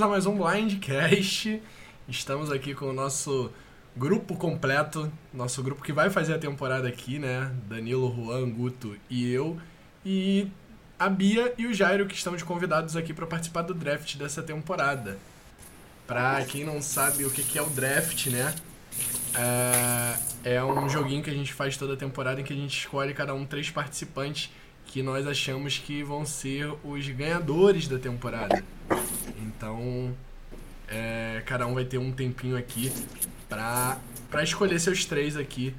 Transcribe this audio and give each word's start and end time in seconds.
bem-vindos 0.00 0.02
a 0.02 0.08
mais 0.08 0.26
um 0.26 0.36
Blindcast. 0.36 1.62
Estamos 2.08 2.50
aqui 2.50 2.74
com 2.74 2.86
o 2.86 2.92
nosso 2.92 3.50
grupo 3.94 4.34
completo, 4.34 5.12
nosso 5.32 5.62
grupo 5.62 5.82
que 5.82 5.92
vai 5.92 6.08
fazer 6.08 6.34
a 6.34 6.38
temporada 6.38 6.88
aqui, 6.88 7.18
né? 7.18 7.52
Danilo, 7.68 8.14
Juan, 8.14 8.48
Guto 8.48 8.96
e 9.10 9.30
eu. 9.30 9.58
E 10.04 10.48
a 10.98 11.08
Bia 11.08 11.52
e 11.58 11.66
o 11.66 11.74
Jairo 11.74 12.06
que 12.06 12.14
estão 12.14 12.34
de 12.34 12.44
convidados 12.44 12.96
aqui 12.96 13.12
para 13.12 13.26
participar 13.26 13.62
do 13.62 13.74
draft 13.74 14.16
dessa 14.16 14.42
temporada. 14.42 15.18
Pra 16.06 16.44
quem 16.46 16.64
não 16.64 16.80
sabe 16.80 17.24
o 17.24 17.30
que 17.30 17.58
é 17.58 17.62
o 17.62 17.68
draft, 17.68 18.26
né? 18.28 18.54
É, 19.34 20.54
é 20.56 20.64
um 20.64 20.88
joguinho 20.88 21.22
que 21.22 21.30
a 21.30 21.34
gente 21.34 21.52
faz 21.52 21.76
toda 21.76 21.96
temporada 21.96 22.40
em 22.40 22.44
que 22.44 22.52
a 22.52 22.56
gente 22.56 22.76
escolhe 22.76 23.12
cada 23.12 23.34
um 23.34 23.44
três 23.44 23.68
participantes 23.70 24.50
que 24.90 25.04
nós 25.04 25.24
achamos 25.24 25.78
que 25.78 26.02
vão 26.02 26.26
ser 26.26 26.68
os 26.82 27.08
ganhadores 27.08 27.86
da 27.86 27.96
temporada. 27.96 28.62
Então, 29.40 30.12
é, 30.88 31.42
cada 31.46 31.64
um 31.64 31.74
vai 31.74 31.84
ter 31.84 31.96
um 31.96 32.10
tempinho 32.10 32.56
aqui 32.56 32.92
pra, 33.48 33.98
pra 34.28 34.42
escolher 34.42 34.80
seus 34.80 35.04
três 35.04 35.36
aqui, 35.36 35.72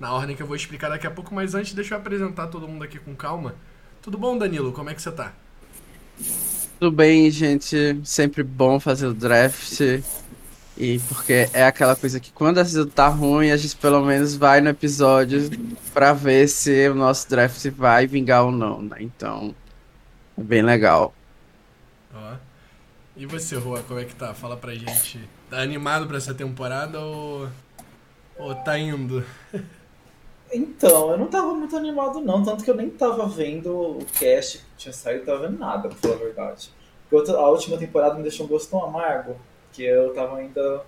na 0.00 0.12
ordem 0.12 0.34
que 0.34 0.42
eu 0.42 0.46
vou 0.48 0.56
explicar 0.56 0.88
daqui 0.88 1.06
a 1.06 1.10
pouco. 1.12 1.32
Mas 1.32 1.54
antes, 1.54 1.74
deixa 1.74 1.94
eu 1.94 1.98
apresentar 1.98 2.48
todo 2.48 2.66
mundo 2.66 2.82
aqui 2.82 2.98
com 2.98 3.14
calma. 3.14 3.54
Tudo 4.02 4.18
bom, 4.18 4.36
Danilo? 4.36 4.72
Como 4.72 4.90
é 4.90 4.94
que 4.94 5.00
você 5.00 5.12
tá? 5.12 5.32
Tudo 6.80 6.90
bem, 6.90 7.30
gente. 7.30 8.00
Sempre 8.02 8.42
bom 8.42 8.80
fazer 8.80 9.06
o 9.06 9.14
draft. 9.14 9.80
E 10.76 10.98
porque 11.08 11.48
é 11.54 11.64
aquela 11.64 11.96
coisa 11.96 12.20
que 12.20 12.30
quando 12.30 12.58
a 12.58 12.64
season 12.64 12.86
tá 12.86 13.08
ruim, 13.08 13.50
a 13.50 13.56
gente 13.56 13.76
pelo 13.76 14.04
menos 14.04 14.36
vai 14.36 14.60
no 14.60 14.68
episódio 14.68 15.48
pra 15.94 16.12
ver 16.12 16.46
se 16.48 16.88
o 16.90 16.94
nosso 16.94 17.28
draft 17.30 17.66
vai 17.70 18.06
vingar 18.06 18.44
ou 18.44 18.52
não, 18.52 18.82
né? 18.82 18.96
Então, 19.00 19.54
é 20.36 20.42
bem 20.42 20.60
legal. 20.60 21.14
Ó. 22.14 22.34
E 23.16 23.24
você, 23.24 23.56
Rua, 23.56 23.82
como 23.88 23.98
é 23.98 24.04
que 24.04 24.14
tá? 24.14 24.34
Fala 24.34 24.54
pra 24.54 24.74
gente. 24.74 25.18
Tá 25.48 25.62
animado 25.62 26.06
pra 26.06 26.18
essa 26.18 26.34
temporada 26.34 27.00
ou. 27.00 27.48
ou 28.38 28.54
tá 28.54 28.78
indo? 28.78 29.24
Então, 30.52 31.10
eu 31.10 31.18
não 31.18 31.26
tava 31.26 31.52
muito 31.54 31.76
animado 31.76 32.20
não, 32.20 32.40
tanto 32.40 32.62
que 32.62 32.70
eu 32.70 32.76
nem 32.76 32.88
tava 32.88 33.26
vendo 33.26 33.98
o 33.98 34.06
cast 34.16 34.58
que 34.58 34.64
tinha 34.76 34.92
saído, 34.92 35.24
tava 35.24 35.48
vendo 35.48 35.58
nada, 35.58 35.88
pra 35.88 35.98
falar 35.98 36.14
a 36.14 36.18
verdade. 36.18 36.70
Porque 37.10 37.32
a 37.32 37.48
última 37.48 37.76
temporada 37.76 38.14
me 38.14 38.22
deixou 38.22 38.46
um 38.46 38.48
gosto 38.48 38.70
tão 38.70 38.84
amargo 38.84 39.36
que 39.76 39.84
eu 39.84 40.14
tava 40.14 40.38
ainda 40.38 40.82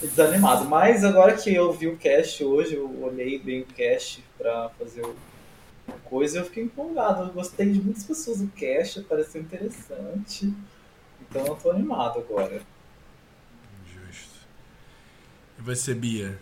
desanimado. 0.00 0.64
Mas 0.64 1.04
agora 1.04 1.36
que 1.36 1.54
eu 1.54 1.70
vi 1.72 1.86
o 1.86 1.98
cast 1.98 2.42
hoje, 2.42 2.74
eu 2.74 3.02
olhei 3.02 3.38
bem 3.38 3.60
o 3.60 3.66
cast 3.66 4.24
pra 4.38 4.70
fazer 4.70 5.02
o 5.02 5.14
coisa, 6.04 6.38
eu 6.38 6.44
fiquei 6.46 6.64
empolgado. 6.64 7.24
Eu 7.24 7.32
gostei 7.32 7.70
de 7.70 7.80
muitas 7.80 8.04
pessoas 8.04 8.38
do 8.38 8.48
cast, 8.48 9.02
pareceu 9.02 9.42
interessante. 9.42 10.52
Então 11.20 11.46
eu 11.46 11.56
tô 11.56 11.70
animado 11.70 12.20
agora. 12.20 12.62
Justo. 13.86 14.46
E 15.58 15.62
você, 15.62 15.94
Bia? 15.94 16.38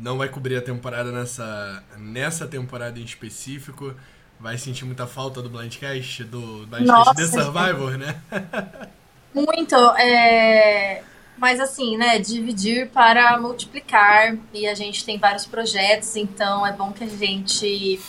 Não 0.00 0.18
vai 0.18 0.28
cobrir 0.28 0.56
a 0.56 0.62
temporada 0.62 1.12
nessa, 1.12 1.84
nessa 1.96 2.48
temporada 2.48 2.98
em 2.98 3.04
específico? 3.04 3.94
Vai 4.40 4.58
sentir 4.58 4.84
muita 4.84 5.06
falta 5.06 5.40
do 5.40 5.48
Blindcast, 5.48 6.24
do 6.24 6.66
Blindcast 6.66 6.86
Nossa, 6.86 7.14
The 7.14 7.26
Survivor, 7.26 7.96
né? 7.96 8.20
Muito, 9.34 9.74
é... 9.98 11.02
mas 11.38 11.58
assim, 11.58 11.96
né, 11.96 12.18
dividir 12.18 12.88
para 12.90 13.38
multiplicar 13.38 14.36
e 14.52 14.66
a 14.66 14.74
gente 14.74 15.04
tem 15.04 15.18
vários 15.18 15.46
projetos, 15.46 16.16
então 16.16 16.66
é 16.66 16.72
bom 16.72 16.92
que 16.92 17.04
a 17.04 17.08
gente 17.08 18.00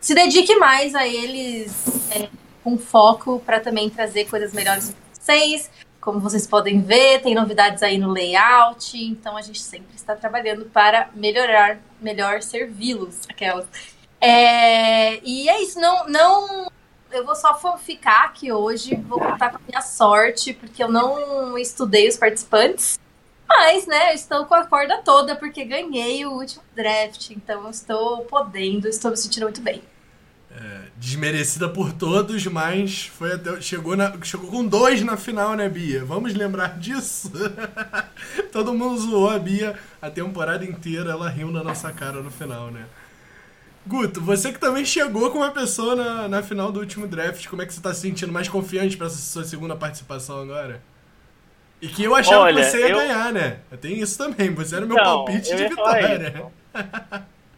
se 0.00 0.14
dedique 0.14 0.56
mais 0.56 0.94
a 0.94 1.06
eles 1.06 1.72
é, 2.10 2.28
com 2.64 2.78
foco 2.78 3.40
para 3.44 3.60
também 3.60 3.90
trazer 3.90 4.26
coisas 4.28 4.52
melhores 4.52 4.90
para 4.90 5.00
vocês. 5.12 5.70
Como 6.00 6.18
vocês 6.18 6.46
podem 6.46 6.80
ver, 6.80 7.20
tem 7.20 7.34
novidades 7.34 7.82
aí 7.82 7.98
no 7.98 8.10
layout, 8.10 8.96
então 8.96 9.36
a 9.36 9.42
gente 9.42 9.60
sempre 9.60 9.94
está 9.94 10.16
trabalhando 10.16 10.64
para 10.64 11.10
melhorar, 11.14 11.78
melhor 12.00 12.40
servi-los, 12.40 13.20
aquelas. 13.28 13.66
É, 14.18 15.20
e 15.22 15.48
é 15.48 15.62
isso, 15.62 15.78
não, 15.78 16.08
não 16.08 16.70
eu 17.12 17.24
vou 17.24 17.34
só 17.34 17.58
ficar 17.78 18.24
aqui 18.24 18.52
hoje, 18.52 18.96
vou 18.96 19.18
contar 19.18 19.50
com 19.50 19.56
a 19.56 19.60
minha 19.68 19.82
sorte, 19.82 20.54
porque 20.54 20.82
eu 20.82 20.90
não 20.90 21.58
estudei 21.58 22.08
os 22.08 22.16
participantes. 22.16 22.98
Mas, 23.48 23.86
né, 23.86 24.10
eu 24.10 24.14
estou 24.14 24.46
com 24.46 24.54
a 24.54 24.64
corda 24.64 24.98
toda 24.98 25.34
porque 25.34 25.64
ganhei 25.64 26.24
o 26.24 26.30
último 26.30 26.62
draft, 26.74 27.30
então 27.30 27.64
eu 27.64 27.70
estou 27.70 28.24
podendo, 28.26 28.86
estou 28.86 29.10
me 29.10 29.16
sentindo 29.16 29.42
muito 29.42 29.60
bem. 29.60 29.82
É, 30.52 30.82
desmerecida 30.96 31.68
por 31.68 31.92
todos, 31.92 32.44
mas 32.46 33.06
foi 33.06 33.32
até, 33.32 33.60
chegou, 33.60 33.96
na, 33.96 34.20
chegou 34.22 34.50
com 34.50 34.64
dois 34.64 35.02
na 35.02 35.16
final, 35.16 35.54
né, 35.54 35.68
Bia? 35.68 36.04
Vamos 36.04 36.34
lembrar 36.34 36.78
disso? 36.78 37.30
Todo 38.52 38.74
mundo 38.74 39.00
zoou 39.00 39.30
a 39.30 39.38
Bia 39.38 39.78
a 40.00 40.10
temporada 40.10 40.64
inteira, 40.64 41.10
ela 41.10 41.28
riu 41.28 41.50
na 41.50 41.62
nossa 41.62 41.92
cara 41.92 42.20
no 42.20 42.30
final, 42.30 42.70
né? 42.70 42.86
Guto, 43.86 44.20
você 44.20 44.52
que 44.52 44.58
também 44.58 44.84
chegou 44.84 45.30
com 45.30 45.38
uma 45.38 45.50
pessoa 45.50 45.96
na, 45.96 46.28
na 46.28 46.42
final 46.42 46.70
do 46.70 46.80
último 46.80 47.06
draft, 47.06 47.46
como 47.48 47.62
é 47.62 47.66
que 47.66 47.72
você 47.72 47.80
tá 47.80 47.94
se 47.94 48.00
sentindo 48.02 48.32
mais 48.32 48.48
confiante 48.48 48.96
para 48.96 49.06
essa 49.06 49.16
sua 49.16 49.44
segunda 49.44 49.74
participação 49.74 50.40
agora? 50.40 50.82
E 51.80 51.88
que 51.88 52.04
eu 52.04 52.14
achava 52.14 52.42
Olha, 52.44 52.56
que 52.56 52.64
você 52.64 52.80
ia 52.80 52.88
eu- 52.90 52.96
ganhar, 52.98 53.32
né? 53.32 53.60
Tem 53.80 53.98
isso 53.98 54.18
também, 54.18 54.54
você 54.54 54.76
era 54.76 54.84
meu 54.86 54.96
Então, 54.98 55.24
palpite 55.24 55.56
de 55.56 55.68
vitória. 55.68 56.52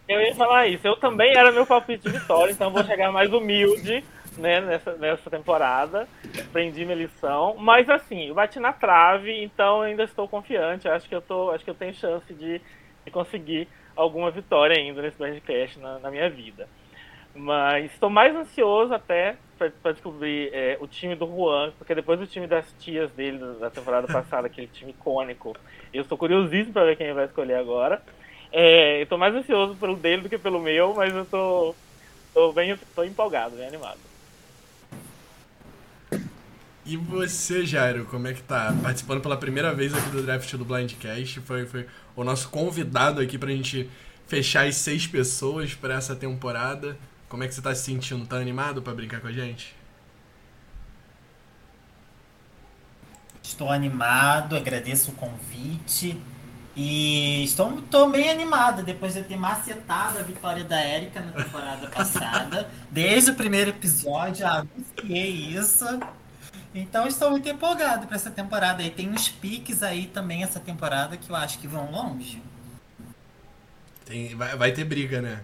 Eu 0.08 0.20
ia 0.20 0.34
falar 0.34 0.66
isso. 0.68 0.86
Eu 0.86 0.96
também 0.96 1.34
era 1.36 1.50
meu 1.52 1.66
palpite 1.66 2.04
de 2.04 2.18
vitória, 2.18 2.52
então 2.52 2.70
vou 2.70 2.84
chegar 2.84 3.10
mais 3.12 3.32
humilde 3.32 4.04
né, 4.36 4.60
nessa, 4.60 4.92
nessa 4.96 5.30
temporada. 5.30 6.08
Aprendi 6.38 6.84
minha 6.84 6.96
lição. 6.96 7.56
Mas 7.58 7.88
assim, 7.88 8.28
eu 8.28 8.34
bati 8.34 8.60
na 8.60 8.72
trave, 8.72 9.42
então 9.42 9.80
ainda 9.82 10.04
estou 10.04 10.28
confiante. 10.28 10.88
Acho 10.88 11.08
que 11.08 11.14
eu, 11.14 11.22
tô, 11.22 11.50
acho 11.50 11.64
que 11.64 11.70
eu 11.70 11.74
tenho 11.74 11.94
chance 11.94 12.32
de, 12.34 12.60
de 13.04 13.10
conseguir 13.10 13.68
alguma 13.97 14.30
vitória 14.30 14.76
ainda 14.76 15.03
nesse 15.03 15.19
Blindcast 15.19 15.78
na, 15.78 15.98
na 15.98 16.10
minha 16.10 16.28
vida. 16.28 16.69
Mas 17.34 17.92
estou 17.92 18.10
mais 18.10 18.34
ansioso 18.34 18.92
até 18.92 19.36
para 19.56 19.92
descobrir 19.92 20.50
é, 20.53 20.76
o 20.80 20.86
time 20.86 21.14
do 21.14 21.26
Juan, 21.26 21.72
porque 21.78 21.94
depois 21.94 22.19
do 22.19 22.26
time 22.26 22.47
das 22.47 22.66
tias 22.78 23.10
dele 23.12 23.38
da 23.58 23.70
temporada 23.70 24.06
passada, 24.12 24.47
aquele 24.47 24.66
time 24.66 24.91
icônico, 24.91 25.56
eu 25.94 26.02
estou 26.02 26.19
curiosíssimo 26.19 26.72
para 26.72 26.86
ver 26.86 26.97
quem 26.97 27.06
ele 27.06 27.14
vai 27.14 27.25
escolher 27.25 27.54
agora. 27.54 28.02
É, 28.50 29.00
eu 29.00 29.06
tô 29.06 29.16
mais 29.16 29.34
ansioso 29.34 29.75
pelo 29.76 29.97
dele 29.97 30.22
do 30.22 30.28
que 30.28 30.36
pelo 30.36 30.60
meu, 30.60 30.94
mas 30.94 31.14
eu 31.14 31.25
tô, 31.25 31.75
tô 32.34 32.52
bem 32.52 32.76
tô 32.94 33.02
empolgado, 33.02 33.56
bem 33.56 33.66
animado. 33.66 34.11
E 36.84 36.97
você, 36.97 37.65
Jairo, 37.65 38.06
como 38.06 38.26
é 38.26 38.32
que 38.32 38.43
tá? 38.43 38.75
Participando 38.82 39.20
pela 39.20 39.37
primeira 39.37 39.72
vez 39.72 39.94
aqui 39.94 40.10
do 40.10 40.22
draft 40.22 40.53
do 40.56 40.65
Blindcast, 40.65 41.41
foi, 41.41 41.65
foi 41.65 41.87
o 42.16 42.25
nosso 42.25 42.48
convidado 42.48 43.20
aqui 43.20 43.38
pra 43.38 43.50
gente 43.50 43.88
fechar 44.26 44.66
as 44.66 44.76
seis 44.76 45.06
pessoas 45.06 45.75
pra 45.75 45.94
essa 45.94 46.16
temporada. 46.16 46.98
Como 47.28 47.44
é 47.44 47.48
que 47.48 47.54
você 47.54 47.62
tá 47.62 47.72
se 47.75 47.84
sentindo? 47.84 48.26
Tá 48.26 48.37
animado 48.37 48.82
pra 48.82 48.93
brincar 48.94 49.20
com 49.20 49.28
a 49.28 49.32
gente? 49.32 49.76
Estou 53.43 53.70
animado, 53.70 54.56
agradeço 54.56 55.12
o 55.12 55.14
convite 55.14 56.20
e 56.75 57.44
estou, 57.44 57.78
estou 57.78 58.10
bem 58.10 58.31
animado 58.31 58.82
depois 58.82 59.14
de 59.14 59.22
ter 59.22 59.37
macetado 59.37 60.19
a 60.19 60.22
vitória 60.22 60.64
da 60.64 60.84
Erika 60.84 61.20
na 61.20 61.32
temporada 61.32 61.87
passada. 61.88 62.69
Desde 62.91 63.31
o 63.31 63.34
primeiro 63.34 63.70
episódio, 63.70 64.47
anunciei 64.47 65.31
isso. 65.54 65.84
Então 66.74 67.06
estou 67.06 67.30
muito 67.30 67.48
empolgado 67.48 68.06
para 68.06 68.16
essa 68.16 68.30
temporada. 68.30 68.82
E 68.82 68.90
tem 68.90 69.08
uns 69.08 69.28
piques 69.28 69.82
aí 69.82 70.06
também 70.06 70.42
essa 70.42 70.58
temporada 70.58 71.16
que 71.16 71.30
eu 71.30 71.36
acho 71.36 71.58
que 71.58 71.69
vão 71.69 71.90
longe. 71.90 72.42
Tem, 74.04 74.34
vai, 74.34 74.56
vai 74.56 74.72
ter 74.72 74.84
briga, 74.84 75.20
né? 75.20 75.42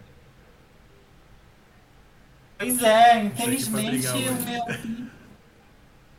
Pois 2.59 2.83
é, 2.83 3.25
infelizmente 3.25 4.09
o 4.09 4.43
meu. 4.43 5.09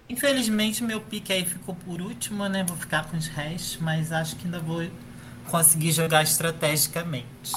Infelizmente 0.07 0.83
meu 0.83 1.01
pique 1.01 1.33
aí 1.33 1.45
ficou 1.45 1.75
por 1.75 2.01
último, 2.01 2.47
né? 2.47 2.63
Vou 2.63 2.77
ficar 2.77 3.05
com 3.05 3.17
os 3.17 3.27
restos, 3.27 3.77
mas 3.77 4.11
acho 4.11 4.35
que 4.37 4.45
ainda 4.45 4.59
vou 4.59 4.89
conseguir 5.49 5.91
jogar 5.91 6.23
estrategicamente. 6.23 7.51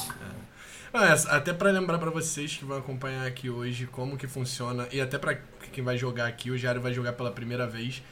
É, 0.94 1.34
até 1.34 1.54
pra 1.54 1.70
lembrar 1.70 1.98
pra 1.98 2.10
vocês 2.10 2.54
que 2.54 2.66
vão 2.66 2.76
acompanhar 2.76 3.26
aqui 3.26 3.48
hoje 3.48 3.86
como 3.86 4.16
que 4.16 4.26
funciona, 4.26 4.86
e 4.92 5.00
até 5.00 5.16
pra 5.18 5.36
quem 5.72 5.82
vai 5.82 5.96
jogar 5.96 6.26
aqui, 6.26 6.50
o 6.50 6.58
Jairo 6.58 6.82
vai 6.82 6.92
jogar 6.92 7.14
pela 7.14 7.30
primeira 7.32 7.66
vez. 7.66 8.02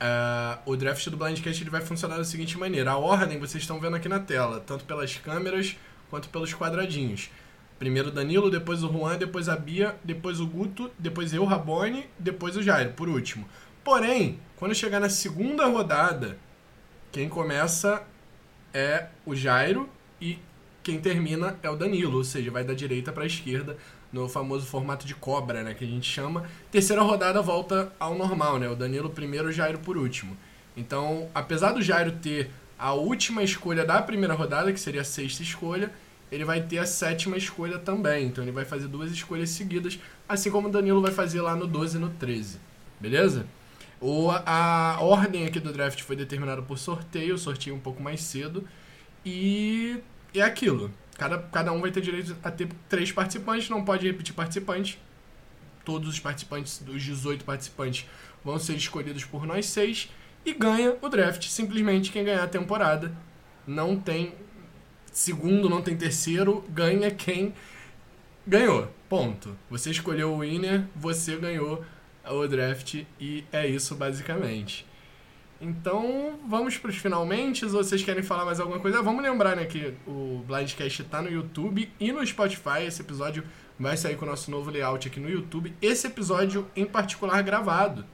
ah, 0.00 0.60
o 0.64 0.76
draft 0.76 1.08
do 1.08 1.16
Blindcast 1.16 1.62
ele 1.62 1.70
vai 1.70 1.80
funcionar 1.80 2.16
da 2.16 2.24
seguinte 2.24 2.56
maneira: 2.56 2.92
a 2.92 2.96
ordem 2.96 3.38
vocês 3.40 3.62
estão 3.64 3.80
vendo 3.80 3.96
aqui 3.96 4.08
na 4.08 4.20
tela, 4.20 4.60
tanto 4.60 4.84
pelas 4.84 5.16
câmeras 5.16 5.76
quanto 6.10 6.28
pelos 6.28 6.54
quadradinhos. 6.54 7.28
Primeiro 7.78 8.08
o 8.08 8.12
Danilo, 8.12 8.50
depois 8.50 8.82
o 8.84 8.92
Juan, 8.92 9.18
depois 9.18 9.48
a 9.48 9.56
Bia, 9.56 9.96
depois 10.04 10.40
o 10.40 10.46
Guto, 10.46 10.90
depois 10.98 11.32
eu, 11.34 11.44
Rabone, 11.44 12.08
depois 12.18 12.56
o 12.56 12.62
Jairo, 12.62 12.92
por 12.92 13.08
último. 13.08 13.48
Porém, 13.84 14.40
quando 14.56 14.74
chegar 14.74 15.00
na 15.00 15.08
segunda 15.08 15.66
rodada, 15.66 16.38
quem 17.12 17.28
começa 17.28 18.02
é 18.72 19.06
o 19.26 19.34
Jairo 19.34 19.88
e 20.20 20.38
quem 20.88 20.98
termina 20.98 21.58
é 21.62 21.68
o 21.68 21.76
Danilo, 21.76 22.16
ou 22.16 22.24
seja, 22.24 22.50
vai 22.50 22.64
da 22.64 22.72
direita 22.72 23.12
para 23.12 23.24
a 23.24 23.26
esquerda 23.26 23.76
no 24.10 24.26
famoso 24.26 24.64
formato 24.64 25.06
de 25.06 25.14
cobra, 25.14 25.62
né, 25.62 25.74
que 25.74 25.84
a 25.84 25.86
gente 25.86 26.10
chama. 26.10 26.48
Terceira 26.70 27.02
rodada 27.02 27.42
volta 27.42 27.92
ao 28.00 28.14
normal, 28.14 28.58
né? 28.58 28.70
O 28.70 28.74
Danilo 28.74 29.10
primeiro, 29.10 29.48
o 29.48 29.52
Jairo 29.52 29.78
por 29.80 29.98
último. 29.98 30.34
Então, 30.74 31.28
apesar 31.34 31.72
do 31.72 31.82
Jairo 31.82 32.12
ter 32.12 32.50
a 32.78 32.94
última 32.94 33.42
escolha 33.42 33.84
da 33.84 34.00
primeira 34.00 34.32
rodada, 34.32 34.72
que 34.72 34.80
seria 34.80 35.02
a 35.02 35.04
sexta 35.04 35.42
escolha, 35.42 35.92
ele 36.32 36.42
vai 36.42 36.62
ter 36.62 36.78
a 36.78 36.86
sétima 36.86 37.36
escolha 37.36 37.78
também. 37.78 38.24
Então 38.24 38.42
ele 38.42 38.50
vai 38.50 38.64
fazer 38.64 38.88
duas 38.88 39.12
escolhas 39.12 39.50
seguidas, 39.50 39.98
assim 40.26 40.50
como 40.50 40.68
o 40.68 40.70
Danilo 40.70 41.02
vai 41.02 41.12
fazer 41.12 41.42
lá 41.42 41.54
no 41.54 41.66
12 41.66 41.98
e 41.98 42.00
no 42.00 42.08
13. 42.08 42.58
Beleza? 42.98 43.44
O, 44.00 44.30
a 44.30 44.96
ordem 45.02 45.44
aqui 45.44 45.60
do 45.60 45.70
draft 45.70 46.00
foi 46.00 46.16
determinada 46.16 46.62
por 46.62 46.78
sorteio, 46.78 47.36
sorteio 47.36 47.76
um 47.76 47.80
pouco 47.80 48.02
mais 48.02 48.22
cedo. 48.22 48.66
E 49.22 50.00
é 50.40 50.44
aquilo. 50.44 50.92
Cada, 51.16 51.38
cada 51.38 51.72
um 51.72 51.80
vai 51.80 51.90
ter 51.90 52.00
direito 52.00 52.36
a 52.44 52.50
ter 52.50 52.68
três 52.88 53.10
participantes, 53.10 53.68
não 53.68 53.84
pode 53.84 54.06
repetir 54.06 54.34
participante. 54.34 55.00
Todos 55.84 56.08
os 56.08 56.20
participantes, 56.20 56.80
os 56.86 57.02
18 57.02 57.44
participantes, 57.44 58.06
vão 58.44 58.58
ser 58.58 58.74
escolhidos 58.74 59.24
por 59.24 59.46
nós 59.46 59.66
seis. 59.66 60.08
E 60.44 60.52
ganha 60.54 60.96
o 61.02 61.08
draft. 61.08 61.46
Simplesmente 61.48 62.12
quem 62.12 62.24
ganhar 62.24 62.44
a 62.44 62.48
temporada. 62.48 63.12
Não 63.66 63.98
tem 63.98 64.34
segundo, 65.12 65.68
não 65.68 65.82
tem 65.82 65.96
terceiro. 65.96 66.64
Ganha 66.70 67.10
quem 67.10 67.52
ganhou. 68.46 68.88
Ponto. 69.08 69.56
Você 69.68 69.90
escolheu 69.90 70.32
o 70.32 70.40
winner, 70.40 70.84
você 70.94 71.36
ganhou 71.36 71.84
o 72.24 72.46
draft. 72.46 73.02
E 73.20 73.44
é 73.52 73.66
isso 73.66 73.94
basicamente. 73.94 74.86
Então, 75.60 76.38
vamos 76.46 76.78
para 76.78 76.90
os 76.90 76.96
finalmente. 76.96 77.60
Se 77.60 77.72
vocês 77.72 78.02
querem 78.04 78.22
falar 78.22 78.44
mais 78.44 78.60
alguma 78.60 78.78
coisa, 78.78 79.02
vamos 79.02 79.22
lembrar 79.22 79.56
né, 79.56 79.64
que 79.64 79.92
o 80.06 80.44
Blindcast 80.46 81.02
está 81.02 81.20
no 81.20 81.30
YouTube 81.30 81.92
e 81.98 82.12
no 82.12 82.24
Spotify. 82.24 82.84
Esse 82.86 83.02
episódio 83.02 83.42
vai 83.78 83.96
sair 83.96 84.16
com 84.16 84.24
o 84.24 84.28
nosso 84.28 84.50
novo 84.50 84.70
layout 84.70 85.08
aqui 85.08 85.18
no 85.18 85.28
YouTube. 85.28 85.74
Esse 85.82 86.06
episódio 86.06 86.66
em 86.76 86.86
particular 86.86 87.42
gravado. 87.42 88.06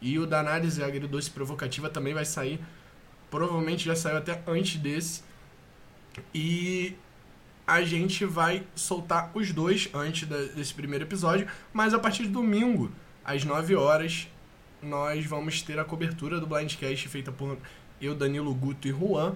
E 0.00 0.18
o 0.18 0.26
da 0.26 0.40
análise 0.40 0.82
agridoce 0.84 1.30
provocativa 1.30 1.88
também 1.88 2.12
vai 2.12 2.26
sair. 2.26 2.60
Provavelmente 3.30 3.86
já 3.86 3.96
saiu 3.96 4.18
até 4.18 4.42
antes 4.46 4.76
desse. 4.76 5.22
E 6.34 6.94
a 7.66 7.82
gente 7.82 8.26
vai 8.26 8.66
soltar 8.74 9.30
os 9.32 9.50
dois 9.52 9.88
antes 9.94 10.28
desse 10.28 10.74
primeiro 10.74 11.06
episódio. 11.06 11.48
Mas 11.72 11.94
a 11.94 11.98
partir 11.98 12.24
de 12.24 12.28
domingo, 12.28 12.92
às 13.24 13.42
9 13.42 13.74
horas, 13.74 14.28
nós 14.84 15.24
vamos 15.26 15.62
ter 15.62 15.78
a 15.78 15.84
cobertura 15.84 16.38
do 16.38 16.46
Blindcast 16.46 17.08
feita 17.08 17.32
por 17.32 17.56
eu, 18.00 18.14
Danilo, 18.14 18.54
Guto 18.54 18.86
e 18.86 18.90
Juan. 18.90 19.34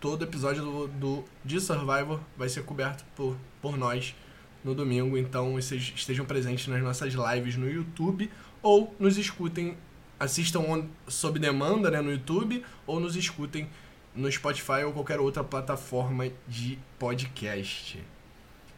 Todo 0.00 0.24
episódio 0.24 0.62
do, 0.62 0.88
do, 0.88 1.24
de 1.44 1.60
Survivor 1.60 2.20
vai 2.36 2.48
ser 2.48 2.64
coberto 2.64 3.04
por, 3.16 3.36
por 3.62 3.78
nós 3.78 4.14
no 4.62 4.74
domingo. 4.74 5.16
Então 5.16 5.52
vocês 5.52 5.92
estejam 5.94 6.26
presentes 6.26 6.66
nas 6.66 6.82
nossas 6.82 7.14
lives 7.14 7.56
no 7.56 7.70
YouTube 7.70 8.30
ou 8.62 8.94
nos 8.98 9.16
escutem, 9.16 9.76
assistam 10.18 10.60
on, 10.60 10.86
sob 11.06 11.38
demanda 11.38 11.90
né, 11.90 12.00
no 12.00 12.10
YouTube 12.10 12.64
ou 12.86 12.98
nos 12.98 13.16
escutem 13.16 13.68
no 14.14 14.30
Spotify 14.30 14.84
ou 14.84 14.92
qualquer 14.92 15.20
outra 15.20 15.42
plataforma 15.42 16.30
de 16.46 16.78
podcast. 16.98 18.02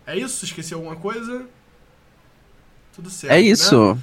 É 0.06 0.16
isso? 0.16 0.44
Esqueci 0.44 0.72
alguma 0.72 0.96
coisa? 0.96 1.48
Tudo 2.94 3.10
certo. 3.10 3.32
É 3.32 3.40
isso. 3.40 3.94
Né? 3.94 4.02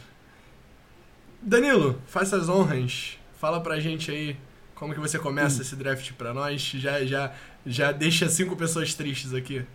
Danilo, 1.44 2.01
faça 2.07 2.38
as 2.38 2.48
honras. 2.48 3.18
Fala 3.34 3.62
pra 3.62 3.80
gente 3.80 4.10
aí 4.10 4.38
como 4.75 4.94
que 4.94 5.00
você 5.00 5.19
começa 5.19 5.62
esse 5.62 5.75
draft 5.75 6.13
pra 6.13 6.34
nós. 6.34 6.62
Já, 6.62 7.04
já, 7.06 7.34
já 7.66 7.92
deixa 7.92 8.30
cinco 8.30 8.56
pessoas 8.56 8.94
tristes 8.94 9.34
aqui. 9.34 9.66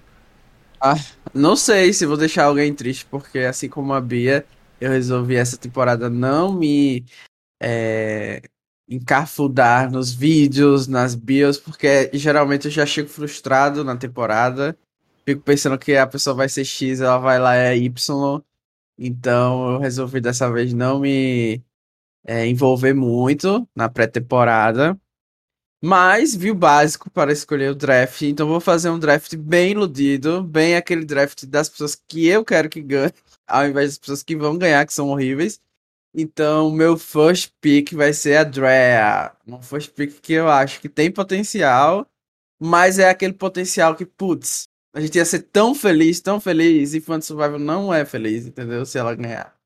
Ah, 0.81 0.94
não 1.35 1.56
sei 1.56 1.93
se 1.93 2.06
vou 2.06 2.17
deixar 2.17 2.44
alguém 2.44 2.73
triste, 2.75 3.05
porque 3.06 3.41
assim 3.41 3.69
como 3.69 3.93
a 3.93 4.00
Bia, 4.00 4.47
eu 4.81 4.91
resolvi 4.91 5.37
essa 5.37 5.56
temporada 5.59 6.09
não 6.09 6.53
me 6.53 7.05
é, 7.61 8.43
encarfudar 8.88 9.91
nos 9.91 10.12
vídeos, 10.12 10.87
nas 10.87 11.14
bios, 11.14 11.59
porque 11.59 12.11
geralmente 12.14 12.67
eu 12.67 12.71
já 12.71 12.87
chego 12.87 13.09
frustrado 13.09 13.85
na 13.85 13.97
temporada. 13.97 14.79
Fico 15.26 15.43
pensando 15.43 15.79
que 15.79 15.97
a 15.97 16.06
pessoa 16.06 16.35
vai 16.35 16.49
ser 16.49 16.64
X, 16.64 17.00
ela 17.00 17.19
vai 17.19 17.38
lá 17.38 17.55
é 17.56 17.76
Y. 17.76 18.43
Então 18.99 19.73
eu 19.75 19.79
resolvi 19.79 20.21
dessa 20.21 20.50
vez 20.50 20.73
não 20.75 21.00
me 21.00 21.62
é, 22.27 22.47
envolver 22.47 22.95
muito 22.95 23.69
na 23.75 23.89
pré-temporada. 23.89 24.99
Mas 25.83 26.35
vi 26.35 26.50
o 26.50 26.55
básico 26.55 27.11
para 27.11 27.33
escolher 27.33 27.71
o 27.71 27.75
draft. 27.75 28.23
Então 28.23 28.49
vou 28.49 28.61
fazer 28.61 28.91
um 28.91 28.99
draft 28.99 29.37
bem 29.37 29.73
iludido, 29.73 30.43
bem 30.43 30.77
aquele 30.77 31.05
draft 31.05 31.45
das 31.47 31.69
pessoas 31.69 31.95
que 31.95 32.27
eu 32.27 32.45
quero 32.45 32.69
que 32.69 32.83
ganhe, 32.83 33.12
ao 33.47 33.67
invés 33.67 33.91
das 33.91 33.99
pessoas 33.99 34.23
que 34.23 34.37
vão 34.37 34.59
ganhar, 34.59 34.85
que 34.87 34.93
são 34.93 35.09
horríveis. 35.11 35.61
Então, 36.15 36.71
meu 36.71 36.97
first 36.99 37.53
pick 37.61 37.93
vai 37.95 38.12
ser 38.12 38.37
a 38.39 38.45
Drea. 38.45 39.33
Um 39.47 39.62
first 39.62 39.93
pick 39.93 40.21
que 40.21 40.33
eu 40.33 40.49
acho 40.49 40.81
que 40.81 40.89
tem 40.89 41.11
potencial, 41.12 42.06
mas 42.61 42.99
é 42.99 43.09
aquele 43.11 43.35
potencial 43.35 43.95
que, 43.95 44.06
putz, 44.06 44.69
a 44.99 45.00
gente 45.00 45.15
ia 45.15 45.25
ser 45.25 45.43
tão 45.43 45.77
feliz, 45.77 46.21
tão 46.21 46.41
feliz, 46.41 46.93
e 46.93 47.00
Survival 47.00 47.61
não 47.61 47.95
é 47.95 48.05
feliz, 48.05 48.49
entendeu? 48.49 48.85
Se 48.85 48.99
ela 48.99 49.15
ganhar. 49.15 49.56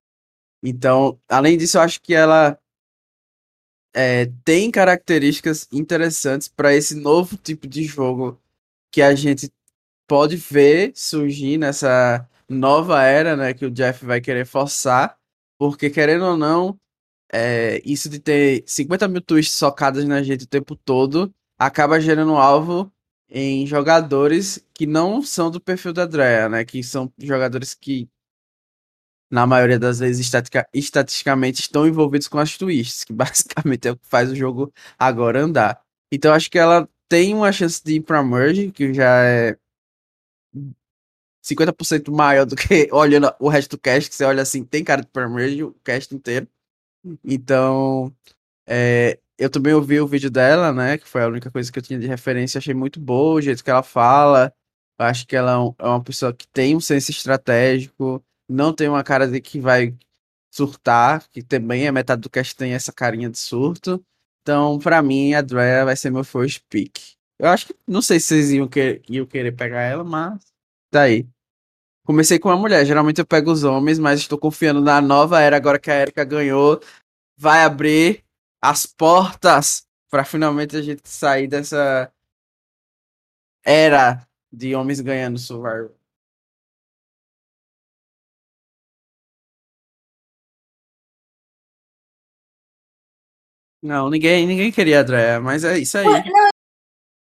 Então, 0.62 1.18
além 1.26 1.56
disso, 1.56 1.78
eu 1.78 1.80
acho 1.80 2.02
que 2.02 2.12
ela 2.12 2.58
é, 3.94 4.26
tem 4.44 4.70
características 4.70 5.66
interessantes 5.72 6.48
para 6.48 6.74
esse 6.74 6.94
novo 6.94 7.34
tipo 7.38 7.66
de 7.66 7.82
jogo 7.82 8.38
que 8.92 9.00
a 9.00 9.14
gente 9.14 9.50
pode 10.06 10.36
ver 10.36 10.92
surgir 10.94 11.56
nessa 11.56 12.28
nova 12.46 13.02
era, 13.02 13.34
né, 13.34 13.54
que 13.54 13.64
o 13.64 13.70
Jeff 13.70 14.04
vai 14.04 14.20
querer 14.20 14.44
forçar, 14.44 15.16
porque 15.58 15.88
querendo 15.88 16.26
ou 16.26 16.36
não, 16.36 16.78
é, 17.32 17.80
isso 17.86 18.10
de 18.10 18.18
ter 18.18 18.64
50 18.66 19.08
mil 19.08 19.22
twists 19.22 19.56
socadas 19.56 20.04
na 20.04 20.22
gente 20.22 20.44
o 20.44 20.48
tempo 20.48 20.76
todo 20.76 21.34
acaba 21.58 21.98
gerando 21.98 22.36
alvo 22.36 22.92
em 23.34 23.66
jogadores 23.66 24.62
que 24.74 24.86
não 24.86 25.22
são 25.22 25.50
do 25.50 25.58
perfil 25.60 25.92
da 25.94 26.04
Drea, 26.04 26.50
né, 26.50 26.64
que 26.66 26.82
são 26.82 27.10
jogadores 27.18 27.74
que 27.74 28.08
na 29.30 29.46
maioria 29.46 29.78
das 29.78 29.98
vezes, 29.98 30.26
estatica, 30.26 30.68
estatisticamente, 30.74 31.62
estão 31.62 31.86
envolvidos 31.88 32.28
com 32.28 32.38
as 32.38 32.58
twists, 32.58 33.04
que 33.04 33.12
basicamente 33.14 33.88
é 33.88 33.92
o 33.92 33.96
que 33.96 34.06
faz 34.06 34.30
o 34.30 34.36
jogo 34.36 34.70
agora 34.98 35.40
andar. 35.40 35.80
Então 36.12 36.34
acho 36.34 36.50
que 36.50 36.58
ela 36.58 36.86
tem 37.08 37.34
uma 37.34 37.50
chance 37.50 37.82
de 37.82 37.94
ir 37.94 38.02
pra 38.02 38.22
Merge, 38.22 38.70
que 38.70 38.92
já 38.92 39.24
é 39.24 39.56
50% 41.42 42.10
maior 42.12 42.44
do 42.44 42.54
que 42.54 42.88
olhando 42.92 43.34
o 43.40 43.48
resto 43.48 43.76
do 43.76 43.80
cast, 43.80 44.10
que 44.10 44.16
você 44.16 44.24
olha 44.24 44.42
assim, 44.42 44.64
tem 44.64 44.84
cara 44.84 45.02
de 45.02 45.08
Merge, 45.30 45.64
o 45.64 45.72
cast 45.82 46.14
inteiro. 46.14 46.46
Então, 47.24 48.14
é, 48.66 49.18
eu 49.42 49.50
também 49.50 49.74
ouvi 49.74 50.00
o 50.00 50.06
vídeo 50.06 50.30
dela, 50.30 50.72
né, 50.72 50.98
que 50.98 51.08
foi 51.08 51.22
a 51.22 51.28
única 51.28 51.50
coisa 51.50 51.70
que 51.70 51.78
eu 51.78 51.82
tinha 51.82 51.98
de 51.98 52.06
referência, 52.06 52.58
achei 52.58 52.74
muito 52.74 53.00
boa 53.00 53.34
o 53.34 53.40
jeito 53.40 53.62
que 53.64 53.70
ela 53.70 53.82
fala, 53.82 54.52
acho 54.98 55.26
que 55.26 55.34
ela 55.36 55.52
é, 55.52 55.84
é 55.84 55.88
uma 55.88 56.02
pessoa 56.02 56.32
que 56.32 56.46
tem 56.48 56.76
um 56.76 56.80
senso 56.80 57.10
estratégico, 57.10 58.22
não 58.48 58.72
tem 58.72 58.88
uma 58.88 59.02
cara 59.02 59.26
de 59.26 59.40
que 59.40 59.58
vai 59.60 59.94
surtar, 60.52 61.26
que 61.30 61.42
também 61.42 61.86
é 61.86 61.92
metade 61.92 62.20
do 62.20 62.30
cast 62.30 62.54
tem 62.54 62.72
essa 62.72 62.92
carinha 62.92 63.30
de 63.30 63.38
surto. 63.38 64.04
Então, 64.42 64.78
para 64.78 65.00
mim, 65.00 65.34
a 65.34 65.40
Drea 65.40 65.84
vai 65.84 65.96
ser 65.96 66.10
meu 66.10 66.24
first 66.24 66.62
pick. 66.68 66.98
Eu 67.38 67.48
acho 67.48 67.68
que 67.68 67.74
não 67.86 68.02
sei 68.02 68.20
se 68.20 68.26
vocês 68.26 68.52
iam, 68.52 68.68
que, 68.68 69.00
iam 69.08 69.26
querer 69.26 69.52
pegar 69.52 69.82
ela, 69.82 70.04
mas. 70.04 70.38
Tá 70.90 71.04
Comecei 72.04 72.38
com 72.38 72.48
uma 72.48 72.56
mulher, 72.56 72.84
geralmente 72.84 73.20
eu 73.20 73.26
pego 73.26 73.50
os 73.50 73.62
homens, 73.62 73.98
mas 73.98 74.20
estou 74.20 74.36
confiando 74.36 74.80
na 74.80 75.00
nova 75.00 75.40
era 75.40 75.56
agora 75.56 75.78
que 75.78 75.90
a 75.90 76.00
Erika 76.00 76.24
ganhou. 76.24 76.80
Vai 77.38 77.64
abrir 77.64 78.24
as 78.62 78.86
portas 78.86 79.88
para 80.08 80.24
finalmente 80.24 80.76
a 80.76 80.82
gente 80.82 81.08
sair 81.08 81.48
dessa 81.48 82.12
era 83.64 84.26
de 84.52 84.74
homens 84.74 85.00
ganhando 85.00 85.38
Survivor. 85.38 85.92
Não, 93.82 94.08
ninguém, 94.08 94.46
ninguém 94.46 94.70
queria 94.70 95.00
a 95.00 95.02
Drea, 95.02 95.40
mas 95.40 95.64
é 95.64 95.76
isso 95.76 95.98
aí. 95.98 96.04
Não, 96.04 96.50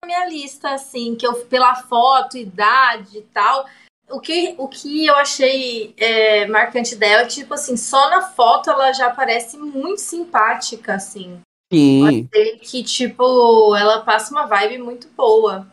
minha 0.05 0.29
lista, 0.29 0.75
assim, 0.75 1.15
que 1.15 1.25
eu 1.25 1.43
pela 1.47 1.73
foto, 1.75 2.37
idade 2.37 3.17
e 3.17 3.21
tal. 3.23 3.67
O 4.09 4.19
que, 4.19 4.55
o 4.57 4.67
que 4.67 5.05
eu 5.05 5.15
achei 5.15 5.93
é, 5.97 6.45
marcante 6.47 6.95
dela 6.95 7.23
é 7.23 7.27
tipo 7.27 7.53
assim, 7.53 7.75
só 7.75 8.09
na 8.09 8.21
foto 8.21 8.69
ela 8.69 8.93
já 8.93 9.09
parece 9.09 9.57
muito 9.57 9.99
simpática, 9.99 10.93
assim. 10.93 11.41
Sim. 11.73 12.29
Que, 12.61 12.83
tipo, 12.83 13.75
ela 13.75 14.01
passa 14.01 14.31
uma 14.31 14.45
vibe 14.45 14.77
muito 14.77 15.07
boa. 15.09 15.67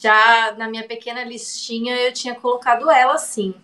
Já 0.00 0.54
na 0.56 0.68
minha 0.68 0.86
pequena 0.86 1.24
listinha 1.24 1.94
eu 1.96 2.12
tinha 2.12 2.34
colocado 2.34 2.90
ela 2.90 3.14
assim. 3.14 3.54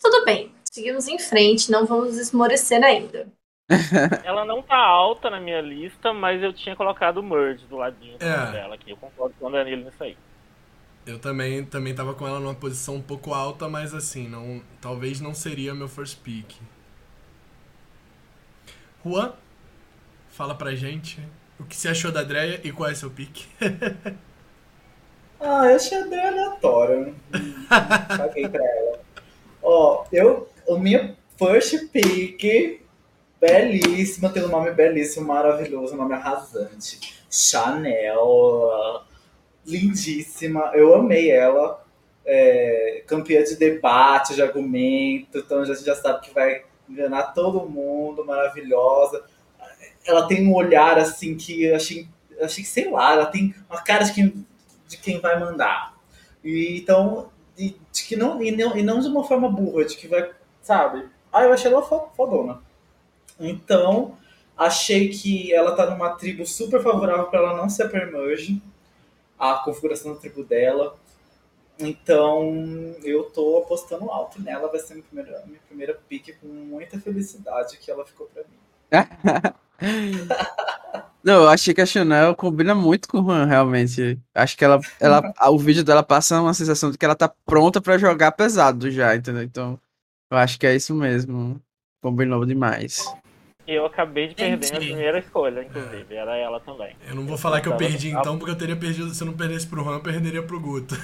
Tudo 0.00 0.24
bem, 0.24 0.52
seguimos 0.70 1.08
em 1.08 1.18
frente, 1.18 1.70
não 1.70 1.86
vamos 1.86 2.18
esmorecer 2.18 2.82
ainda. 2.84 3.26
Ela 4.24 4.44
não 4.44 4.62
tá 4.62 4.76
alta 4.76 5.28
na 5.28 5.40
minha 5.40 5.60
lista, 5.60 6.12
mas 6.12 6.40
eu 6.40 6.52
tinha 6.52 6.76
colocado 6.76 7.18
o 7.18 7.22
Merge 7.22 7.66
do 7.66 7.76
ladinho 7.76 8.16
é. 8.20 8.52
dela 8.52 8.76
aqui. 8.76 8.92
Eu 8.92 8.96
concordo 8.96 9.34
com 9.40 9.46
o 9.46 9.50
Danilo 9.50 9.84
nisso 9.84 10.04
aí. 10.04 10.16
Eu 11.06 11.20
também, 11.20 11.64
também 11.64 11.94
tava 11.94 12.14
com 12.14 12.26
ela 12.26 12.40
numa 12.40 12.54
posição 12.54 12.96
um 12.96 13.02
pouco 13.02 13.32
alta, 13.32 13.68
mas 13.68 13.94
assim, 13.94 14.28
não, 14.28 14.60
talvez 14.80 15.20
não 15.20 15.32
seria 15.32 15.72
meu 15.72 15.88
first 15.88 16.18
pick. 16.18 16.56
Juan, 19.04 19.32
fala 20.30 20.54
pra 20.56 20.74
gente 20.74 21.20
o 21.60 21.64
que 21.64 21.76
você 21.76 21.88
achou 21.88 22.10
da 22.10 22.24
Dreia 22.24 22.60
e 22.64 22.72
qual 22.72 22.90
é 22.90 22.94
seu 22.94 23.10
pick. 23.10 23.46
Ah, 25.38 25.66
eu 25.66 25.76
achei 25.76 25.98
a 25.98 26.06
Dreia 26.06 26.28
aleatória. 26.28 27.14
Hum, 27.34 27.66
Caguei 27.68 28.48
pra 28.48 28.64
ela. 28.64 29.00
Ó, 29.62 30.06
eu. 30.10 30.48
O 30.66 30.78
meu 30.78 31.14
first 31.38 31.90
pick, 31.92 32.80
belíssima, 33.40 34.30
tem 34.30 34.42
um 34.44 34.48
nome 34.48 34.70
belíssimo, 34.72 35.26
maravilhoso, 35.26 35.94
um 35.94 35.98
nome 35.98 36.14
arrasante. 36.14 37.22
Chanel. 37.30 39.04
Lindíssima. 39.66 40.70
Eu 40.74 40.94
amei 40.94 41.30
ela. 41.30 41.82
É, 42.28 43.04
campeã 43.06 43.42
de 43.44 43.54
debate, 43.54 44.34
de 44.34 44.42
argumento, 44.42 45.38
então 45.38 45.60
a 45.60 45.64
gente 45.64 45.84
já 45.84 45.94
sabe 45.94 46.22
que 46.26 46.34
vai 46.34 46.64
enganar 46.88 47.32
todo 47.34 47.68
mundo, 47.68 48.24
maravilhosa. 48.24 49.24
Ela 50.06 50.26
tem 50.28 50.46
um 50.46 50.54
olhar 50.54 50.98
assim 50.98 51.36
que 51.36 51.64
eu 51.64 51.76
achei, 51.76 52.08
achei 52.40 52.64
que, 52.64 52.70
sei 52.70 52.90
lá, 52.90 53.12
ela 53.14 53.26
tem 53.26 53.54
uma 53.70 53.82
cara 53.82 54.04
de 54.04 54.12
quem, 54.14 54.46
de 54.88 54.96
quem 54.98 55.20
vai 55.20 55.38
mandar. 55.40 55.94
E, 56.44 56.78
então, 56.78 57.30
de, 57.56 57.76
que 58.06 58.16
não 58.16 58.42
e, 58.42 58.52
não, 58.52 58.76
e 58.76 58.82
não 58.82 59.00
de 59.00 59.08
uma 59.08 59.24
forma 59.24 59.48
burra, 59.48 59.84
de 59.84 59.96
que 59.96 60.08
vai, 60.08 60.30
sabe? 60.62 61.08
Ah, 61.32 61.44
eu 61.44 61.52
achei 61.52 61.72
ela 61.72 61.82
fo- 61.82 62.08
fodona. 62.16 62.60
Então, 63.38 64.16
achei 64.56 65.08
que 65.08 65.52
ela 65.52 65.74
tá 65.76 65.90
numa 65.90 66.10
tribo 66.16 66.46
super 66.46 66.82
favorável 66.82 67.26
para 67.26 67.40
ela 67.40 67.56
não 67.56 67.68
ser 67.68 67.88
Permerge, 67.90 68.60
a 69.38 69.56
configuração 69.56 70.14
da 70.14 70.20
tribo 70.20 70.44
dela. 70.44 70.96
Então, 71.78 72.96
eu 73.02 73.24
tô 73.24 73.58
apostando 73.58 74.10
alto 74.10 74.40
nela, 74.40 74.68
vai 74.68 74.80
ser 74.80 74.94
minha 74.94 75.04
primeira, 75.04 75.44
minha 75.46 75.60
primeira 75.68 76.00
pick 76.08 76.34
com 76.40 76.46
muita 76.46 76.98
felicidade 76.98 77.76
que 77.76 77.90
ela 77.90 78.04
ficou 78.04 78.26
pra 78.28 78.42
mim. 78.44 78.58
Não, 81.22 81.42
eu 81.42 81.48
achei 81.48 81.74
que 81.74 81.80
a 81.80 81.86
Chanel 81.86 82.36
combina 82.36 82.74
muito 82.74 83.08
com 83.08 83.18
o 83.18 83.24
Juan, 83.24 83.46
realmente. 83.46 84.18
Acho 84.34 84.56
que 84.56 84.64
ela, 84.64 84.80
ela, 85.00 85.34
o 85.50 85.58
vídeo 85.58 85.84
dela 85.84 86.02
passa 86.02 86.40
uma 86.40 86.54
sensação 86.54 86.90
de 86.90 86.96
que 86.96 87.04
ela 87.04 87.16
tá 87.16 87.28
pronta 87.44 87.80
pra 87.80 87.98
jogar 87.98 88.32
pesado 88.32 88.90
já, 88.90 89.14
entendeu? 89.14 89.42
Então, 89.42 89.78
eu 90.30 90.38
acho 90.38 90.58
que 90.58 90.66
é 90.66 90.74
isso 90.74 90.94
mesmo. 90.94 91.60
Combinou 92.00 92.46
demais. 92.46 93.04
E 93.66 93.74
eu 93.74 93.84
acabei 93.84 94.28
de 94.28 94.34
perder 94.36 94.56
minha 94.58 94.68
Entendi. 94.68 94.86
primeira 94.86 95.18
escolha, 95.18 95.62
inclusive. 95.64 96.14
Era 96.14 96.36
ela 96.36 96.60
também. 96.60 96.94
Eu 97.08 97.16
não 97.16 97.26
vou 97.26 97.36
falar 97.36 97.60
que 97.60 97.68
eu 97.68 97.76
perdi 97.76 98.10
ela- 98.12 98.20
então, 98.20 98.38
porque 98.38 98.52
eu 98.52 98.56
teria 98.56 98.76
perdido. 98.76 99.12
Se 99.12 99.22
eu 99.22 99.26
não 99.26 99.34
perdesse 99.34 99.66
pro 99.66 99.82
Juan, 99.82 99.94
eu 99.94 100.00
perderia 100.00 100.42
pro 100.42 100.60
Guto. 100.60 100.96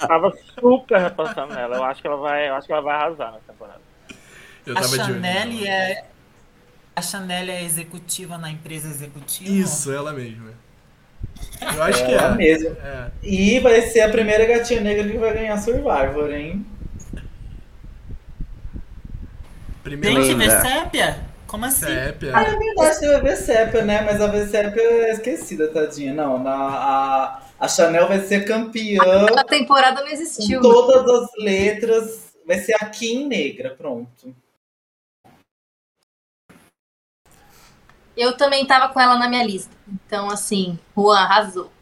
Tava 0.00 0.32
super 0.58 0.98
repostando 0.98 1.54
nela. 1.54 1.76
Eu 1.76 1.84
acho 1.84 2.00
que 2.00 2.06
ela 2.08 2.16
vai, 2.16 2.48
eu 2.48 2.54
acho 2.56 2.66
que 2.66 2.72
ela 2.72 2.82
vai 2.82 2.96
arrasar 2.96 3.32
nessa 3.32 3.44
temporada. 3.52 3.80
Eu 4.66 4.76
A 4.76 4.80
olho 4.80 4.88
Chanel 4.88 5.66
é. 5.66 6.04
A 6.96 7.02
Chanel 7.02 7.48
é 7.48 7.62
executiva 7.62 8.36
na 8.36 8.50
empresa 8.50 8.88
executiva? 8.88 9.48
Isso, 9.48 9.92
ela 9.92 10.12
mesma. 10.12 10.50
Eu 11.62 11.82
acho 11.84 12.04
que 12.04 12.12
Ela 12.12 12.34
é. 12.34 12.36
mesma. 12.36 12.70
É. 12.82 13.10
E 13.22 13.60
vai 13.60 13.80
ser 13.82 14.00
a 14.00 14.08
primeira 14.08 14.44
gatinha 14.44 14.80
negra 14.80 15.08
que 15.08 15.16
vai 15.18 15.32
ganhar 15.32 15.56
Survivor, 15.58 16.32
hein? 16.32 16.66
Primeiro 19.84 20.22
Gente. 20.24 20.36
Vessépia? 20.36 21.27
Como 21.48 21.64
assim? 21.64 21.86
Sépia. 21.86 22.36
Ah, 22.36 22.42
é 22.42 22.56
verdade, 22.56 23.00
teve 23.00 23.14
a 23.14 23.20
Vessépia, 23.20 23.82
né? 23.82 24.02
Mas 24.02 24.20
a 24.20 24.26
Vessépia 24.26 24.82
é 24.82 25.12
esquecida, 25.12 25.72
tadinha. 25.72 26.12
Não, 26.12 26.38
na, 26.38 26.52
a, 26.54 27.42
a 27.58 27.66
Chanel 27.66 28.06
vai 28.06 28.20
ser 28.20 28.44
campeã 28.44 29.00
A 29.34 29.44
temporada 29.44 30.02
não 30.02 30.08
existiu. 30.08 30.60
com 30.60 30.68
todas 30.68 31.22
as 31.22 31.30
letras. 31.42 32.34
Vai 32.46 32.58
ser 32.58 32.74
a 32.74 32.84
Kim 32.90 33.26
negra, 33.26 33.74
pronto. 33.74 34.36
Eu 38.14 38.36
também 38.36 38.66
tava 38.66 38.92
com 38.92 39.00
ela 39.00 39.16
na 39.16 39.28
minha 39.28 39.44
lista. 39.44 39.74
Então, 39.88 40.28
assim, 40.28 40.78
Juan 40.94 41.18
arrasou. 41.18 41.72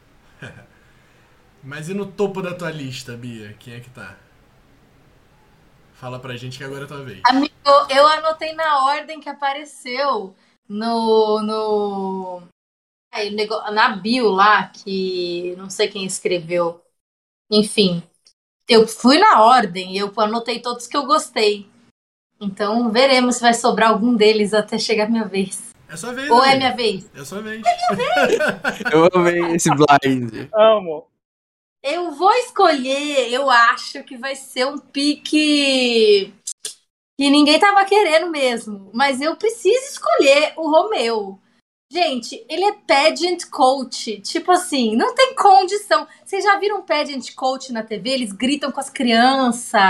Mas 1.61 1.89
e 1.89 1.93
no 1.93 2.05
topo 2.05 2.41
da 2.41 2.53
tua 2.53 2.71
lista, 2.71 3.17
Bia? 3.17 3.53
Quem 3.59 3.73
é 3.73 3.79
que 3.81 3.89
tá? 3.89 4.15
Fala 5.99 6.19
pra 6.19 6.37
gente 6.37 6.59
que 6.59 6.63
agora 6.63 6.83
é 6.83 6.87
tua 6.87 7.03
vez. 7.03 7.21
Amigo, 7.25 7.53
eu 7.89 8.07
anotei 8.07 8.53
na 8.53 8.85
ordem 8.85 9.19
que 9.19 9.27
apareceu 9.27 10.35
no. 10.69 11.41
no 11.41 12.41
na 13.73 13.95
bio 13.95 14.29
lá, 14.29 14.67
que 14.67 15.55
não 15.57 15.71
sei 15.71 15.87
quem 15.87 16.05
escreveu. 16.05 16.79
Enfim, 17.49 18.03
eu 18.69 18.87
fui 18.87 19.17
na 19.17 19.43
ordem 19.43 19.95
e 19.95 19.97
eu 19.97 20.13
anotei 20.17 20.59
todos 20.59 20.85
que 20.85 20.95
eu 20.95 21.07
gostei. 21.07 21.67
Então 22.39 22.91
veremos 22.91 23.37
se 23.37 23.41
vai 23.41 23.55
sobrar 23.55 23.89
algum 23.89 24.15
deles 24.15 24.53
até 24.53 24.77
chegar 24.77 25.05
a 25.05 25.09
minha 25.09 25.25
vez. 25.25 25.73
É 25.89 25.97
sua 25.97 26.13
vez, 26.13 26.29
Ou 26.29 26.43
é 26.43 26.55
minha 26.57 26.75
vez? 26.75 27.09
É 27.15 27.23
sua 27.23 27.41
vez. 27.41 27.63
Eu 28.91 29.09
amei 29.15 29.55
esse 29.55 29.69
blind. 29.69 30.49
Amo. 30.53 31.07
Eu 31.83 32.11
vou 32.11 32.33
escolher, 32.33 33.31
eu 33.31 33.49
acho 33.49 34.03
que 34.03 34.17
vai 34.17 34.35
ser 34.35 34.65
um 34.65 34.77
pique 34.77 36.33
que 37.19 37.29
ninguém 37.29 37.59
tava 37.59 37.85
querendo 37.85 38.29
mesmo. 38.29 38.89
Mas 38.93 39.21
eu 39.21 39.35
preciso 39.35 39.91
escolher 39.91 40.53
o 40.55 40.69
Romeu. 40.69 41.39
Gente, 41.91 42.45
ele 42.49 42.65
é 42.65 42.73
pageant 42.73 43.49
coach. 43.49 44.19
Tipo 44.21 44.51
assim, 44.51 44.95
não 44.95 45.15
tem 45.15 45.33
condição. 45.35 46.07
Vocês 46.23 46.43
já 46.43 46.57
viram 46.59 46.85
pageant 46.85 47.33
coach 47.35 47.71
na 47.71 47.83
TV? 47.83 48.09
Eles 48.09 48.31
gritam 48.31 48.71
com 48.71 48.79
as 48.79 48.89
crianças, 48.89 49.81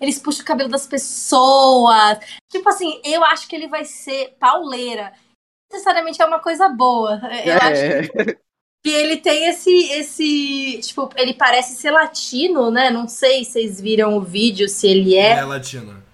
eles 0.00 0.18
puxam 0.18 0.42
o 0.42 0.46
cabelo 0.46 0.68
das 0.68 0.86
pessoas. 0.86 2.18
Tipo 2.50 2.68
assim, 2.68 3.00
eu 3.04 3.24
acho 3.24 3.48
que 3.48 3.54
ele 3.54 3.68
vai 3.68 3.84
ser 3.84 4.36
pauleira. 4.38 5.12
Necessariamente 5.70 6.20
é 6.20 6.26
uma 6.26 6.40
coisa 6.40 6.68
boa. 6.68 7.20
Eu 7.44 7.54
acho 7.56 7.82
É, 7.82 8.36
que 8.86 8.92
ele 8.92 9.16
tem 9.16 9.48
esse, 9.48 9.90
esse. 9.90 10.78
Tipo, 10.80 11.10
ele 11.16 11.34
parece 11.34 11.74
ser 11.74 11.90
latino, 11.90 12.70
né? 12.70 12.88
Não 12.88 13.08
sei 13.08 13.44
se 13.44 13.50
vocês 13.50 13.80
viram 13.80 14.16
o 14.16 14.20
vídeo, 14.20 14.68
se 14.68 14.86
ele 14.86 15.16
É, 15.16 15.32
é. 15.32 15.44
latina. 15.44 16.04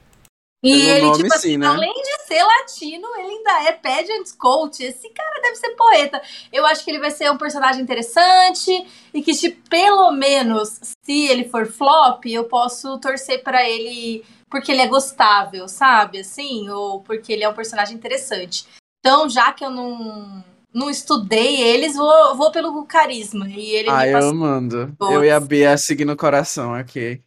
E 0.65 0.71
Pelo 0.71 0.91
ele, 0.91 1.01
nome, 1.03 1.17
tipo 1.19 1.35
assim, 1.35 1.51
sim, 1.51 1.57
né? 1.59 1.67
além 1.67 1.93
de 1.93 2.23
ser 2.25 2.43
latino, 2.43 3.09
ele 3.19 3.33
ainda 3.35 3.69
é 3.69 3.73
pageant 3.73 4.27
coach. 4.39 4.83
Esse 4.83 5.11
cara 5.11 5.43
deve 5.43 5.57
ser 5.57 5.71
poeta. 5.71 6.23
Eu 6.51 6.65
acho 6.65 6.83
que 6.83 6.91
ele 6.91 7.01
vai 7.01 7.11
ser 7.11 7.31
um 7.31 7.37
personagem 7.37 7.83
interessante 7.83 8.71
e 9.13 9.21
que, 9.21 9.35
tipo, 9.35 9.69
pelo 9.69 10.11
menos, 10.13 10.79
se 11.05 11.27
ele 11.27 11.51
for 11.51 11.67
flop, 11.67 12.25
eu 12.25 12.45
posso 12.45 12.99
torcer 13.01 13.43
pra 13.43 13.69
ele 13.69 14.25
porque 14.49 14.73
ele 14.73 14.81
é 14.81 14.87
gostável, 14.87 15.69
sabe? 15.69 16.21
Assim, 16.21 16.71
ou 16.71 17.03
porque 17.03 17.35
ele 17.35 17.45
é 17.45 17.49
um 17.49 17.55
personagem 17.55 17.95
interessante. 17.95 18.65
Então, 19.01 19.29
já 19.29 19.53
que 19.53 19.65
eu 19.65 19.71
não, 19.71 20.45
não 20.73 20.89
estudei 20.91 21.61
eles, 21.61 21.95
vou, 21.95 22.37
vou 22.37 22.51
pelo 22.51 22.85
carisma. 22.87 23.47
E 23.49 23.71
ele 23.71 23.91
Ah, 23.91 24.05
me 24.05 24.11
eu. 24.13 24.89
Boa. 24.99 25.13
Eu 25.13 25.25
e 25.25 25.31
a 25.31 25.39
Bia 25.41 25.77
seguindo 25.77 26.13
o 26.13 26.17
coração 26.17 26.75
aqui. 26.75 27.21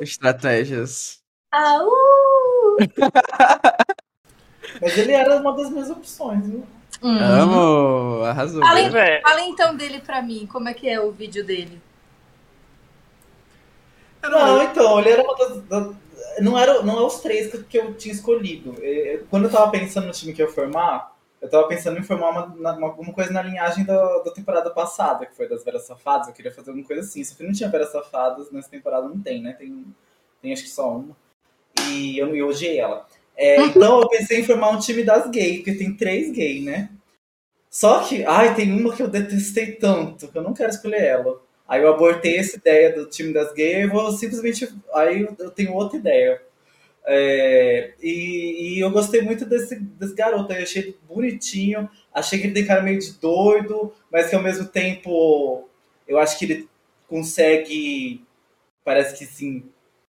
Estratégias. 0.00 1.20
Ah, 1.52 1.78
uh! 1.84 2.76
Mas 4.80 4.98
ele 4.98 5.12
era 5.12 5.36
uma 5.36 5.56
das 5.56 5.70
minhas 5.70 5.90
opções, 5.90 6.46
viu? 6.46 6.66
Hum. 7.02 7.18
Amo! 7.18 8.24
Arrasou. 8.24 8.64
Além- 8.64 8.94
é, 8.96 9.20
Fala 9.20 9.40
então 9.42 9.76
dele 9.76 10.00
pra 10.00 10.22
mim, 10.22 10.48
como 10.50 10.68
é 10.68 10.74
que 10.74 10.88
é 10.88 11.00
o 11.00 11.10
vídeo 11.12 11.44
dele? 11.44 11.80
Não, 14.22 14.30
não, 14.30 14.62
então, 14.62 14.98
ele 15.00 15.10
era 15.10 15.22
uma 15.22 15.36
das. 15.36 15.62
da- 15.64 15.92
não, 16.40 16.58
era, 16.58 16.82
não 16.82 16.98
é 16.98 17.02
os 17.06 17.20
três 17.20 17.50
que, 17.50 17.62
que 17.64 17.78
eu 17.78 17.94
tinha 17.94 18.12
escolhido. 18.14 18.74
É, 18.80 19.20
Quando 19.30 19.44
eu 19.44 19.50
tava 19.50 19.70
pensando 19.70 20.06
no 20.06 20.12
time 20.12 20.32
que 20.32 20.42
eu 20.42 20.46
ia 20.46 20.52
formar, 20.52 21.13
eu 21.44 21.50
tava 21.50 21.68
pensando 21.68 21.98
em 21.98 22.02
formar 22.02 22.30
uma, 22.30 22.74
uma- 22.74 22.88
alguma 22.88 23.12
coisa 23.12 23.32
na 23.32 23.42
linhagem 23.42 23.84
da, 23.84 24.18
da 24.22 24.32
temporada 24.32 24.70
passada, 24.70 25.26
que 25.26 25.36
foi 25.36 25.48
das 25.48 25.64
Veras 25.64 25.84
Safadas. 25.86 26.28
Eu 26.28 26.34
queria 26.34 26.52
fazer 26.52 26.70
alguma 26.70 26.86
coisa 26.86 27.02
assim. 27.02 27.22
Só 27.24 27.36
que 27.36 27.44
não 27.44 27.52
tinha 27.52 27.68
Veras 27.70 27.92
Safadas, 27.92 28.50
nessa 28.52 28.70
temporada 28.70 29.08
não 29.08 29.20
tem, 29.20 29.42
né? 29.42 29.52
Tem, 29.54 29.84
tem 30.42 30.52
acho 30.52 30.64
que 30.64 30.70
só 30.70 30.96
uma. 30.96 31.16
E 31.90 32.18
eu, 32.18 32.34
eu 32.36 32.48
odiei 32.48 32.78
ela. 32.78 33.06
É, 33.36 33.60
então 33.66 34.00
eu 34.00 34.08
pensei 34.08 34.40
em 34.40 34.44
formar 34.44 34.70
um 34.70 34.78
time 34.78 35.04
das 35.04 35.30
gays, 35.30 35.58
porque 35.58 35.74
tem 35.74 35.96
três 35.96 36.32
gays, 36.32 36.64
né? 36.64 36.90
Só 37.70 38.00
que, 38.04 38.24
ai, 38.24 38.54
tem 38.54 38.72
uma 38.72 38.94
que 38.94 39.02
eu 39.02 39.08
detestei 39.08 39.72
tanto, 39.72 40.28
que 40.28 40.38
eu 40.38 40.42
não 40.42 40.54
quero 40.54 40.70
escolher 40.70 41.02
ela. 41.04 41.40
Aí 41.68 41.82
eu 41.82 41.92
abortei 41.92 42.38
essa 42.38 42.56
ideia 42.56 42.94
do 42.94 43.06
time 43.08 43.32
das 43.32 43.52
gays 43.54 43.86
e 43.86 43.88
vou 43.90 44.12
simplesmente. 44.12 44.68
Aí 44.94 45.22
eu 45.38 45.50
tenho 45.52 45.74
outra 45.74 45.98
ideia. 45.98 46.42
É, 47.06 47.94
e, 48.02 48.76
e 48.76 48.80
eu 48.80 48.90
gostei 48.90 49.20
muito 49.20 49.44
desse, 49.44 49.78
desse 49.78 50.14
garoto, 50.14 50.52
eu 50.52 50.62
achei 50.62 50.96
bonitinho, 51.06 51.88
achei 52.12 52.38
que 52.38 52.46
ele 52.46 52.54
tem 52.54 52.66
cara 52.66 52.82
meio 52.82 52.98
de 52.98 53.12
doido, 53.14 53.92
mas 54.10 54.28
que 54.30 54.34
ao 54.34 54.42
mesmo 54.42 54.66
tempo 54.66 55.68
eu 56.08 56.18
acho 56.18 56.38
que 56.38 56.44
ele 56.46 56.68
consegue, 57.08 58.24
parece 58.82 59.18
que 59.18 59.26
sim, 59.26 59.64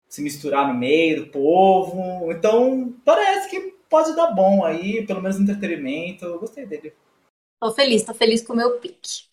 se 0.07 0.21
misturar 0.21 0.67
no 0.67 0.79
meio 0.79 1.25
do 1.25 1.31
povo. 1.31 2.31
Então 2.31 2.95
parece 3.03 3.49
que 3.49 3.73
pode 3.89 4.15
dar 4.15 4.27
bom 4.31 4.63
aí, 4.63 5.05
pelo 5.05 5.21
menos 5.21 5.39
entretenimento. 5.39 6.25
Eu 6.25 6.39
gostei 6.39 6.65
dele. 6.65 6.93
Tô 7.59 7.71
feliz, 7.71 8.03
tô 8.03 8.13
feliz 8.13 8.41
com 8.45 8.53
o 8.53 8.55
meu 8.55 8.79
pique. 8.79 9.32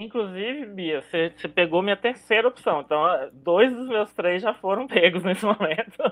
Inclusive, 0.00 0.64
Bia, 0.64 1.02
você, 1.02 1.30
pegou 1.54 1.82
minha 1.82 1.96
terceira 1.96 2.48
opção. 2.48 2.80
Então, 2.80 3.04
dois 3.34 3.70
dos 3.70 3.86
meus 3.86 4.10
três 4.14 4.40
já 4.42 4.54
foram 4.54 4.86
pegos 4.88 5.22
nesse 5.22 5.44
momento. 5.44 6.02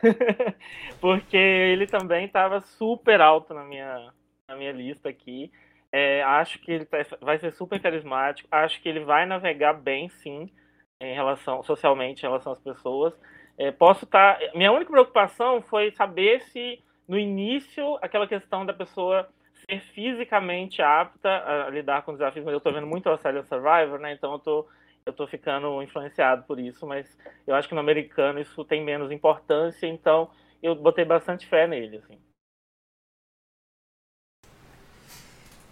Porque 0.98 1.36
ele 1.36 1.86
também 1.86 2.24
estava 2.24 2.62
super 2.62 3.20
alto 3.20 3.52
na 3.52 3.62
minha, 3.62 4.10
na 4.48 4.56
minha 4.56 4.72
lista 4.72 5.10
aqui. 5.10 5.52
É, 5.92 6.22
acho 6.22 6.58
que 6.60 6.72
ele 6.72 6.86
tá, 6.86 6.96
vai 7.20 7.38
ser 7.38 7.52
super 7.52 7.78
carismático. 7.78 8.48
Acho 8.50 8.80
que 8.80 8.88
ele 8.88 9.00
vai 9.00 9.26
navegar 9.26 9.74
bem, 9.74 10.08
sim, 10.08 10.50
em 10.98 11.14
relação 11.14 11.62
socialmente 11.62 12.24
em 12.24 12.28
relação 12.28 12.52
às 12.52 12.60
pessoas. 12.60 13.12
É, 13.58 13.70
posso 13.70 14.06
estar. 14.06 14.38
Tá, 14.38 14.50
minha 14.54 14.72
única 14.72 14.90
preocupação 14.90 15.60
foi 15.60 15.90
saber 15.90 16.40
se 16.40 16.82
no 17.06 17.18
início 17.18 17.98
aquela 18.00 18.26
questão 18.26 18.64
da 18.64 18.72
pessoa 18.72 19.28
ser 19.70 19.80
fisicamente 19.92 20.82
apta 20.82 21.28
a 21.28 21.70
lidar 21.70 22.02
com 22.02 22.12
desafios, 22.12 22.44
mas 22.44 22.54
eu 22.54 22.60
tô 22.60 22.72
vendo 22.72 22.86
muito 22.86 23.08
Australian 23.08 23.44
Survivor, 23.44 23.98
né? 24.00 24.12
Então 24.12 24.32
eu 24.32 24.38
tô, 24.38 24.66
eu 25.06 25.12
tô 25.12 25.26
ficando 25.26 25.80
influenciado 25.82 26.42
por 26.44 26.58
isso, 26.58 26.86
mas 26.86 27.16
eu 27.46 27.54
acho 27.54 27.68
que 27.68 27.74
no 27.74 27.80
americano 27.80 28.40
isso 28.40 28.64
tem 28.64 28.84
menos 28.84 29.12
importância, 29.12 29.86
então 29.86 30.30
eu 30.62 30.74
botei 30.74 31.04
bastante 31.04 31.46
fé 31.46 31.66
nele, 31.66 31.98
assim. 31.98 32.18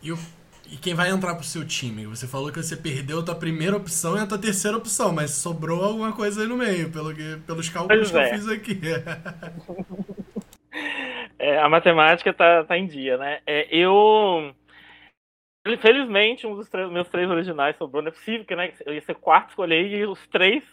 E, 0.00 0.12
o, 0.12 0.16
e 0.70 0.76
quem 0.76 0.94
vai 0.94 1.10
entrar 1.10 1.34
pro 1.34 1.44
seu 1.44 1.66
time? 1.66 2.06
Você 2.06 2.28
falou 2.28 2.52
que 2.52 2.62
você 2.62 2.76
perdeu 2.76 3.18
a 3.18 3.24
tua 3.24 3.34
primeira 3.34 3.76
opção 3.76 4.16
e 4.16 4.20
a 4.20 4.26
tua 4.26 4.38
terceira 4.38 4.76
opção, 4.76 5.12
mas 5.12 5.32
sobrou 5.32 5.84
alguma 5.84 6.12
coisa 6.12 6.42
aí 6.42 6.46
no 6.46 6.56
meio, 6.56 6.92
pelo 6.92 7.12
que, 7.12 7.36
pelos 7.44 7.68
cálculos 7.68 8.10
que 8.10 8.16
eu 8.16 8.24
fiz 8.28 8.48
aqui. 8.48 8.80
É, 11.38 11.58
a 11.58 11.68
matemática 11.68 12.32
tá, 12.34 12.64
tá 12.64 12.76
em 12.76 12.86
dia, 12.86 13.16
né? 13.16 13.40
É, 13.46 13.66
eu. 13.74 14.54
Felizmente, 15.80 16.46
um 16.46 16.54
dos 16.54 16.68
três, 16.68 16.90
meus 16.90 17.08
três 17.08 17.28
originais 17.30 17.76
sobrou. 17.76 18.02
Não 18.02 18.08
é 18.08 18.12
possível 18.12 18.44
que 18.44 18.56
né, 18.56 18.72
eu 18.84 18.94
ia 18.94 19.02
ser 19.02 19.14
quarto 19.14 19.50
escolher 19.50 19.86
e 19.86 20.06
os 20.06 20.26
três 20.28 20.64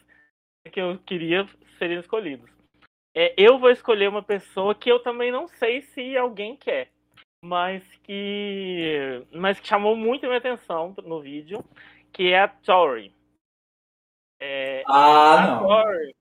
que 0.72 0.80
eu 0.80 0.98
queria 1.06 1.46
seriam 1.78 2.00
escolhidos. 2.00 2.50
É, 3.14 3.34
eu 3.38 3.60
vou 3.60 3.70
escolher 3.70 4.10
uma 4.10 4.24
pessoa 4.24 4.74
que 4.74 4.90
eu 4.90 5.00
também 5.00 5.32
não 5.32 5.48
sei 5.48 5.82
se 5.82 6.18
alguém 6.18 6.56
quer, 6.56 6.90
mas 7.42 7.84
que, 8.04 9.24
mas 9.32 9.60
que 9.60 9.68
chamou 9.68 9.96
muito 9.96 10.26
a 10.26 10.28
minha 10.28 10.40
atenção 10.40 10.94
no 11.04 11.22
vídeo, 11.22 11.64
que 12.12 12.32
é 12.32 12.42
a 12.42 12.48
Tori. 12.48 13.14
É, 14.40 14.84
ah, 14.88 15.34
a 15.34 15.48
não. 15.48 15.60
Tori. 15.60 16.16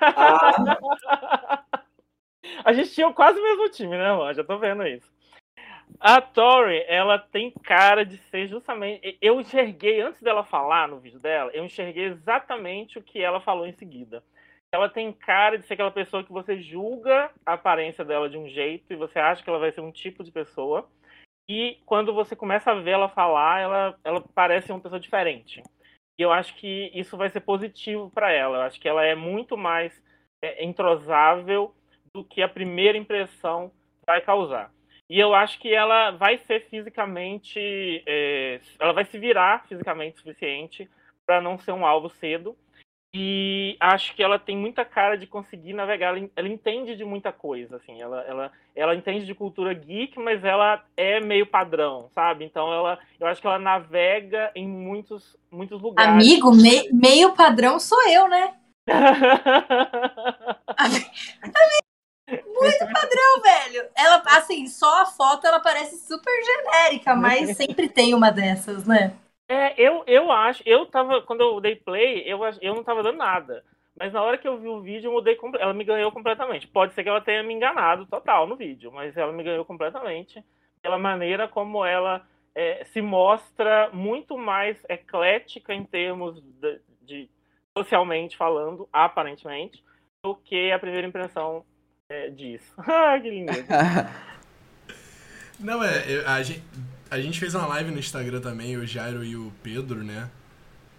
Ah, 0.00 0.56
não. 0.58 1.59
A 2.64 2.72
gente 2.72 2.92
tinha 2.92 3.12
quase 3.12 3.38
o 3.38 3.42
mesmo 3.42 3.68
time, 3.70 3.96
né, 3.96 4.12
mano? 4.12 4.34
Já 4.34 4.44
tô 4.44 4.58
vendo 4.58 4.86
isso. 4.86 5.10
A 5.98 6.20
Tori, 6.20 6.84
ela 6.86 7.18
tem 7.18 7.50
cara 7.50 8.04
de 8.04 8.16
ser 8.16 8.46
justamente. 8.48 9.18
Eu 9.20 9.40
enxerguei, 9.40 10.00
antes 10.00 10.22
dela 10.22 10.44
falar 10.44 10.88
no 10.88 11.00
vídeo 11.00 11.18
dela, 11.18 11.50
eu 11.52 11.64
enxerguei 11.64 12.04
exatamente 12.04 12.98
o 12.98 13.02
que 13.02 13.20
ela 13.20 13.40
falou 13.40 13.66
em 13.66 13.72
seguida. 13.72 14.22
Ela 14.72 14.88
tem 14.88 15.12
cara 15.12 15.58
de 15.58 15.66
ser 15.66 15.74
aquela 15.74 15.90
pessoa 15.90 16.22
que 16.22 16.32
você 16.32 16.60
julga 16.60 17.30
a 17.44 17.54
aparência 17.54 18.04
dela 18.04 18.28
de 18.28 18.38
um 18.38 18.48
jeito 18.48 18.92
e 18.92 18.96
você 18.96 19.18
acha 19.18 19.42
que 19.42 19.50
ela 19.50 19.58
vai 19.58 19.72
ser 19.72 19.80
um 19.80 19.90
tipo 19.90 20.22
de 20.22 20.30
pessoa. 20.30 20.88
E 21.48 21.78
quando 21.84 22.14
você 22.14 22.36
começa 22.36 22.70
a 22.70 22.74
ver 22.74 22.92
ela 22.92 23.08
falar, 23.08 23.60
ela, 23.60 23.98
ela 24.04 24.24
parece 24.32 24.70
uma 24.70 24.80
pessoa 24.80 25.00
diferente. 25.00 25.60
E 26.16 26.22
eu 26.22 26.30
acho 26.30 26.54
que 26.54 26.90
isso 26.94 27.16
vai 27.16 27.28
ser 27.28 27.40
positivo 27.40 28.10
para 28.10 28.30
ela. 28.30 28.58
Eu 28.58 28.62
acho 28.62 28.80
que 28.80 28.88
ela 28.88 29.04
é 29.04 29.16
muito 29.16 29.56
mais 29.56 30.00
é, 30.40 30.64
entrosável 30.64 31.74
do 32.14 32.24
que 32.24 32.42
a 32.42 32.48
primeira 32.48 32.98
impressão 32.98 33.70
vai 34.06 34.20
causar. 34.20 34.72
E 35.08 35.18
eu 35.18 35.34
acho 35.34 35.58
que 35.58 35.74
ela 35.74 36.12
vai 36.12 36.38
ser 36.38 36.68
fisicamente. 36.68 37.58
É, 38.06 38.60
ela 38.78 38.92
vai 38.92 39.04
se 39.04 39.18
virar 39.18 39.66
fisicamente 39.66 40.14
o 40.14 40.18
suficiente 40.18 40.88
para 41.26 41.40
não 41.40 41.58
ser 41.58 41.72
um 41.72 41.84
alvo 41.84 42.08
cedo. 42.10 42.56
E 43.12 43.76
acho 43.80 44.14
que 44.14 44.22
ela 44.22 44.38
tem 44.38 44.56
muita 44.56 44.84
cara 44.84 45.18
de 45.18 45.26
conseguir 45.26 45.72
navegar. 45.72 46.16
Ela, 46.16 46.30
ela, 46.36 46.48
entende 46.48 46.94
de 46.94 47.04
muita 47.04 47.32
coisa, 47.32 47.74
assim. 47.76 48.00
Ela, 48.00 48.22
ela, 48.22 48.52
ela 48.72 48.94
entende 48.94 49.26
de 49.26 49.34
cultura 49.34 49.74
geek, 49.74 50.16
mas 50.20 50.44
ela 50.44 50.84
é 50.96 51.18
meio 51.18 51.44
padrão, 51.44 52.08
sabe? 52.14 52.44
Então 52.44 52.72
ela, 52.72 53.00
eu 53.18 53.26
acho 53.26 53.40
que 53.40 53.48
ela 53.48 53.58
navega 53.58 54.52
em 54.54 54.68
muitos, 54.68 55.36
muitos 55.50 55.82
lugares. 55.82 56.12
Amigo, 56.12 56.54
me, 56.54 56.88
meio 56.92 57.34
padrão 57.34 57.80
sou 57.80 58.00
eu, 58.08 58.28
né? 58.28 58.54
Muito 62.60 62.92
padrão, 62.92 63.42
velho. 63.42 63.88
Ela, 63.96 64.22
assim, 64.36 64.66
só 64.66 65.02
a 65.02 65.06
foto 65.06 65.46
ela 65.46 65.60
parece 65.60 65.96
super 66.06 66.32
genérica, 66.44 67.14
mas 67.14 67.56
sempre 67.56 67.88
tem 67.88 68.14
uma 68.14 68.30
dessas, 68.30 68.86
né? 68.86 69.14
É, 69.48 69.74
eu, 69.76 70.04
eu 70.06 70.30
acho, 70.30 70.62
eu 70.64 70.86
tava, 70.86 71.22
quando 71.22 71.40
eu 71.40 71.60
dei 71.60 71.74
play, 71.74 72.22
eu, 72.24 72.40
eu 72.60 72.74
não 72.74 72.84
tava 72.84 73.02
dando 73.02 73.18
nada. 73.18 73.64
Mas 73.98 74.12
na 74.12 74.22
hora 74.22 74.38
que 74.38 74.46
eu 74.46 74.58
vi 74.58 74.68
o 74.68 74.80
vídeo, 74.80 75.08
eu 75.08 75.12
mudei, 75.12 75.36
ela 75.58 75.74
me 75.74 75.84
ganhou 75.84 76.12
completamente. 76.12 76.68
Pode 76.68 76.94
ser 76.94 77.02
que 77.02 77.08
ela 77.08 77.20
tenha 77.20 77.42
me 77.42 77.52
enganado 77.52 78.06
total 78.06 78.46
no 78.46 78.56
vídeo, 78.56 78.92
mas 78.92 79.16
ela 79.16 79.32
me 79.32 79.42
ganhou 79.42 79.64
completamente 79.64 80.42
pela 80.80 80.98
maneira 80.98 81.48
como 81.48 81.84
ela 81.84 82.26
é, 82.54 82.84
se 82.84 83.02
mostra 83.02 83.90
muito 83.92 84.38
mais 84.38 84.78
eclética 84.88 85.74
em 85.74 85.84
termos 85.84 86.42
de, 86.42 86.80
de 87.02 87.30
socialmente 87.76 88.36
falando, 88.36 88.88
aparentemente, 88.92 89.84
do 90.22 90.34
que 90.34 90.70
a 90.70 90.78
primeira 90.78 91.06
impressão 91.06 91.64
é, 92.10 92.28
disso. 92.28 92.64
ah, 92.78 93.18
que 93.20 93.30
lindo. 93.30 93.52
Não, 95.58 95.82
é, 95.82 96.24
a, 96.26 96.42
gente, 96.42 96.62
a 97.10 97.20
gente 97.20 97.38
fez 97.38 97.54
uma 97.54 97.66
live 97.66 97.90
no 97.90 97.98
Instagram 97.98 98.40
também, 98.40 98.76
o 98.76 98.86
Jairo 98.86 99.24
e 99.24 99.36
o 99.36 99.52
Pedro, 99.62 100.02
né? 100.02 100.28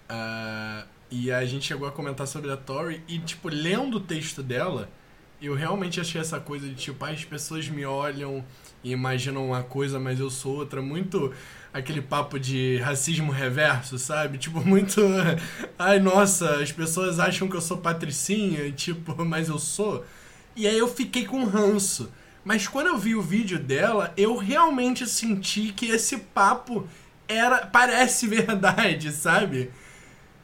Uh, 0.10 0.88
e 1.10 1.32
a 1.32 1.43
gente 1.45 1.65
chegou 1.65 1.88
a 1.88 1.91
comentar 1.91 2.28
sobre 2.28 2.52
a 2.52 2.58
Tori 2.58 3.04
e, 3.08 3.19
tipo, 3.19 3.50
lendo 3.50 3.97
o 3.97 4.00
texto 4.00 4.41
dela, 4.41 4.89
eu 5.41 5.56
realmente 5.56 6.00
achei 6.00 6.21
essa 6.21 6.39
coisa 6.39 6.67
de, 6.67 6.76
tipo, 6.76 7.04
as 7.04 7.26
pessoas 7.26 7.67
me 7.67 7.86
olham 7.86 8.43
e 8.84 8.91
imaginam 8.91 9.47
uma 9.47 9.63
coisa, 9.63 10.00
mas 10.00 10.19
eu 10.19 10.30
sou 10.30 10.58
outra. 10.58 10.82
Muito 10.82 11.34
aquele 11.74 12.02
papo 12.02 12.39
de 12.39 12.78
racismo 12.78 13.32
reverso, 13.32 13.97
sabe? 13.97 14.38
Tipo, 14.38 14.62
muito. 14.63 15.02
Ai, 15.78 16.00
nossa, 16.00 16.62
as 16.62 16.71
pessoas 16.71 17.19
acham 17.19 17.50
que 17.50 17.56
eu 17.56 17.62
sou 17.62 17.78
patricinha, 17.78 18.71
tipo, 18.71 19.26
mas 19.26 19.50
eu 19.50 19.58
sou. 19.58 20.06
E 20.56 20.68
aí 20.68 20.78
eu 20.78 20.88
fiquei 20.88 21.26
com 21.26 21.44
ranço. 21.44 22.12
Mas 22.44 22.68
quando 22.68 22.88
eu 22.88 22.98
vi 22.98 23.16
o 23.16 23.22
vídeo 23.22 23.60
dela, 23.60 24.14
eu 24.18 24.36
realmente 24.36 25.08
senti 25.08 25.72
que 25.72 25.88
esse 25.88 26.18
papo 26.18 26.88
era 27.28 27.66
parece 27.66 28.26
verdade, 28.28 29.12
sabe? 29.12 29.72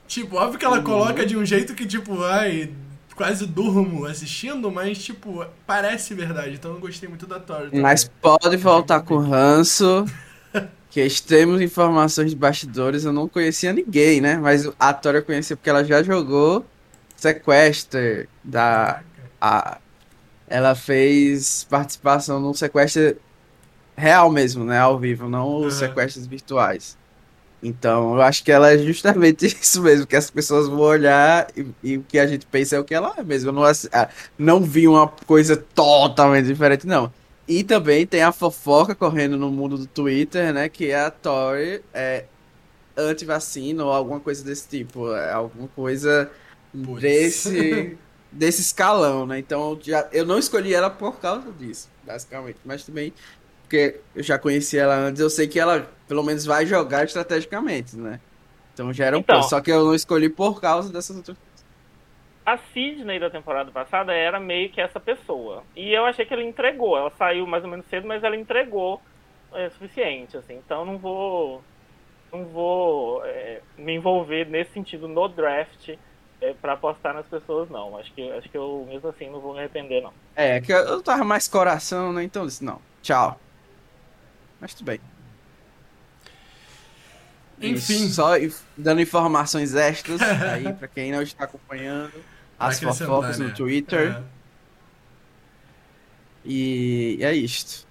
Tipo, 0.08 0.38
óbvio 0.38 0.60
que 0.60 0.66
ela 0.66 0.78
uhum. 0.78 0.84
coloca 0.84 1.26
de 1.26 1.36
um 1.36 1.46
jeito 1.46 1.74
que, 1.74 1.86
tipo, 1.86 2.24
ai, 2.24 2.72
quase 3.16 3.46
durmo 3.46 4.06
assistindo, 4.06 4.72
mas, 4.72 5.04
tipo, 5.04 5.46
parece 5.66 6.14
verdade. 6.14 6.54
Então 6.54 6.74
eu 6.74 6.80
gostei 6.80 7.10
muito 7.10 7.28
da 7.28 7.40
Tori. 7.40 7.78
Mas 7.78 8.10
pode 8.22 8.56
voltar 8.58 9.02
com 9.02 9.18
ranço. 9.18 10.06
que 10.90 11.22
temos 11.22 11.60
informações 11.60 12.30
de 12.30 12.36
bastidores. 12.36 13.04
Eu 13.04 13.12
não 13.12 13.28
conhecia 13.28 13.74
ninguém, 13.74 14.22
né? 14.22 14.38
Mas 14.38 14.70
a 14.80 14.94
Tori 14.94 15.18
eu 15.18 15.24
conhecia 15.24 15.58
porque 15.58 15.70
ela 15.70 15.84
já 15.84 16.02
jogou 16.02 16.66
Sequester 17.16 18.30
da. 18.44 19.02
A, 19.42 19.80
ela 20.48 20.76
fez 20.76 21.66
participação 21.70 22.40
num 22.40 22.54
sequestro 22.54 23.18
real 23.96 24.32
mesmo, 24.32 24.64
né? 24.64 24.80
Ao 24.80 24.98
vivo, 24.98 25.30
não 25.30 25.58
os 25.58 25.76
sequestros 25.76 26.26
virtuais. 26.26 26.98
Então, 27.62 28.16
eu 28.16 28.22
acho 28.22 28.44
que 28.44 28.52
ela 28.52 28.72
é 28.72 28.78
justamente 28.78 29.46
isso 29.62 29.82
mesmo, 29.82 30.06
que 30.06 30.16
as 30.16 30.30
pessoas 30.30 30.68
vão 30.68 30.80
olhar 30.80 31.48
e, 31.56 31.66
e 31.84 31.98
o 31.98 32.04
que 32.04 32.20
a 32.20 32.28
gente 32.28 32.46
pensa 32.46 32.76
é 32.76 32.80
o 32.80 32.84
que 32.84 32.94
ela 32.94 33.14
é 33.18 33.24
mesmo. 33.24 33.50
Eu 33.50 33.54
não, 33.54 33.64
ah, 33.64 34.10
não 34.38 34.62
vi 34.62 34.88
uma 34.88 35.08
coisa 35.08 35.58
totalmente 35.58 36.46
diferente, 36.46 36.86
não. 36.86 37.12
E 37.48 37.64
também 37.64 38.06
tem 38.06 38.22
a 38.22 38.32
fofoca 38.32 38.94
correndo 38.94 39.38
no 39.38 39.50
mundo 39.50 39.78
do 39.78 39.88
Twitter, 39.88 40.54
né? 40.54 40.70
Que 40.70 40.94
a 40.94 41.10
Tori 41.10 41.82
é 41.94 42.26
anti-vacina 42.96 43.86
ou 43.86 43.92
alguma 43.92 44.20
coisa 44.20 44.44
desse 44.44 44.68
tipo. 44.68 45.12
É 45.14 45.32
alguma 45.32 45.68
coisa 45.70 46.30
Puts. 46.72 47.02
desse 47.02 47.98
desse 48.38 48.62
escalão, 48.62 49.26
né? 49.26 49.40
Então 49.40 49.78
já, 49.82 50.08
eu 50.12 50.26
não 50.26 50.38
escolhi 50.38 50.74
ela 50.74 50.90
por 50.90 51.20
causa 51.20 51.52
disso, 51.52 51.90
basicamente. 52.04 52.60
Mas 52.64 52.86
também, 52.86 53.14
porque 53.64 54.00
eu 54.16 54.24
já 54.24 54.38
conheci 54.38 54.78
ela 54.78 54.96
antes, 54.96 55.20
eu 55.20 55.30
sei 55.30 55.48
que 55.48 55.60
ela 55.60 55.90
pelo 56.08 56.24
menos 56.24 56.46
vai 56.46 56.66
jogar 56.66 57.04
estrategicamente, 57.04 57.98
né? 57.98 58.20
Então 58.74 58.94
já 58.94 59.06
era 59.06 59.18
um 59.18 59.22
então. 59.22 59.42
Só 59.44 59.60
que 59.60 59.72
eu 59.72 59.84
não 59.84 59.96
escolhi 59.96 60.30
por 60.30 60.62
causa 60.62 60.94
dessas 60.94 61.18
outras 61.18 61.38
coisas. 61.38 61.58
A 62.46 62.58
Sidney 62.72 63.20
da 63.20 63.30
temporada 63.30 63.72
passada 63.72 64.14
era 64.14 64.40
meio 64.40 64.70
que 64.70 64.80
essa 64.80 65.00
pessoa. 65.00 65.64
E 65.76 65.92
eu 65.92 66.06
achei 66.06 66.26
que 66.26 66.34
ela 66.34 66.44
entregou. 66.44 66.98
Ela 66.98 67.12
saiu 67.18 67.46
mais 67.46 67.64
ou 67.64 67.70
menos 67.70 67.86
cedo, 67.88 68.08
mas 68.08 68.24
ela 68.24 68.38
entregou 68.38 69.02
é, 69.52 69.68
o 69.68 69.72
suficiente, 69.72 70.38
assim. 70.38 70.56
Então 70.56 70.86
não 70.86 70.98
vou. 70.98 71.62
Não 72.32 72.46
vou 72.46 73.26
é, 73.26 73.62
me 73.78 73.96
envolver 73.96 74.46
nesse 74.46 74.72
sentido 74.72 75.08
no 75.08 75.28
draft 75.28 75.98
é, 76.42 76.54
para 76.54 76.74
apostar 76.74 77.14
nas 77.14 77.26
pessoas, 77.26 77.70
não. 77.70 77.98
Acho 77.98 78.14
que, 78.14 78.32
acho 78.32 78.50
que 78.50 78.58
eu, 78.58 78.86
mesmo 78.88 79.10
assim, 79.10 79.30
não 79.30 79.40
vou 79.40 79.54
me 79.54 79.60
arrepender, 79.60 80.02
não. 80.02 80.14
É, 80.36 80.62
que 80.62 80.72
eu 80.72 81.02
tava 81.02 81.24
mais 81.24 81.48
coração, 81.48 82.14
né? 82.14 82.24
Então 82.24 82.44
eu 82.44 82.48
disse, 82.48 82.64
não, 82.64 82.80
tchau. 83.02 83.40
Mas 84.60 84.74
tudo 84.74 84.86
bem. 84.88 85.00
Enfim. 87.62 88.06
Isso, 88.06 88.16
só 88.16 88.34
dando 88.76 89.02
informações 89.02 89.74
extras 89.74 90.22
aí 90.22 90.72
pra 90.74 90.88
quem 90.88 91.12
não 91.12 91.22
está 91.22 91.46
acompanhando 91.46 92.12
Pra 92.58 92.68
as 92.68 92.80
fofocas 92.80 93.40
né? 93.40 93.48
no 93.48 93.54
Twitter. 93.54 94.16
É. 94.18 94.24
E 96.46 97.18
é 97.22 97.34
isto. 97.34 97.86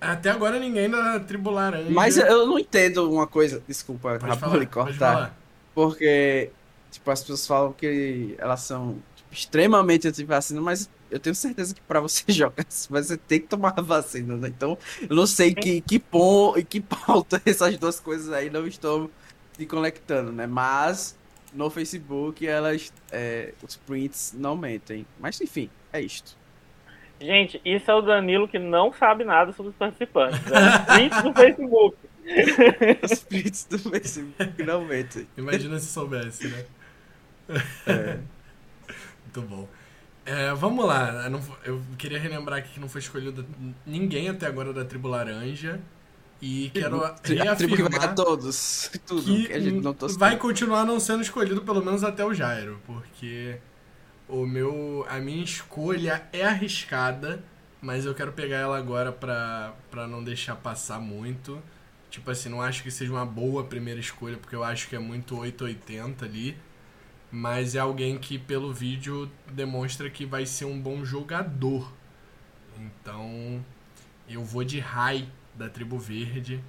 Até 0.00 0.30
agora 0.30 0.58
ninguém 0.58 0.90
da 0.90 1.20
tribo 1.20 1.50
laranja. 1.50 1.90
Mas 1.90 2.16
eu 2.16 2.46
não 2.46 2.58
entendo 2.58 3.08
uma 3.12 3.26
coisa, 3.26 3.62
desculpa, 3.68 4.18
pode 4.18 4.66
cortar. 4.66 4.94
falar. 4.94 5.36
Porque, 5.74 6.50
tipo, 6.92 7.10
as 7.10 7.20
pessoas 7.20 7.46
falam 7.46 7.72
que 7.72 8.34
elas 8.38 8.60
são 8.60 9.02
tipo, 9.16 9.32
extremamente 9.32 10.06
anti-vacina, 10.06 10.60
mas 10.60 10.88
eu 11.10 11.18
tenho 11.18 11.34
certeza 11.34 11.74
que 11.74 11.80
pra 11.80 12.00
você 12.00 12.24
jogar, 12.30 12.64
você 12.68 13.16
tem 13.16 13.40
que 13.40 13.48
tomar 13.48 13.74
a 13.76 13.82
vacina, 13.82 14.36
né? 14.36 14.48
Então, 14.48 14.78
eu 15.08 15.16
não 15.16 15.26
sei 15.26 15.54
que, 15.54 15.80
que 15.80 15.98
pon, 15.98 16.54
e 16.56 16.64
que 16.64 16.80
pauta 16.80 17.40
essas 17.46 17.76
duas 17.78 17.98
coisas 17.98 18.32
aí 18.32 18.50
não 18.50 18.66
estão 18.66 19.10
se 19.52 19.66
conectando, 19.66 20.30
né? 20.30 20.46
Mas 20.46 21.18
no 21.52 21.68
Facebook 21.70 22.46
elas, 22.46 22.92
é, 23.10 23.52
os 23.62 23.76
prints 23.76 24.34
não 24.36 24.56
mentem. 24.56 25.06
Mas 25.18 25.40
enfim, 25.40 25.68
é 25.92 26.00
isto. 26.00 26.36
Gente, 27.20 27.60
isso 27.64 27.88
é 27.88 27.94
o 27.94 28.00
Danilo 28.00 28.48
que 28.48 28.58
não 28.58 28.92
sabe 28.92 29.24
nada 29.24 29.52
sobre 29.52 29.70
os 29.70 29.76
participantes. 29.76 30.40
É 30.50 30.58
um 30.58 30.96
print 30.96 31.22
do 31.22 31.32
Facebook. 31.32 31.96
Os 33.02 33.24
prints 33.24 33.64
do 33.64 33.78
Facebook 33.78 34.62
não 34.62 34.84
mentem. 34.84 35.26
Imagina 35.36 35.78
se 35.78 35.86
soubesse, 35.86 36.46
né? 36.48 36.64
É. 37.86 38.18
Muito 39.24 39.42
bom. 39.42 39.68
É, 40.24 40.52
vamos 40.54 40.84
lá. 40.86 41.24
Eu, 41.24 41.30
não- 41.30 41.42
eu 41.64 41.82
queria 41.98 42.18
relembrar 42.18 42.58
aqui 42.60 42.74
que 42.74 42.80
não 42.80 42.88
foi 42.88 43.00
escolhido 43.00 43.44
ninguém 43.86 44.28
até 44.28 44.46
agora 44.46 44.72
da 44.72 44.84
tribo 44.84 45.08
laranja. 45.08 45.80
E 46.40 46.70
quero 46.74 46.96
A 47.04 47.56
tribo 47.56 47.76
que 47.76 47.82
vai 47.98 48.14
todos. 48.14 48.90
Tudo 49.06 49.22
que 49.22 49.46
que 49.46 49.52
a 49.52 49.60
gente 49.60 49.80
não 49.82 49.94
torce 49.94 50.18
vai 50.18 50.36
continuar 50.36 50.84
não 50.84 50.98
sendo 50.98 51.22
escolhido 51.22 51.62
pelo 51.62 51.84
menos 51.84 52.02
até 52.02 52.24
o 52.24 52.34
Jairo, 52.34 52.80
porque 52.84 53.58
o 54.28 54.44
meu 54.44 55.06
a 55.08 55.18
minha 55.20 55.44
escolha 55.44 56.22
é 56.32 56.44
arriscada, 56.44 57.42
mas 57.80 58.04
eu 58.04 58.12
quero 58.14 58.32
pegar 58.32 58.56
ela 58.58 58.76
agora 58.76 59.12
pra, 59.12 59.72
pra 59.88 60.08
não 60.08 60.22
deixar 60.22 60.56
passar 60.56 60.98
muito. 61.00 61.62
Tipo 62.10 62.30
assim, 62.30 62.48
não 62.48 62.60
acho 62.60 62.82
que 62.82 62.90
seja 62.90 63.12
uma 63.12 63.24
boa 63.24 63.62
primeira 63.64 64.00
escolha, 64.00 64.36
porque 64.36 64.54
eu 64.56 64.64
acho 64.64 64.88
que 64.88 64.96
é 64.96 64.98
muito 64.98 65.38
880 65.38 66.24
ali. 66.24 66.56
Mas 67.32 67.74
é 67.74 67.78
alguém 67.78 68.18
que 68.18 68.38
pelo 68.38 68.72
vídeo 68.74 69.28
demonstra 69.50 70.10
que 70.10 70.26
vai 70.26 70.44
ser 70.44 70.66
um 70.66 70.78
bom 70.78 71.02
jogador. 71.02 71.90
Então, 72.78 73.64
eu 74.28 74.44
vou 74.44 74.62
de 74.62 74.78
Rai 74.78 75.26
da 75.54 75.68
tribo 75.68 75.98
verde. 75.98 76.62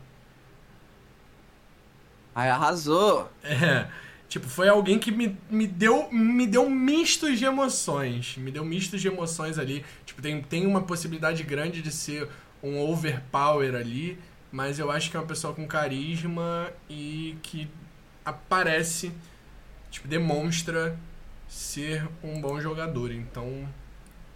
Ai, 2.33 2.49
arrasou! 2.49 3.29
É, 3.43 3.87
tipo, 4.29 4.47
foi 4.47 4.69
alguém 4.69 4.97
que 4.97 5.11
me, 5.11 5.37
me 5.49 5.67
deu 5.67 6.11
me 6.11 6.47
deu 6.47 6.69
mistos 6.69 7.37
de 7.37 7.45
emoções. 7.45 8.37
Me 8.37 8.49
deu 8.49 8.63
mistos 8.63 9.01
de 9.01 9.07
emoções 9.07 9.59
ali. 9.59 9.85
Tipo, 10.05 10.21
tem, 10.21 10.41
tem 10.41 10.65
uma 10.65 10.81
possibilidade 10.81 11.43
grande 11.43 11.81
de 11.81 11.91
ser 11.91 12.27
um 12.63 12.79
overpower 12.79 13.75
ali, 13.75 14.17
mas 14.51 14.79
eu 14.79 14.89
acho 14.89 15.11
que 15.11 15.17
é 15.17 15.19
uma 15.19 15.27
pessoa 15.27 15.53
com 15.53 15.67
carisma 15.67 16.71
e 16.89 17.35
que 17.43 17.69
aparece, 18.23 19.11
tipo, 19.93 20.07
demonstra 20.07 20.97
ser 21.47 22.09
um 22.23 22.41
bom 22.41 22.59
jogador. 22.59 23.11
Então, 23.11 23.69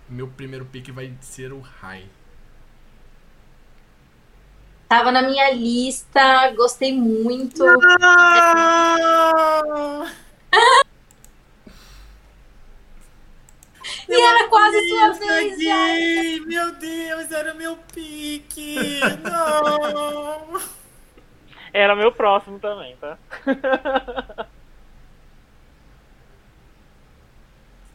meu 0.07 0.27
primeiro 0.27 0.65
pick 0.65 0.91
vai 0.91 1.11
ser 1.19 1.51
o 1.51 1.59
Rai. 1.59 2.05
Tava 4.87 5.11
na 5.11 5.21
minha 5.21 5.51
lista, 5.51 6.51
gostei 6.51 6.93
muito. 6.93 7.65
E 14.09 14.21
era 14.21 14.47
quase 14.47 14.87
sua 14.87 15.11
vez, 15.11 15.61
já. 15.61 15.75
Ai, 15.75 16.39
meu 16.45 16.71
Deus, 16.75 17.29
era 17.29 17.53
meu 17.53 17.75
pique! 17.93 19.01
Não! 19.21 20.61
Era 21.73 21.93
meu 21.93 22.13
próximo 22.13 22.57
também, 22.57 22.95
tá? 22.95 23.17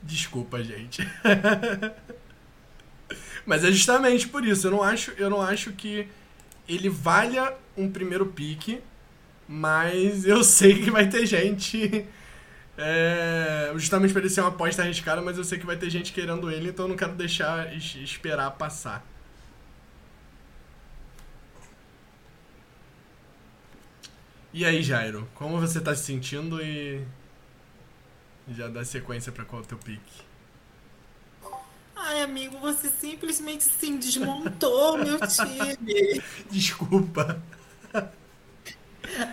Desculpa, 0.02 0.62
gente. 0.62 1.02
Mas 3.46 3.64
é 3.64 3.70
justamente 3.72 4.28
por 4.28 4.44
isso. 4.46 4.66
Eu 4.66 4.70
não 4.70 4.82
acho, 4.82 5.10
eu 5.12 5.30
não 5.30 5.40
acho 5.40 5.72
que 5.72 6.06
ele 6.68 6.88
valha 6.88 7.52
um 7.76 7.90
primeiro 7.90 8.26
pique, 8.26 8.80
mas 9.48 10.24
eu 10.26 10.42
sei 10.44 10.82
que 10.82 10.90
vai 10.90 11.08
ter 11.08 11.26
gente. 11.26 12.06
é, 12.78 13.72
justamente 13.76 14.12
para 14.12 14.22
ele 14.22 14.30
ser 14.30 14.40
uma 14.42 14.50
aposta 14.50 14.82
arriscada, 14.82 15.20
mas 15.22 15.38
eu 15.38 15.44
sei 15.44 15.58
que 15.58 15.66
vai 15.66 15.76
ter 15.76 15.90
gente 15.90 16.12
querendo 16.12 16.50
ele, 16.50 16.70
então 16.70 16.84
eu 16.86 16.88
não 16.90 16.96
quero 16.96 17.12
deixar 17.14 17.74
es- 17.76 17.96
esperar 17.96 18.50
passar. 18.52 19.04
E 24.52 24.64
aí, 24.64 24.82
Jairo, 24.82 25.28
como 25.34 25.58
você 25.60 25.80
tá 25.80 25.94
se 25.94 26.04
sentindo 26.04 26.60
e 26.62 27.00
já 28.48 28.68
dá 28.68 28.84
sequência 28.84 29.32
pra 29.32 29.44
qual 29.44 29.62
é 29.62 29.64
o 29.64 29.68
teu 29.68 29.78
pique? 29.78 30.22
Ai, 31.94 32.22
amigo, 32.22 32.58
você 32.58 32.88
simplesmente 32.88 33.64
sim 33.64 33.96
desmontou 33.96 34.98
meu 35.02 35.18
time. 35.20 36.22
Desculpa. 36.50 37.40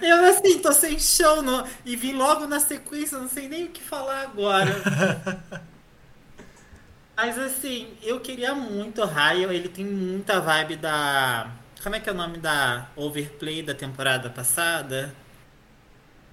Eu 0.02 0.26
assim, 0.26 0.60
tô 0.60 0.72
sem 0.72 1.00
chão 1.00 1.44
e 1.86 1.96
vim 1.96 2.14
logo 2.14 2.46
na 2.48 2.60
sequência, 2.60 3.18
não 3.18 3.30
sei 3.30 3.48
nem 3.48 3.66
o 3.66 3.70
que 3.70 3.82
falar 3.82 4.22
agora. 4.22 4.72
Mas 7.16 7.38
assim, 7.38 7.88
eu 8.02 8.20
queria 8.20 8.56
muito 8.56 9.02
o 9.02 9.06
Raio, 9.06 9.52
ele 9.52 9.68
tem 9.68 9.86
muita 9.86 10.40
vibe 10.40 10.78
da. 10.78 11.52
Como 11.84 11.96
é 11.96 12.00
que 12.00 12.10
é 12.10 12.14
o 12.14 12.16
nome 12.16 12.38
da 12.38 12.88
overplay 12.96 13.62
da 13.62 13.74
temporada 13.74 14.30
passada? 14.30 15.14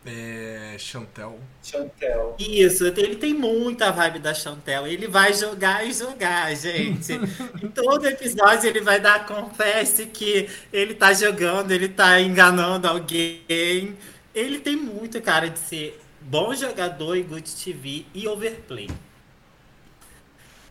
É. 0.07 0.77
Chantel. 0.79 1.38
Chantel. 1.62 2.37
Isso, 2.38 2.87
ele 2.87 3.16
tem 3.16 3.35
muita 3.35 3.90
vibe 3.90 4.19
da 4.21 4.33
Chantel. 4.33 4.87
Ele 4.87 5.09
vai 5.09 5.33
jogar 5.33 5.87
e 5.87 5.92
jogar, 5.92 6.55
gente. 6.55 7.12
em 7.62 7.69
todo 7.69 8.07
episódio 8.07 8.69
ele 8.69 8.81
vai 8.81 9.01
dar 9.01 9.27
confesse 9.27 10.07
que 10.07 10.49
ele 10.73 10.95
tá 10.95 11.12
jogando, 11.12 11.73
ele 11.73 11.88
tá 11.88 12.21
enganando 12.21 12.87
alguém. 12.87 13.97
Ele 14.35 14.59
tem 14.61 14.77
muito 14.77 15.21
cara 15.21 15.49
de 15.49 15.59
ser 15.59 16.01
bom 16.21 16.55
jogador 16.55 17.16
e 17.16 17.23
good 17.23 17.51
TV 17.57 18.05
e 18.14 18.29
overplay. 18.29 18.88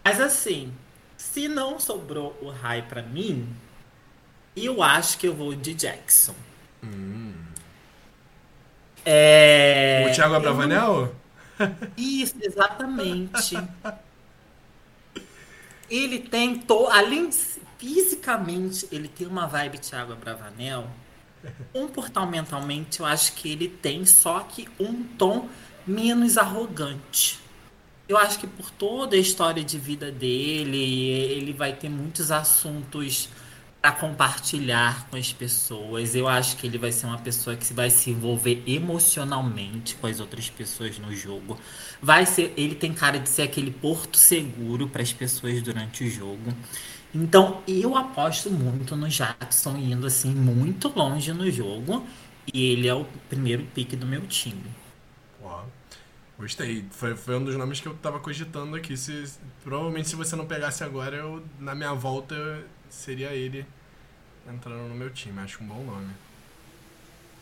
Mas 0.03 0.21
assim, 0.21 0.71
se 1.17 1.47
não 1.47 1.79
sobrou 1.79 2.37
o 2.41 2.49
Rai 2.49 2.83
pra 2.83 3.01
mim, 3.01 3.47
eu 4.55 4.83
acho 4.83 5.17
que 5.17 5.27
eu 5.27 5.33
vou 5.33 5.55
de 5.55 5.73
Jackson. 5.73 6.35
É... 9.05 10.07
o 10.09 10.13
Thiago 10.13 10.33
eu 10.35 10.39
não- 10.41 10.49
Abravanel? 10.49 11.15
isso, 11.95 12.35
exatamente. 12.41 13.55
Ele 15.89 16.19
tem, 16.19 16.57
to... 16.57 16.87
além 16.87 17.29
de 17.29 17.37
fisicamente, 17.77 18.87
ele 18.91 19.07
tem 19.07 19.27
uma 19.27 19.45
vibe 19.45 19.77
Thiago 19.77 20.13
Abravanel. 20.13 20.87
Comportamentalmente, 21.71 22.99
eu 22.99 23.05
acho 23.05 23.33
que 23.33 23.51
ele 23.51 23.67
tem, 23.67 24.05
só 24.05 24.39
que 24.39 24.67
um 24.79 25.03
tom 25.03 25.47
menos 25.85 26.37
arrogante. 26.37 27.39
Eu 28.07 28.17
acho 28.17 28.39
que 28.39 28.47
por 28.47 28.71
toda 28.71 29.15
a 29.15 29.19
história 29.19 29.63
de 29.63 29.77
vida 29.77 30.11
dele, 30.11 31.09
ele 31.09 31.53
vai 31.53 31.73
ter 31.73 31.89
muitos 31.89 32.31
assuntos 32.31 33.29
para 33.85 33.91
compartilhar 33.91 35.07
com 35.11 35.15
as 35.15 35.31
pessoas. 35.31 36.15
Eu 36.15 36.27
acho 36.27 36.57
que 36.57 36.65
ele 36.65 36.75
vai 36.75 36.91
ser 36.91 37.05
uma 37.05 37.19
pessoa 37.19 37.55
que 37.55 37.71
vai 37.71 37.91
se 37.91 38.09
envolver 38.09 38.63
emocionalmente 38.65 39.93
com 39.93 40.07
as 40.07 40.19
outras 40.19 40.49
pessoas 40.49 40.97
no 40.97 41.15
jogo. 41.15 41.55
Vai 42.01 42.25
ser, 42.25 42.51
ele 42.57 42.73
tem 42.73 42.91
cara 42.91 43.19
de 43.19 43.29
ser 43.29 43.43
aquele 43.43 43.69
porto 43.69 44.17
seguro 44.17 44.87
para 44.87 45.03
as 45.03 45.13
pessoas 45.13 45.61
durante 45.61 46.03
o 46.03 46.09
jogo. 46.09 46.51
Então, 47.13 47.61
eu 47.67 47.95
aposto 47.95 48.49
muito 48.49 48.95
no 48.95 49.07
Jackson 49.07 49.77
indo 49.77 50.07
assim 50.07 50.33
muito 50.33 50.87
longe 50.87 51.31
no 51.31 51.49
jogo, 51.51 52.03
e 52.51 52.71
ele 52.71 52.87
é 52.87 52.93
o 52.95 53.05
primeiro 53.29 53.65
pique 53.65 53.95
do 53.95 54.07
meu 54.07 54.21
time. 54.21 54.65
Ó, 55.43 55.61
gostei. 56.39 56.83
Foi, 56.89 57.15
foi 57.15 57.37
um 57.37 57.43
dos 57.43 57.55
nomes 57.55 57.79
que 57.79 57.87
eu 57.87 57.93
tava 57.93 58.19
cogitando 58.19 58.75
aqui. 58.75 58.97
Se, 58.97 59.31
provavelmente 59.63 60.09
se 60.09 60.15
você 60.15 60.35
não 60.35 60.47
pegasse 60.47 60.83
agora, 60.83 61.17
eu, 61.17 61.43
na 61.59 61.75
minha 61.75 61.93
volta 61.93 62.35
seria 62.89 63.31
ele 63.31 63.63
entrando 64.47 64.87
no 64.87 64.95
meu 64.95 65.09
time. 65.11 65.39
Acho 65.41 65.63
um 65.63 65.67
bom 65.67 65.83
nome. 65.83 66.09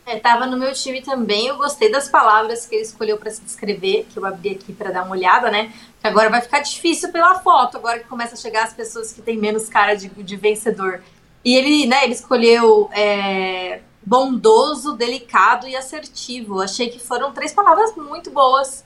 É, 0.06 0.18
tava 0.18 0.46
no 0.46 0.58
meu 0.58 0.72
time 0.72 1.00
também. 1.00 1.46
Eu 1.46 1.56
gostei 1.56 1.90
das 1.90 2.08
palavras 2.08 2.66
que 2.66 2.74
ele 2.74 2.84
escolheu 2.84 3.16
pra 3.16 3.30
se 3.30 3.40
descrever, 3.40 4.06
que 4.12 4.18
eu 4.18 4.26
abri 4.26 4.50
aqui 4.50 4.72
pra 4.72 4.90
dar 4.90 5.02
uma 5.02 5.12
olhada, 5.12 5.50
né? 5.50 5.72
Que 6.00 6.06
agora 6.06 6.28
vai 6.28 6.42
ficar 6.42 6.60
difícil 6.60 7.10
pela 7.10 7.40
foto, 7.40 7.78
agora 7.78 8.00
que 8.00 8.08
começa 8.08 8.34
a 8.34 8.38
chegar 8.38 8.64
as 8.64 8.74
pessoas 8.74 9.12
que 9.12 9.22
têm 9.22 9.38
menos 9.38 9.68
cara 9.68 9.94
de, 9.94 10.08
de 10.08 10.36
vencedor. 10.36 11.02
E 11.42 11.56
ele, 11.56 11.86
né, 11.86 12.04
ele 12.04 12.12
escolheu 12.12 12.90
é, 12.92 13.80
bondoso, 14.04 14.94
delicado 14.94 15.66
e 15.66 15.74
assertivo. 15.74 16.60
Achei 16.60 16.90
que 16.90 16.98
foram 16.98 17.32
três 17.32 17.52
palavras 17.52 17.94
muito 17.96 18.30
boas 18.30 18.84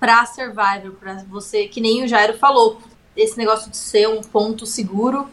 pra 0.00 0.24
Survivor, 0.26 0.92
pra 0.98 1.24
você, 1.24 1.68
que 1.68 1.80
nem 1.80 2.04
o 2.04 2.08
Jairo 2.08 2.38
falou, 2.38 2.80
esse 3.16 3.36
negócio 3.36 3.70
de 3.70 3.76
ser 3.76 4.08
um 4.08 4.22
ponto 4.22 4.66
seguro. 4.66 5.28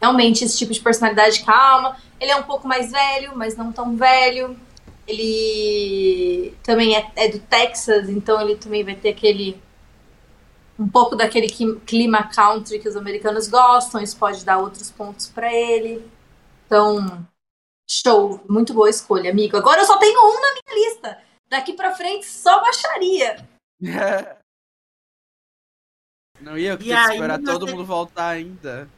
Realmente, 0.00 0.44
esse 0.44 0.56
tipo 0.56 0.72
de 0.72 0.80
personalidade 0.80 1.44
calma. 1.44 1.96
Ele 2.20 2.30
é 2.30 2.36
um 2.36 2.42
pouco 2.42 2.66
mais 2.66 2.90
velho, 2.90 3.36
mas 3.36 3.56
não 3.56 3.72
tão 3.72 3.96
velho. 3.96 4.58
Ele 5.06 6.54
também 6.62 6.96
é, 6.96 7.10
é 7.16 7.28
do 7.28 7.38
Texas, 7.40 8.08
então 8.08 8.40
ele 8.40 8.56
também 8.56 8.84
vai 8.84 8.94
ter 8.94 9.10
aquele. 9.10 9.60
Um 10.78 10.88
pouco 10.88 11.16
daquele 11.16 11.48
clima 11.48 12.22
country 12.32 12.78
que 12.78 12.88
os 12.88 12.96
americanos 12.96 13.48
gostam. 13.48 14.00
Isso 14.00 14.16
pode 14.16 14.44
dar 14.44 14.58
outros 14.58 14.90
pontos 14.90 15.26
pra 15.26 15.52
ele. 15.52 16.08
Então, 16.66 17.26
show. 17.90 18.40
Muito 18.48 18.72
boa 18.72 18.88
escolha, 18.88 19.30
amigo. 19.30 19.56
Agora 19.56 19.80
eu 19.80 19.86
só 19.86 19.98
tenho 19.98 20.20
um 20.20 20.40
na 20.40 20.52
minha 20.52 20.88
lista. 20.88 21.18
Daqui 21.48 21.72
pra 21.72 21.96
frente, 21.96 22.26
só 22.26 22.60
baixaria. 22.60 23.44
Não 26.40 26.56
ia 26.56 26.76
ter 26.76 26.84
que 26.84 26.92
esperar 26.92 27.42
todo 27.42 27.66
mundo 27.66 27.84
voltar 27.84 28.28
ainda. 28.28 28.88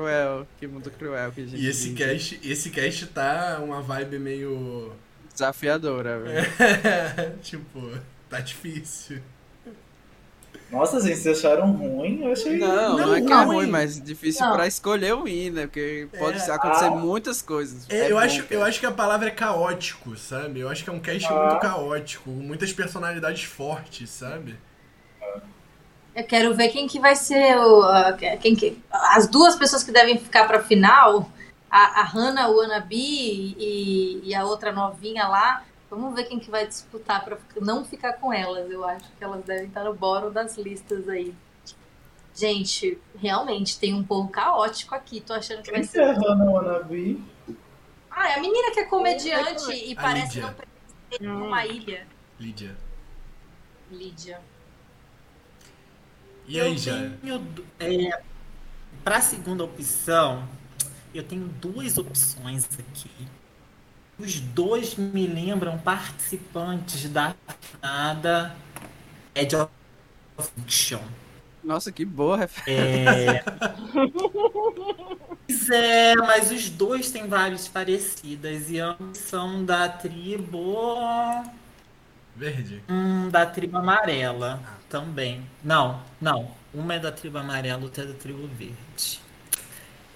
Cruel, 0.00 0.46
que 0.58 0.66
mundo 0.66 0.90
cruel 0.90 1.32
que 1.32 1.40
a 1.40 1.44
gente 1.46 1.56
E 1.62 1.66
esse 1.68 1.88
vive. 1.88 2.04
cast, 2.04 2.40
esse 2.44 2.70
cast 2.70 3.06
tá 3.06 3.60
uma 3.62 3.80
vibe 3.80 4.18
meio. 4.18 4.92
Desafiadora, 5.32 6.18
velho. 6.20 7.38
tipo, 7.42 7.90
tá 8.28 8.40
difícil. 8.40 9.20
Nossa, 10.70 11.00
gente, 11.00 11.16
vocês 11.16 11.38
acharam 11.38 11.70
ruim? 11.72 12.24
Eu 12.24 12.32
achei. 12.32 12.58
Não, 12.58 12.98
não, 12.98 13.06
Não, 13.06 13.14
é 13.14 13.20
que 13.22 13.32
é 13.32 13.44
ruim. 13.44 13.66
mas 13.70 14.00
difícil 14.02 14.44
Não. 14.44 14.54
pra 14.54 14.66
escolher 14.66 15.14
o 15.14 15.22
win, 15.22 15.50
né? 15.50 15.62
Porque 15.66 16.08
pode 16.18 16.38
É. 16.38 16.50
acontecer 16.50 16.86
Ah. 16.86 16.90
muitas 16.90 17.40
coisas. 17.40 17.86
É, 17.88 17.98
É 17.98 18.06
eu, 18.10 18.16
bom, 18.16 18.20
acho, 18.20 18.42
cara. 18.42 18.54
eu 18.54 18.64
acho 18.64 18.80
que 18.80 18.86
a 18.86 18.90
palavra 18.92 19.28
é 19.28 19.30
caótico, 19.30 20.16
sabe? 20.16 20.60
Eu 20.60 20.68
acho 20.68 20.82
que 20.84 20.90
é 20.90 20.92
um 20.92 20.98
cast 20.98 21.26
Ah. 21.30 21.34
muito 21.48 21.60
caótico, 21.60 22.30
muitas 22.30 22.72
personalidades 22.72 23.44
fortes, 23.44 24.10
sabe? 24.10 24.56
Eu 26.16 26.24
quero 26.24 26.54
ver 26.54 26.70
quem 26.70 26.88
que 26.88 26.98
vai 26.98 27.14
ser 27.14 27.58
o, 27.58 27.82
quem 28.40 28.56
que, 28.56 28.82
as 28.90 29.28
duas 29.28 29.54
pessoas 29.54 29.84
que 29.84 29.92
devem 29.92 30.16
ficar 30.18 30.46
pra 30.46 30.62
final, 30.62 31.30
a, 31.70 32.00
a 32.00 32.04
Hannah 32.04 32.48
Wannabe 32.48 32.96
e, 33.58 34.22
e 34.24 34.34
a 34.34 34.42
outra 34.46 34.72
novinha 34.72 35.28
lá. 35.28 35.62
Vamos 35.90 36.14
ver 36.14 36.24
quem 36.24 36.38
que 36.38 36.50
vai 36.50 36.66
disputar 36.66 37.22
pra 37.22 37.36
não 37.60 37.84
ficar 37.84 38.14
com 38.14 38.32
elas. 38.32 38.70
Eu 38.70 38.82
acho 38.82 39.04
que 39.12 39.22
elas 39.22 39.44
devem 39.44 39.66
estar 39.66 39.84
no 39.84 39.92
boro 39.92 40.30
das 40.30 40.56
listas 40.56 41.06
aí. 41.06 41.34
Gente, 42.34 42.98
realmente 43.18 43.78
tem 43.78 43.92
um 43.92 44.02
povo 44.02 44.30
caótico 44.30 44.94
aqui. 44.94 45.20
Tô 45.20 45.34
achando 45.34 45.62
que 45.62 45.70
vai 45.70 45.80
Quem 45.80 45.88
que 45.88 45.98
é 46.00 46.14
ser. 46.14 46.18
Hannah 46.18 46.50
Wannabe? 46.50 47.22
Ah, 48.10 48.30
é 48.30 48.34
a 48.36 48.40
menina 48.40 48.72
que 48.72 48.80
é 48.80 48.84
comediante 48.84 49.70
e 49.70 49.92
A 49.92 50.00
parece 50.00 50.36
Lídia. 50.36 50.42
não 50.42 50.54
pertencer 50.54 51.28
numa 51.28 51.66
ilha. 51.66 52.06
Lídia. 52.40 52.74
Lídia. 53.90 54.40
E 56.48 56.60
aí, 56.60 56.72
eu 56.72 56.78
já? 56.78 57.10
tenho, 57.20 57.46
é, 57.80 58.22
pra 59.02 59.20
segunda 59.20 59.64
opção, 59.64 60.48
eu 61.14 61.22
tenho 61.22 61.48
duas 61.60 61.98
opções 61.98 62.68
aqui. 62.78 63.10
Os 64.18 64.40
dois 64.40 64.94
me 64.96 65.26
lembram 65.26 65.76
participantes 65.78 67.08
da 67.10 67.34
nada 67.82 68.56
Edge 69.34 69.56
of 69.56 69.70
Fiction. 70.54 71.00
Nossa, 71.62 71.90
que 71.90 72.04
boa 72.04 72.36
referência. 72.38 72.70
É... 72.70 73.44
Pois 75.48 75.70
é, 75.70 76.14
mas 76.16 76.50
os 76.50 76.70
dois 76.70 77.10
têm 77.10 77.28
vários 77.28 77.68
parecidas 77.68 78.70
e 78.70 78.78
ambos 78.78 79.18
são 79.18 79.64
da 79.64 79.88
tribo. 79.88 80.96
Verde. 82.34 82.82
Hum, 82.88 83.28
da 83.30 83.46
tribo 83.46 83.78
amarela 83.78 84.75
também. 84.88 85.44
Não, 85.62 86.02
não. 86.20 86.50
Uma 86.72 86.94
é 86.94 86.98
da 86.98 87.12
tribo 87.12 87.38
amarela, 87.38 87.82
outra 87.82 88.04
é 88.04 88.06
da 88.06 88.14
tribo 88.14 88.46
verde. 88.48 89.20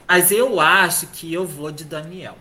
Mas 0.07 0.31
eu 0.31 0.61
acho 0.61 1.07
que 1.09 1.33
eu 1.33 1.47
vou 1.47 1.71
de 1.71 1.85
Daniel. 1.85 2.37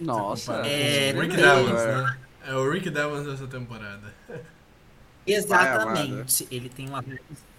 Nossa. 0.00 0.54
É, 0.66 1.12
o 1.14 1.20
Rick 1.20 1.36
não. 1.36 1.64
Devons, 1.64 1.84
né? 1.84 2.18
É 2.46 2.54
o 2.54 2.70
Rick 2.70 2.90
Devons 2.90 3.26
dessa 3.26 3.46
temporada. 3.46 4.12
Exatamente. 5.26 6.46
Ele 6.50 6.68
tem 6.68 6.88
uma 6.88 7.04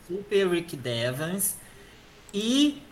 super 0.08 0.48
Rick 0.50 0.76
Devons. 0.76 1.56
E 2.34 2.84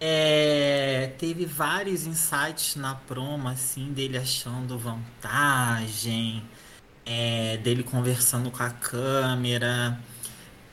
é, 0.00 1.12
teve 1.18 1.44
vários 1.44 2.06
insights 2.06 2.74
na 2.74 2.94
promo, 2.94 3.48
assim, 3.48 3.92
dele 3.92 4.16
achando 4.16 4.78
vantagem, 4.78 6.42
é, 7.10 7.56
dele 7.58 7.82
conversando 7.82 8.50
com 8.50 8.62
a 8.62 8.70
câmera. 8.70 9.98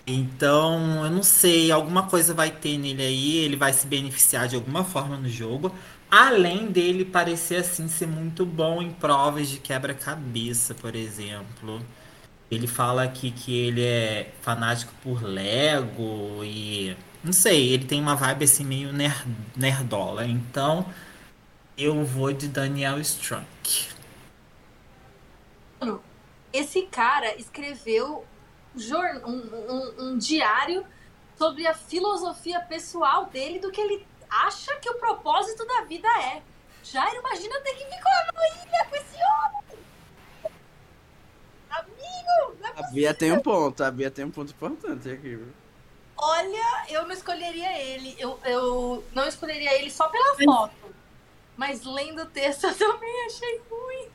Então, 0.08 1.06
eu 1.06 1.12
não 1.12 1.24
sei, 1.24 1.72
alguma 1.72 2.04
coisa 2.10 2.34
vai 2.34 2.52
ter 2.52 2.78
nele 2.78 3.04
aí, 3.04 3.38
ele 3.38 3.58
vai 3.58 3.74
se 3.74 3.88
beneficiar 3.88 4.48
de 4.48 4.56
alguma 4.56 4.84
forma 4.86 5.18
no 5.18 5.30
jogo. 5.30 5.74
Além 6.10 6.68
dele 6.72 7.06
parecer 7.06 7.58
assim 7.58 7.88
ser 7.90 8.08
muito 8.08 8.46
bom 8.46 8.82
em 8.82 8.92
provas 8.92 9.50
de 9.50 9.60
quebra-cabeça, 9.60 10.76
por 10.76 10.96
exemplo. 10.96 11.82
Ele 12.52 12.68
fala 12.68 13.04
aqui 13.04 13.32
que 13.32 13.54
ele 13.58 13.84
é 13.84 14.34
fanático 14.42 14.94
por 15.04 15.24
Lego 15.24 16.44
e 16.44 16.96
não 17.24 17.34
sei, 17.34 17.74
ele 17.74 17.86
tem 17.86 18.02
uma 18.02 18.16
vibe 18.16 18.46
assim 18.46 18.64
meio 18.66 18.94
ner- 18.94 19.26
nerdola. 19.56 20.26
Então, 20.28 20.86
eu 21.78 22.04
vou 22.06 22.34
de 22.34 22.48
Daniel 22.50 23.00
Strunk. 23.02 23.88
Esse 26.58 26.84
cara 26.84 27.36
escreveu 27.36 28.26
um, 29.26 29.30
um- 29.30 29.94
um 30.00 30.18
diário 30.18 30.86
sobre 31.38 31.66
a 31.68 31.74
filosofia 31.74 32.60
pessoal 32.62 33.26
dele 33.26 33.60
do 33.60 33.72
que 33.72 33.80
ele 33.82 34.06
acha 34.30 34.76
que 34.78 34.90
o 34.90 34.96
propósito 34.96 35.66
da 35.66 35.82
vida 35.82 36.08
é. 36.22 36.42
Jairo, 36.84 37.18
imagina 37.18 37.60
ter 37.62 37.74
que 37.76 37.86
ficar 37.86 38.28
numa 38.34 38.48
ilha 38.64 38.86
com 38.90 38.96
esse 38.96 39.16
homem. 39.16 39.80
Amigo, 41.70 42.58
é 42.64 42.80
A 42.80 42.84
Bia 42.92 43.14
tem 43.14 43.32
um 43.32 43.40
ponto, 43.40 43.84
a 43.84 43.92
Bia 43.92 44.10
tem 44.12 44.26
um 44.26 44.32
ponto 44.32 44.52
importante 44.52 45.10
aqui. 45.10 45.36
viu? 45.36 45.48
Olha, 46.18 46.86
eu 46.90 47.04
não 47.04 47.12
escolheria 47.12 47.78
ele. 47.80 48.16
Eu, 48.18 48.40
eu 48.46 49.04
não 49.14 49.28
escolheria 49.28 49.74
ele 49.80 49.92
só 49.92 50.08
pela 50.10 50.36
foto. 50.44 50.74
Mas 51.56 51.84
lendo 51.84 52.24
o 52.24 52.26
texto 52.28 52.66
eu 52.68 52.76
também 52.76 53.26
achei 53.26 53.62
ruim. 53.70 54.10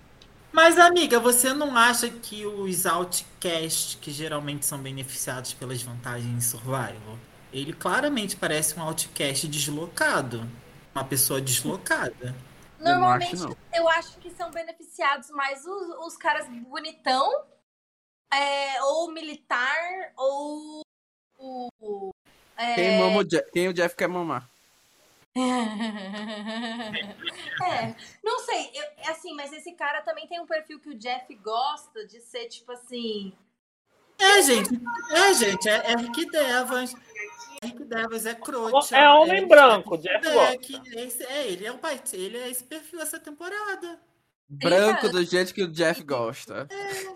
Mas, 0.53 0.79
amiga, 0.79 1.19
você 1.19 1.55
não 1.55 1.77
acha 1.77 2.11
que 2.11 2.45
os 2.47 2.85
outcasts, 2.85 3.95
que 4.01 4.11
geralmente 4.11 4.67
são 4.67 4.79
beneficiados 4.79 5.55
pelas 5.55 5.83
vantagens 5.83 6.27
em 6.31 6.41
survival, 6.41 7.19
ele 7.53 7.73
claramente 7.73 8.37
parece 8.37 8.79
um 8.79 8.83
outcast 8.83 9.49
deslocado. 9.49 10.47
Uma 10.95 11.05
pessoa 11.05 11.41
deslocada. 11.41 12.35
Eu 12.79 12.85
Normalmente, 12.85 13.35
acho, 13.35 13.49
não. 13.49 13.57
eu 13.73 13.89
acho 13.89 14.19
que 14.19 14.31
são 14.31 14.51
beneficiados 14.51 15.31
mais 15.31 15.65
os, 15.65 16.07
os 16.07 16.17
caras 16.19 16.47
bonitão, 16.49 17.31
é, 18.33 18.83
ou 18.83 19.11
militar, 19.11 20.13
ou. 20.17 20.83
o- 21.39 22.11
é, 22.57 22.75
Quem, 22.75 22.99
mama 22.99 23.21
o 23.21 23.25
Jeff, 23.25 23.51
quem 23.53 23.69
o 23.69 23.73
Jeff 23.73 23.97
quer 23.97 24.09
mamar? 24.09 24.51
é, 27.65 27.95
não 28.23 28.39
sei, 28.41 28.71
eu- 28.75 28.85
é 28.99 29.11
assim, 29.11 29.35
mas 29.35 29.53
esse 29.53 29.73
cara 29.73 30.03
também 30.03 30.27
tem 30.27 30.41
um 30.41 30.47
perfil 30.47 30.79
que 30.81 30.91
o 30.91 30.95
Jeff 30.95 31.35
gosta 31.37 32.07
de 32.07 32.21
ser 32.21 32.47
tipo 32.49 32.71
assim. 32.73 33.33
É, 34.19 34.43
gente. 34.43 34.69
É, 35.11 35.35
gente. 35.35 35.69
É, 35.69 35.93
é 35.93 35.97
Rick 35.97 36.27
Devas. 36.31 36.95
É 37.63 37.67
Rick 37.67 37.85
Devas, 37.85 38.27
é 38.27 38.35
Crocha. 38.35 38.97
É 38.97 39.09
homem 39.09 39.47
branco, 39.49 39.97
Jeff 39.99 40.21
Beck, 40.21 40.75
é, 40.95 41.05
esse- 41.05 41.25
é, 41.25 41.47
ele 41.49 41.67
é 41.67 41.73
o 41.73 41.79
pai, 41.79 42.01
ele 42.13 42.37
é 42.39 42.51
esse 42.51 42.65
perfil 42.65 43.01
essa 43.01 43.19
temporada. 43.19 43.99
Branco 44.49 45.07
Eita. 45.07 45.09
do 45.09 45.25
jeito 45.25 45.55
que 45.55 45.63
o 45.63 45.73
Jeff 45.73 46.03
gosta. 46.05 46.69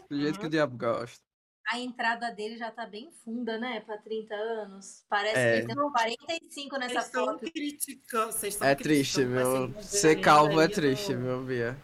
Do 0.09 0.19
jeito 0.19 0.41
que 0.41 0.47
o 0.47 0.51
diabo 0.51 0.77
gosta. 0.79 1.21
A 1.69 1.79
entrada 1.81 2.31
dele 2.31 2.57
já 2.57 2.71
tá 2.71 2.87
bem 2.87 3.11
funda, 3.25 3.59
né? 3.59 3.81
Pra 3.81 3.99
30 3.99 4.35
anos. 4.35 5.05
Parece 5.09 5.37
É. 5.39 5.53
que 5.63 5.73
ele 5.73 5.75
tem 5.75 5.91
45 5.91 6.79
nessa 6.79 6.95
Vocês 6.95 7.05
estão 7.07 7.25
foto. 7.27 7.53
criticando. 7.53 8.33
Vocês 8.33 8.55
estão 8.55 8.69
É 8.69 8.75
triste, 8.75 9.25
ver 9.25 9.83
Ser 9.83 10.17
calvo 10.21 10.61
é 10.61 10.69
triste, 10.69 11.13
no- 11.15 11.39
viu, 11.39 11.43
Bia? 11.45 11.77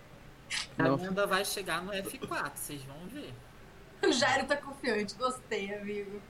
A 0.78 0.82
Não. 0.84 0.94
Amanda 0.94 1.26
vai 1.26 1.44
chegar 1.44 1.82
no 1.82 1.92
F4, 1.92 2.52
vocês 2.54 2.82
vão 2.84 2.96
ver. 3.08 3.32
O 4.04 4.12
Jairo 4.12 4.46
tá 4.46 4.56
confiante, 4.56 5.14
gostei, 5.14 5.72
amigo. 5.74 6.20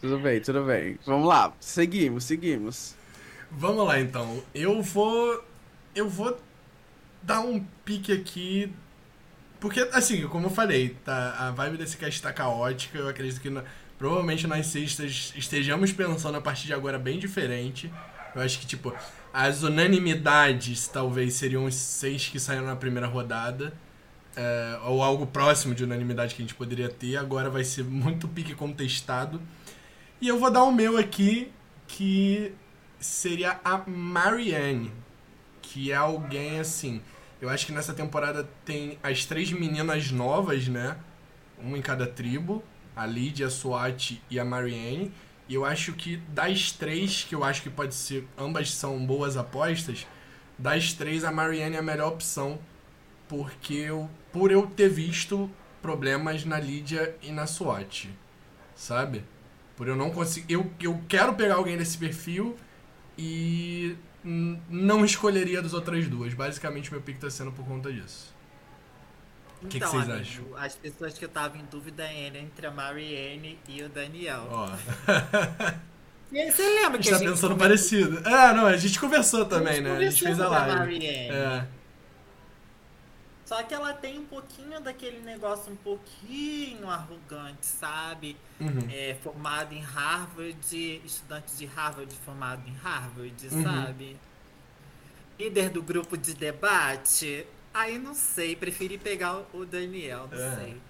Tudo 0.00 0.18
bem, 0.20 0.40
tudo 0.40 0.64
bem. 0.64 0.98
Vamos 1.04 1.26
lá, 1.26 1.52
seguimos, 1.58 2.24
seguimos. 2.24 2.94
Vamos 3.50 3.86
lá 3.86 4.00
então. 4.00 4.42
Eu 4.54 4.80
vou. 4.82 5.44
Eu 5.94 6.08
vou 6.08 6.38
dar 7.22 7.40
um 7.40 7.64
pique 7.84 8.12
aqui. 8.12 8.72
Porque, 9.64 9.80
assim, 9.94 10.26
como 10.28 10.48
eu 10.48 10.50
falei, 10.50 10.94
tá, 11.06 11.36
a 11.38 11.50
vibe 11.50 11.78
desse 11.78 11.96
cast 11.96 12.20
tá 12.20 12.30
caótica. 12.34 12.98
Eu 12.98 13.08
acredito 13.08 13.40
que 13.40 13.48
na- 13.48 13.64
provavelmente 13.98 14.46
nós 14.46 14.66
cistas 14.66 15.32
estejamos 15.34 15.90
pensando 15.90 16.36
a 16.36 16.40
partir 16.42 16.66
de 16.66 16.74
agora 16.74 16.98
bem 16.98 17.18
diferente. 17.18 17.90
Eu 18.34 18.42
acho 18.42 18.58
que, 18.58 18.66
tipo, 18.66 18.94
as 19.32 19.62
unanimidades 19.62 20.86
talvez 20.86 21.32
seriam 21.32 21.64
os 21.64 21.74
seis 21.74 22.28
que 22.28 22.38
saíram 22.38 22.66
na 22.66 22.76
primeira 22.76 23.06
rodada. 23.06 23.72
é, 24.36 24.78
ou 24.84 25.00
algo 25.02 25.26
próximo 25.26 25.74
de 25.74 25.84
unanimidade 25.84 26.34
que 26.34 26.42
a 26.42 26.44
gente 26.44 26.56
poderia 26.56 26.88
ter. 26.88 27.16
Agora 27.16 27.48
vai 27.48 27.62
ser 27.64 27.84
muito 27.84 28.26
pique 28.28 28.52
contestado. 28.54 29.40
E 30.20 30.26
eu 30.28 30.38
vou 30.40 30.50
dar 30.50 30.64
o 30.64 30.72
meu 30.72 30.98
aqui, 30.98 31.52
que 31.86 32.52
seria 32.98 33.60
a 33.64 33.78
Marianne. 33.88 34.90
Que 35.62 35.92
é 35.92 35.94
alguém 35.94 36.58
assim. 36.58 37.00
Eu 37.44 37.50
acho 37.50 37.66
que 37.66 37.72
nessa 37.72 37.92
temporada 37.92 38.48
tem 38.64 38.98
as 39.02 39.26
três 39.26 39.52
meninas 39.52 40.10
novas, 40.10 40.66
né? 40.66 40.96
Uma 41.58 41.76
em 41.76 41.82
cada 41.82 42.06
tribo. 42.06 42.64
A 42.96 43.04
Lydia, 43.04 43.48
a 43.48 43.50
SWAT 43.50 44.18
e 44.30 44.40
a 44.40 44.44
Marianne. 44.46 45.12
E 45.46 45.54
eu 45.54 45.62
acho 45.62 45.92
que 45.92 46.16
das 46.28 46.72
três, 46.72 47.22
que 47.22 47.34
eu 47.34 47.44
acho 47.44 47.62
que 47.62 47.68
pode 47.68 47.94
ser. 47.94 48.26
Ambas 48.38 48.70
são 48.72 49.04
boas 49.04 49.36
apostas. 49.36 50.06
Das 50.58 50.94
três, 50.94 51.22
a 51.22 51.30
Marianne 51.30 51.76
é 51.76 51.80
a 51.80 51.82
melhor 51.82 52.14
opção. 52.14 52.58
Porque 53.28 53.74
eu, 53.74 54.08
por 54.32 54.50
eu 54.50 54.66
ter 54.66 54.88
visto 54.88 55.50
problemas 55.82 56.46
na 56.46 56.58
Lydia 56.58 57.14
e 57.20 57.30
na 57.30 57.46
SWAT. 57.46 58.08
Sabe? 58.74 59.22
Por 59.76 59.86
eu 59.86 59.94
não 59.94 60.10
conseguir. 60.10 60.50
Eu, 60.50 60.72
eu 60.80 60.98
quero 61.06 61.34
pegar 61.34 61.56
alguém 61.56 61.76
desse 61.76 61.98
perfil 61.98 62.56
e 63.18 63.98
não 64.24 65.04
escolheria 65.04 65.60
das 65.60 65.74
outras 65.74 66.08
duas. 66.08 66.32
Basicamente, 66.34 66.90
meu 66.90 67.00
pick 67.00 67.18
tá 67.18 67.28
sendo 67.28 67.52
por 67.52 67.64
conta 67.64 67.92
disso. 67.92 68.34
O 69.62 69.66
que, 69.66 69.68
que 69.68 69.76
Então, 69.78 69.90
vocês 69.90 70.10
amigo, 70.10 70.20
acham? 70.20 70.44
As 70.56 70.74
pessoas 70.74 71.18
que 71.18 71.24
eu 71.24 71.28
tava 71.28 71.56
em 71.56 71.64
dúvida 71.70 72.04
eram 72.04 72.40
entre 72.40 72.66
a 72.66 72.70
Marianne 72.70 73.58
e 73.68 73.82
o 73.82 73.88
Daniel. 73.88 74.46
Ó, 74.50 74.68
E 76.32 76.50
Você 76.50 76.62
lembra 76.62 76.98
a 76.98 77.02
que 77.02 77.08
gente 77.10 77.18
tá 77.18 77.30
pensando 77.30 77.56
parecido. 77.56 78.18
É, 78.28 78.52
não, 78.54 78.66
a 78.66 78.76
gente 78.76 78.98
conversou 78.98 79.44
também, 79.44 79.80
né? 79.80 79.96
A 79.96 80.10
gente 80.10 80.22
fez 80.24 80.40
a 80.40 80.48
live. 80.48 80.76
Marianne. 80.76 81.28
É. 81.30 81.66
Só 83.44 83.62
que 83.62 83.74
ela 83.74 83.92
tem 83.92 84.18
um 84.18 84.24
pouquinho 84.24 84.80
daquele 84.80 85.20
negócio 85.20 85.70
um 85.70 85.76
pouquinho 85.76 86.88
arrogante, 86.88 87.66
sabe? 87.66 88.36
Uhum. 88.58 88.88
É, 88.90 89.14
formado 89.22 89.74
em 89.74 89.80
Harvard, 89.82 91.02
estudante 91.04 91.54
de 91.56 91.66
Harvard 91.66 92.14
formado 92.24 92.66
em 92.66 92.72
Harvard, 92.74 93.48
Uhum. 93.52 93.62
sabe? 93.62 94.16
Líder 95.38 95.68
do 95.70 95.82
grupo 95.82 96.16
de 96.16 96.32
debate. 96.34 97.46
Aí 97.72 97.98
não 97.98 98.14
sei, 98.14 98.56
preferi 98.56 98.96
pegar 98.96 99.42
o 99.52 99.64
Daniel, 99.66 100.28
não 100.30 100.38
É. 100.38 100.54
sei. 100.56 100.80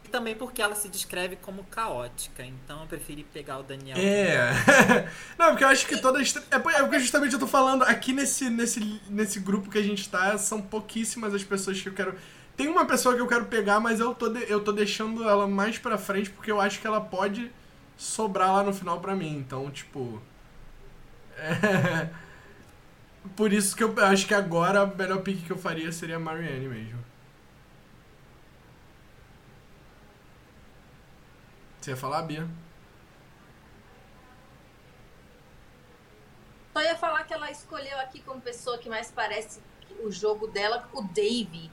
também 0.11 0.35
porque 0.35 0.61
ela 0.61 0.75
se 0.75 0.89
descreve 0.89 1.35
como 1.37 1.63
caótica, 1.65 2.43
então 2.45 2.81
eu 2.81 2.87
preferi 2.87 3.23
pegar 3.23 3.57
o 3.59 3.63
Daniel. 3.63 3.97
É. 3.97 4.51
Não, 5.39 5.49
porque 5.49 5.63
eu 5.63 5.67
acho 5.69 5.87
que 5.87 5.97
todas. 5.97 6.35
É 6.51 6.55
é 6.55 6.59
porque 6.59 6.99
justamente 6.99 7.33
eu 7.33 7.39
tô 7.39 7.47
falando 7.47 7.83
aqui 7.83 8.13
nesse, 8.13 8.49
nesse, 8.49 9.01
nesse 9.09 9.39
grupo 9.39 9.69
que 9.71 9.77
a 9.77 9.83
gente 9.83 10.07
tá, 10.09 10.37
são 10.37 10.61
pouquíssimas 10.61 11.33
as 11.33 11.43
pessoas 11.43 11.81
que 11.81 11.89
eu 11.89 11.93
quero. 11.93 12.15
Tem 12.55 12.67
uma 12.67 12.85
pessoa 12.85 13.15
que 13.15 13.21
eu 13.21 13.27
quero 13.27 13.45
pegar, 13.45 13.79
mas 13.79 13.99
eu 13.99 14.13
tô, 14.13 14.29
de- 14.29 14.45
eu 14.51 14.59
tô 14.63 14.71
deixando 14.71 15.27
ela 15.27 15.47
mais 15.47 15.77
pra 15.79 15.97
frente 15.97 16.29
porque 16.29 16.51
eu 16.51 16.59
acho 16.61 16.79
que 16.79 16.85
ela 16.85 17.01
pode 17.01 17.51
sobrar 17.97 18.51
lá 18.53 18.63
no 18.63 18.73
final 18.73 18.99
pra 18.99 19.15
mim. 19.15 19.35
Então, 19.37 19.71
tipo. 19.71 20.21
É. 21.37 22.09
Por 23.35 23.53
isso 23.53 23.75
que 23.75 23.83
eu 23.83 23.93
acho 24.03 24.25
que 24.27 24.33
agora 24.33 24.81
a 24.81 24.85
melhor 24.85 25.21
pick 25.21 25.45
que 25.45 25.51
eu 25.51 25.57
faria 25.57 25.91
seria 25.91 26.15
a 26.15 26.19
Marianne 26.19 26.67
mesmo. 26.67 26.99
Você 31.81 31.91
ia 31.91 31.97
falar, 31.97 32.21
Bia? 32.21 32.47
Só 36.71 36.81
ia 36.81 36.95
falar 36.95 37.23
que 37.23 37.33
ela 37.33 37.49
escolheu 37.49 37.99
aqui 37.99 38.21
como 38.21 38.39
pessoa 38.39 38.77
que 38.77 38.87
mais 38.87 39.11
parece 39.11 39.59
o 40.03 40.11
jogo 40.11 40.45
dela, 40.45 40.87
o 40.93 41.01
Dave. 41.01 41.71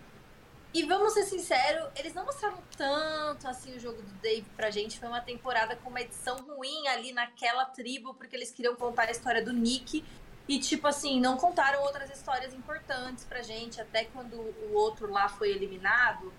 E 0.73 0.83
vamos 0.85 1.13
ser 1.13 1.25
sinceros, 1.25 1.91
eles 1.95 2.15
não 2.15 2.25
mostraram 2.25 2.59
tanto 2.77 3.47
assim 3.47 3.77
o 3.77 3.81
jogo 3.81 4.01
do 4.01 4.13
Dave 4.23 4.47
pra 4.57 4.71
gente. 4.71 4.99
Foi 4.99 5.09
uma 5.09 5.21
temporada 5.21 5.77
com 5.77 5.91
uma 5.91 6.01
edição 6.01 6.37
ruim 6.39 6.89
ali 6.89 7.13
naquela 7.13 7.67
tribo, 7.67 8.15
porque 8.15 8.35
eles 8.35 8.51
queriam 8.51 8.75
contar 8.77 9.09
a 9.09 9.11
história 9.11 9.45
do 9.45 9.53
Nick. 9.53 10.03
E, 10.49 10.59
tipo 10.59 10.87
assim, 10.87 11.21
não 11.21 11.37
contaram 11.37 11.83
outras 11.83 12.11
histórias 12.11 12.55
importantes 12.55 13.25
pra 13.25 13.43
gente. 13.43 13.79
Até 13.79 14.05
quando 14.05 14.37
o 14.37 14.73
outro 14.73 15.11
lá 15.11 15.29
foi 15.29 15.51
eliminado, 15.51 16.33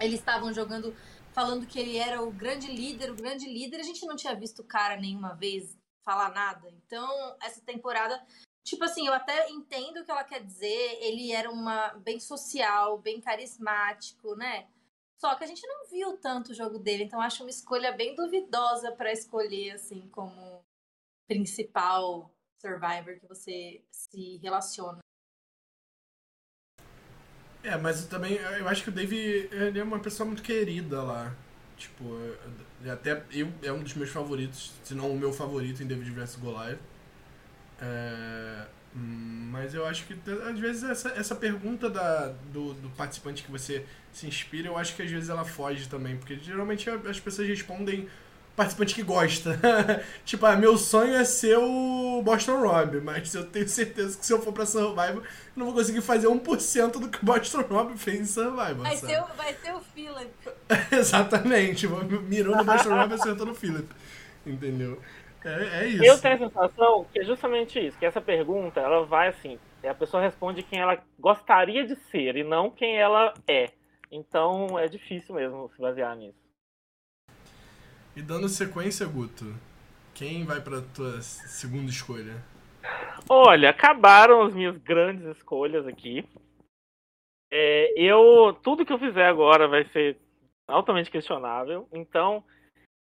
eles 0.00 0.18
estavam 0.18 0.52
jogando, 0.52 0.94
falando 1.32 1.66
que 1.66 1.78
ele 1.78 1.96
era 1.96 2.22
o 2.22 2.30
grande 2.30 2.68
líder, 2.68 3.10
o 3.10 3.16
grande 3.16 3.46
líder. 3.46 3.80
A 3.80 3.84
gente 3.84 4.06
não 4.06 4.16
tinha 4.16 4.34
visto 4.34 4.60
o 4.60 4.66
cara 4.66 4.96
nenhuma 4.96 5.34
vez 5.34 5.76
falar 6.04 6.30
nada. 6.30 6.68
Então, 6.70 7.36
essa 7.42 7.60
temporada, 7.60 8.24
tipo 8.64 8.84
assim, 8.84 9.06
eu 9.06 9.12
até 9.12 9.50
entendo 9.50 10.00
o 10.00 10.04
que 10.04 10.10
ela 10.10 10.24
quer 10.24 10.44
dizer. 10.44 10.98
Ele 11.00 11.32
era 11.32 11.50
uma 11.50 11.88
bem 11.94 12.20
social, 12.20 12.98
bem 12.98 13.20
carismático, 13.20 14.34
né? 14.36 14.68
Só 15.18 15.34
que 15.36 15.44
a 15.44 15.46
gente 15.46 15.64
não 15.66 15.88
viu 15.88 16.16
tanto 16.18 16.50
o 16.50 16.54
jogo 16.54 16.80
dele, 16.80 17.04
então 17.04 17.20
acho 17.20 17.44
uma 17.44 17.50
escolha 17.50 17.92
bem 17.92 18.12
duvidosa 18.16 18.90
pra 18.90 19.12
escolher 19.12 19.70
assim 19.70 20.08
como 20.08 20.64
principal 21.28 22.28
Survivor 22.60 23.20
que 23.20 23.26
você 23.28 23.84
se 23.90 24.38
relaciona. 24.38 25.01
É, 27.62 27.76
mas 27.76 28.04
também 28.06 28.34
eu 28.34 28.68
acho 28.68 28.82
que 28.82 28.88
o 28.88 28.92
Dave 28.92 29.48
ele 29.52 29.78
é 29.78 29.84
uma 29.84 30.00
pessoa 30.00 30.26
muito 30.26 30.42
querida 30.42 31.02
lá. 31.02 31.32
Tipo, 31.76 32.04
até 32.90 33.22
eu 33.32 33.48
é 33.62 33.72
um 33.72 33.82
dos 33.82 33.94
meus 33.94 34.10
favoritos, 34.10 34.72
se 34.84 34.94
não 34.94 35.10
o 35.10 35.18
meu 35.18 35.32
favorito 35.32 35.82
em 35.82 35.86
David 35.86 36.10
vs 36.10 36.36
Goliath. 36.36 36.78
É, 37.80 38.66
hum, 38.96 39.48
mas 39.50 39.74
eu 39.74 39.86
acho 39.86 40.06
que 40.06 40.16
às 40.48 40.58
vezes 40.58 40.84
essa, 40.84 41.08
essa 41.10 41.34
pergunta 41.34 41.90
da, 41.90 42.28
do, 42.52 42.74
do 42.74 42.90
participante 42.90 43.42
que 43.42 43.50
você 43.50 43.84
se 44.12 44.26
inspira, 44.26 44.68
eu 44.68 44.76
acho 44.76 44.94
que 44.94 45.02
às 45.02 45.10
vezes 45.10 45.28
ela 45.28 45.44
foge 45.44 45.88
também, 45.88 46.16
porque 46.16 46.36
geralmente 46.38 46.88
as 46.90 47.18
pessoas 47.18 47.48
respondem 47.48 48.08
participante 48.56 48.94
que 48.94 49.02
gosta. 49.02 49.58
tipo, 50.24 50.44
ah, 50.46 50.56
meu 50.56 50.76
sonho 50.76 51.14
é 51.14 51.24
ser 51.24 51.56
o 51.58 52.22
Boston 52.22 52.60
Rob, 52.60 53.00
mas 53.00 53.34
eu 53.34 53.44
tenho 53.46 53.68
certeza 53.68 54.18
que 54.18 54.24
se 54.26 54.32
eu 54.32 54.40
for 54.42 54.52
pra 54.52 54.66
Survivor, 54.66 55.22
eu 55.22 55.22
não 55.56 55.66
vou 55.66 55.74
conseguir 55.74 56.00
fazer 56.02 56.28
1% 56.28 56.92
do 57.00 57.08
que 57.08 57.18
o 57.22 57.24
Boston 57.24 57.62
Rob 57.62 57.96
fez 57.98 58.20
em 58.20 58.24
Survivor. 58.24 58.82
Vai 58.82 58.96
sabe? 58.96 59.12
ser, 59.12 59.22
o- 59.22 59.26
vai 59.36 59.54
ser 59.54 59.74
o 59.74 59.80
Philip. 59.80 60.30
Exatamente, 60.92 61.86
mirou 61.88 62.56
no 62.56 62.64
Boston 62.64 62.90
Rob 62.96 63.10
e 63.12 63.14
acertou 63.14 63.46
no 63.46 63.54
Philip. 63.54 63.88
Entendeu? 64.46 65.00
É, 65.44 65.84
é 65.84 65.86
isso. 65.88 66.04
Eu 66.04 66.18
tenho 66.20 66.34
a 66.34 66.38
sensação 66.38 67.06
que 67.12 67.20
é 67.20 67.24
justamente 67.24 67.78
isso, 67.84 67.98
que 67.98 68.06
essa 68.06 68.20
pergunta, 68.20 68.80
ela 68.80 69.04
vai 69.04 69.28
assim, 69.28 69.58
a 69.84 69.94
pessoa 69.94 70.22
responde 70.22 70.62
quem 70.62 70.80
ela 70.80 70.98
gostaria 71.18 71.84
de 71.86 71.96
ser 71.96 72.36
e 72.36 72.44
não 72.44 72.70
quem 72.70 72.96
ela 72.98 73.34
é. 73.48 73.70
Então 74.10 74.78
é 74.78 74.86
difícil 74.86 75.34
mesmo 75.34 75.70
se 75.74 75.80
basear 75.80 76.14
nisso. 76.16 76.41
E 78.14 78.20
dando 78.20 78.48
sequência, 78.48 79.06
Guto, 79.06 79.54
quem 80.14 80.44
vai 80.44 80.60
pra 80.60 80.82
tua 80.94 81.22
segunda 81.22 81.90
escolha? 81.90 82.44
Olha, 83.26 83.70
acabaram 83.70 84.42
as 84.42 84.54
minhas 84.54 84.76
grandes 84.76 85.24
escolhas 85.36 85.86
aqui. 85.86 86.28
É, 87.50 87.92
eu 87.96 88.52
tudo 88.62 88.84
que 88.84 88.92
eu 88.92 88.98
fizer 88.98 89.26
agora 89.26 89.66
vai 89.66 89.84
ser 89.86 90.18
altamente 90.68 91.10
questionável. 91.10 91.88
Então, 91.90 92.44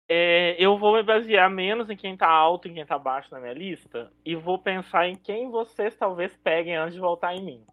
é, 0.09 0.57
eu 0.59 0.77
vou 0.77 0.95
me 0.97 1.03
basear 1.05 1.49
menos 1.51 1.88
em 1.88 1.97
quem 1.97 2.16
tá 2.16 2.29
alto 2.29 2.66
e 2.66 2.75
quem 2.75 2.85
tá 2.85 2.99
baixo 2.99 3.29
na 3.31 3.40
minha 3.40 3.53
lista 3.53 4.12
e 4.25 4.35
vou 4.35 4.59
pensar 4.59 5.07
em 5.09 5.14
quem 5.14 5.51
vocês 5.51 5.97
talvez 5.97 6.37
peguem 6.37 6.77
antes 6.77 6.95
de 6.95 7.01
voltar 7.01 7.35
em 7.35 7.45
mim. 7.45 7.64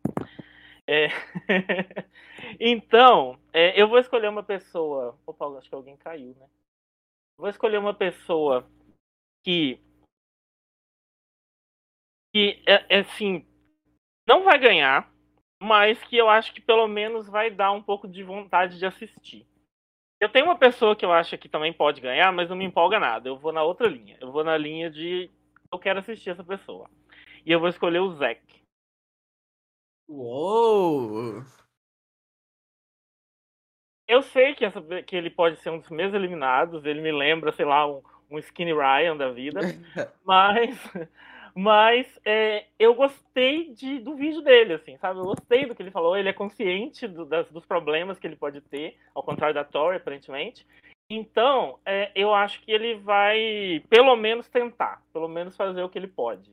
É, 0.86 1.08
então, 2.60 3.39
é, 3.52 3.80
eu 3.80 3.88
vou 3.88 3.98
escolher 3.98 4.30
uma 4.30 4.43
pessoa. 4.43 5.17
Opa, 5.26 5.48
acho 5.58 5.69
que 5.69 5.76
alguém 5.76 5.98
caiu, 5.98 6.36
né? 6.39 6.46
Vou 7.38 7.49
escolher 7.49 7.77
uma 7.77 7.93
pessoa 7.93 8.67
que 9.43 9.79
que 12.34 12.63
é, 12.65 12.97
é 12.97 12.99
assim 13.01 13.45
não 14.27 14.43
vai 14.43 14.57
ganhar, 14.57 15.11
mas 15.61 16.01
que 16.03 16.17
eu 16.17 16.29
acho 16.29 16.53
que 16.53 16.61
pelo 16.61 16.88
menos 16.88 17.27
vai 17.27 17.51
dar 17.51 17.71
um 17.71 17.81
pouco 17.81 18.07
de 18.07 18.23
vontade 18.23 18.79
de 18.79 18.86
assistir. 18.86 19.45
Eu 20.19 20.29
tenho 20.29 20.45
uma 20.45 20.57
pessoa 20.57 20.95
que 20.95 21.03
eu 21.03 21.11
acho 21.11 21.38
que 21.38 21.49
também 21.49 21.73
pode 21.73 21.99
ganhar, 21.99 22.31
mas 22.31 22.49
não 22.49 22.55
me 22.55 22.63
empolga 22.63 22.97
nada. 22.99 23.27
Eu 23.27 23.38
vou 23.38 23.51
na 23.51 23.61
outra 23.61 23.88
linha. 23.88 24.17
Eu 24.21 24.31
vou 24.31 24.43
na 24.43 24.57
linha 24.57 24.89
de 24.89 25.29
eu 25.69 25.77
quero 25.77 25.99
assistir 25.99 26.29
essa 26.29 26.43
pessoa. 26.43 26.89
E 27.45 27.51
eu 27.51 27.59
vou 27.59 27.67
escolher 27.67 27.99
o 27.99 28.13
Zack. 28.13 28.41
Uou! 30.07 31.43
Eu 34.14 34.22
sei 34.22 34.53
que, 34.53 34.64
essa, 34.66 34.82
que 35.03 35.16
ele 35.16 35.30
pode 35.30 35.57
ser 35.57 35.70
um 35.70 35.80
dos 35.80 35.89
meus 35.89 36.14
eliminados. 36.14 36.86
Ele 36.86 37.01
me 37.01 37.11
lembra, 37.11 37.51
sei 37.51 37.66
lá, 37.66 37.88
um, 37.88 38.01
um 38.30 38.38
Skinny 38.39 38.74
Ryan 38.74 39.18
da 39.18 39.30
vida. 39.30 39.59
mas 40.24 40.80
mas 41.55 42.20
é, 42.26 42.66
eu 42.80 42.95
gostei 42.95 43.70
de, 43.74 43.99
do 43.99 44.16
vídeo 44.16 44.41
dele, 44.41 44.74
assim, 44.74 44.97
sabe? 44.97 45.20
Eu 45.20 45.26
gostei 45.26 45.66
do 45.68 45.76
que 45.76 45.84
ele 45.84 45.91
falou. 45.91 46.18
Ele 46.18 46.30
é 46.30 46.34
consciente 46.34 47.07
do- 47.07 47.26
das- 47.26 47.49
dos 47.51 47.66
problemas 47.66 48.18
que 48.18 48.26
ele 48.26 48.36
pode 48.36 48.59
ter, 48.61 48.97
ao 49.14 49.22
contrário 49.22 49.53
da 49.53 49.64
Tori, 49.64 49.97
aparentemente. 49.97 50.66
Então, 51.09 51.78
é, 51.86 52.11
eu 52.16 52.34
acho 52.34 52.59
que 52.61 52.72
ele 52.72 52.95
vai, 52.95 53.84
pelo 53.88 54.16
menos, 54.16 54.47
tentar. 54.49 55.03
Pelo 55.14 55.28
menos 55.28 55.55
fazer 55.55 55.84
o 55.84 55.89
que 55.89 55.99
ele 55.99 56.07
pode. 56.07 56.51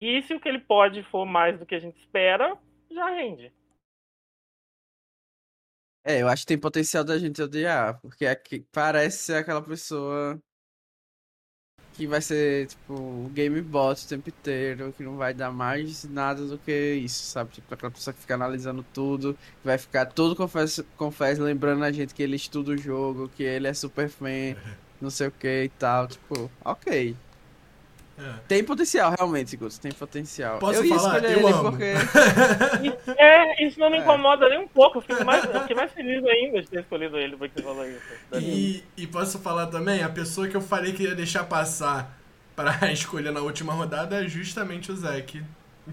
E 0.00 0.22
se 0.22 0.34
o 0.34 0.40
que 0.40 0.48
ele 0.48 0.60
pode 0.60 1.02
for 1.04 1.26
mais 1.26 1.58
do 1.58 1.66
que 1.66 1.74
a 1.74 1.78
gente 1.80 1.98
espera, 1.98 2.56
já 2.90 3.10
rende. 3.10 3.52
É, 6.04 6.20
eu 6.20 6.28
acho 6.28 6.42
que 6.42 6.48
tem 6.48 6.58
potencial 6.58 7.04
da 7.04 7.18
gente 7.18 7.40
odiar, 7.40 8.00
porque 8.00 8.26
aqui 8.26 8.66
parece 8.72 9.18
ser 9.18 9.34
aquela 9.36 9.62
pessoa 9.62 10.40
que 11.92 12.06
vai 12.06 12.20
ser, 12.20 12.66
tipo, 12.68 12.94
o 12.94 13.30
game 13.32 13.60
bot 13.60 14.04
o 14.04 14.08
tempo 14.08 14.28
inteiro, 14.28 14.92
que 14.96 15.02
não 15.02 15.16
vai 15.16 15.34
dar 15.34 15.52
mais 15.52 16.04
nada 16.04 16.46
do 16.46 16.58
que 16.58 16.94
isso, 16.94 17.24
sabe? 17.24 17.52
Tipo, 17.52 17.74
aquela 17.74 17.92
pessoa 17.92 18.14
que 18.14 18.20
fica 18.20 18.34
analisando 18.34 18.84
tudo, 18.92 19.34
que 19.34 19.66
vai 19.66 19.78
ficar 19.78 20.06
todo 20.06 20.34
confesso, 20.34 20.84
confesso 20.96 21.42
lembrando 21.42 21.84
a 21.84 21.92
gente 21.92 22.14
que 22.14 22.22
ele 22.22 22.36
estuda 22.36 22.72
o 22.72 22.76
jogo, 22.76 23.28
que 23.28 23.42
ele 23.42 23.68
é 23.68 23.74
super 23.74 24.08
fã, 24.08 24.26
não 25.00 25.10
sei 25.10 25.28
o 25.28 25.32
que 25.32 25.64
e 25.64 25.68
tal, 25.68 26.08
tipo, 26.08 26.50
ok. 26.64 27.14
É. 28.22 28.32
Tem 28.46 28.62
potencial, 28.62 29.14
realmente, 29.18 29.56
Guto, 29.56 29.80
tem 29.80 29.90
potencial. 29.92 30.58
Posso 30.58 30.82
eu 30.82 30.88
falar? 30.96 31.16
escolher 31.18 31.32
Eu 31.32 31.38
ele 31.48 31.52
amo. 31.56 31.70
porque. 31.70 31.92
É, 33.18 33.66
isso 33.66 33.78
não 33.80 33.90
me 33.90 33.98
É. 33.98 34.00
incomoda 34.00 34.48
nem 34.48 34.58
um 34.60 34.68
pouco. 34.68 34.98
Eu 34.98 35.02
fico 35.02 35.24
mais, 35.24 35.44
eu 35.44 35.60
fiquei 35.62 35.76
mais 35.76 35.92
feliz 35.92 36.24
ainda 36.24 36.60
de 36.62 36.68
ter 36.68 36.80
escolhido 36.80 37.18
ele 37.18 37.36
porque 37.36 37.54
você 37.60 37.62
falou 37.62 37.88
isso. 37.88 38.00
E, 38.34 38.84
e 38.96 39.06
posso 39.06 39.38
falar 39.38 39.66
também, 39.66 40.02
a 40.02 40.08
pessoa 40.08 40.46
que 40.48 40.56
eu 40.56 40.60
falei 40.60 40.92
que 40.92 41.02
ia 41.04 41.14
deixar 41.14 41.44
passar 41.44 42.18
pra 42.54 42.78
escolher 42.92 43.32
na 43.32 43.40
última 43.40 43.72
rodada 43.72 44.24
é 44.24 44.28
justamente 44.28 44.92
o 44.92 44.96
Zack. 44.96 45.42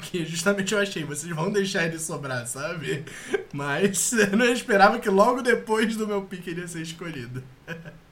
Que 0.04 0.24
justamente 0.24 0.72
eu 0.74 0.80
achei, 0.80 1.04
vocês 1.04 1.34
vão 1.36 1.52
deixar 1.52 1.84
ele 1.86 1.98
sobrar, 1.98 2.46
sabe? 2.46 3.04
Mas 3.52 4.14
eu 4.14 4.38
não 4.38 4.46
esperava 4.46 5.00
que 5.00 5.10
logo 5.10 5.42
depois 5.42 5.96
do 5.96 6.06
meu 6.06 6.22
pique 6.22 6.52
ele 6.52 6.62
ia 6.62 6.68
ser 6.68 6.82
escolhido. 6.82 7.44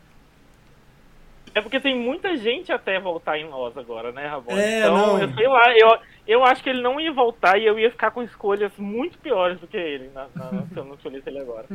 É 1.53 1.61
porque 1.61 1.79
tem 1.79 1.97
muita 1.97 2.37
gente 2.37 2.71
até 2.71 2.99
voltar 2.99 3.37
em 3.37 3.49
nós 3.49 3.77
agora, 3.77 4.11
né, 4.11 4.27
Rabon? 4.27 4.57
É, 4.57 4.79
então, 4.79 4.95
não. 4.95 5.19
eu 5.19 5.33
sei 5.33 5.47
lá, 5.47 5.77
eu, 5.77 5.99
eu 6.27 6.43
acho 6.43 6.61
que 6.61 6.69
ele 6.69 6.81
não 6.81 6.99
ia 6.99 7.11
voltar 7.11 7.57
e 7.57 7.65
eu 7.65 7.79
ia 7.79 7.89
ficar 7.89 8.11
com 8.11 8.21
escolhas 8.21 8.71
muito 8.77 9.17
piores 9.17 9.59
do 9.59 9.67
que 9.67 9.77
ele, 9.77 10.09
na, 10.09 10.27
na, 10.35 10.67
se 10.67 10.77
eu 10.77 10.85
não 10.85 10.95
escolhesse 10.95 11.29
ele 11.29 11.39
agora. 11.39 11.65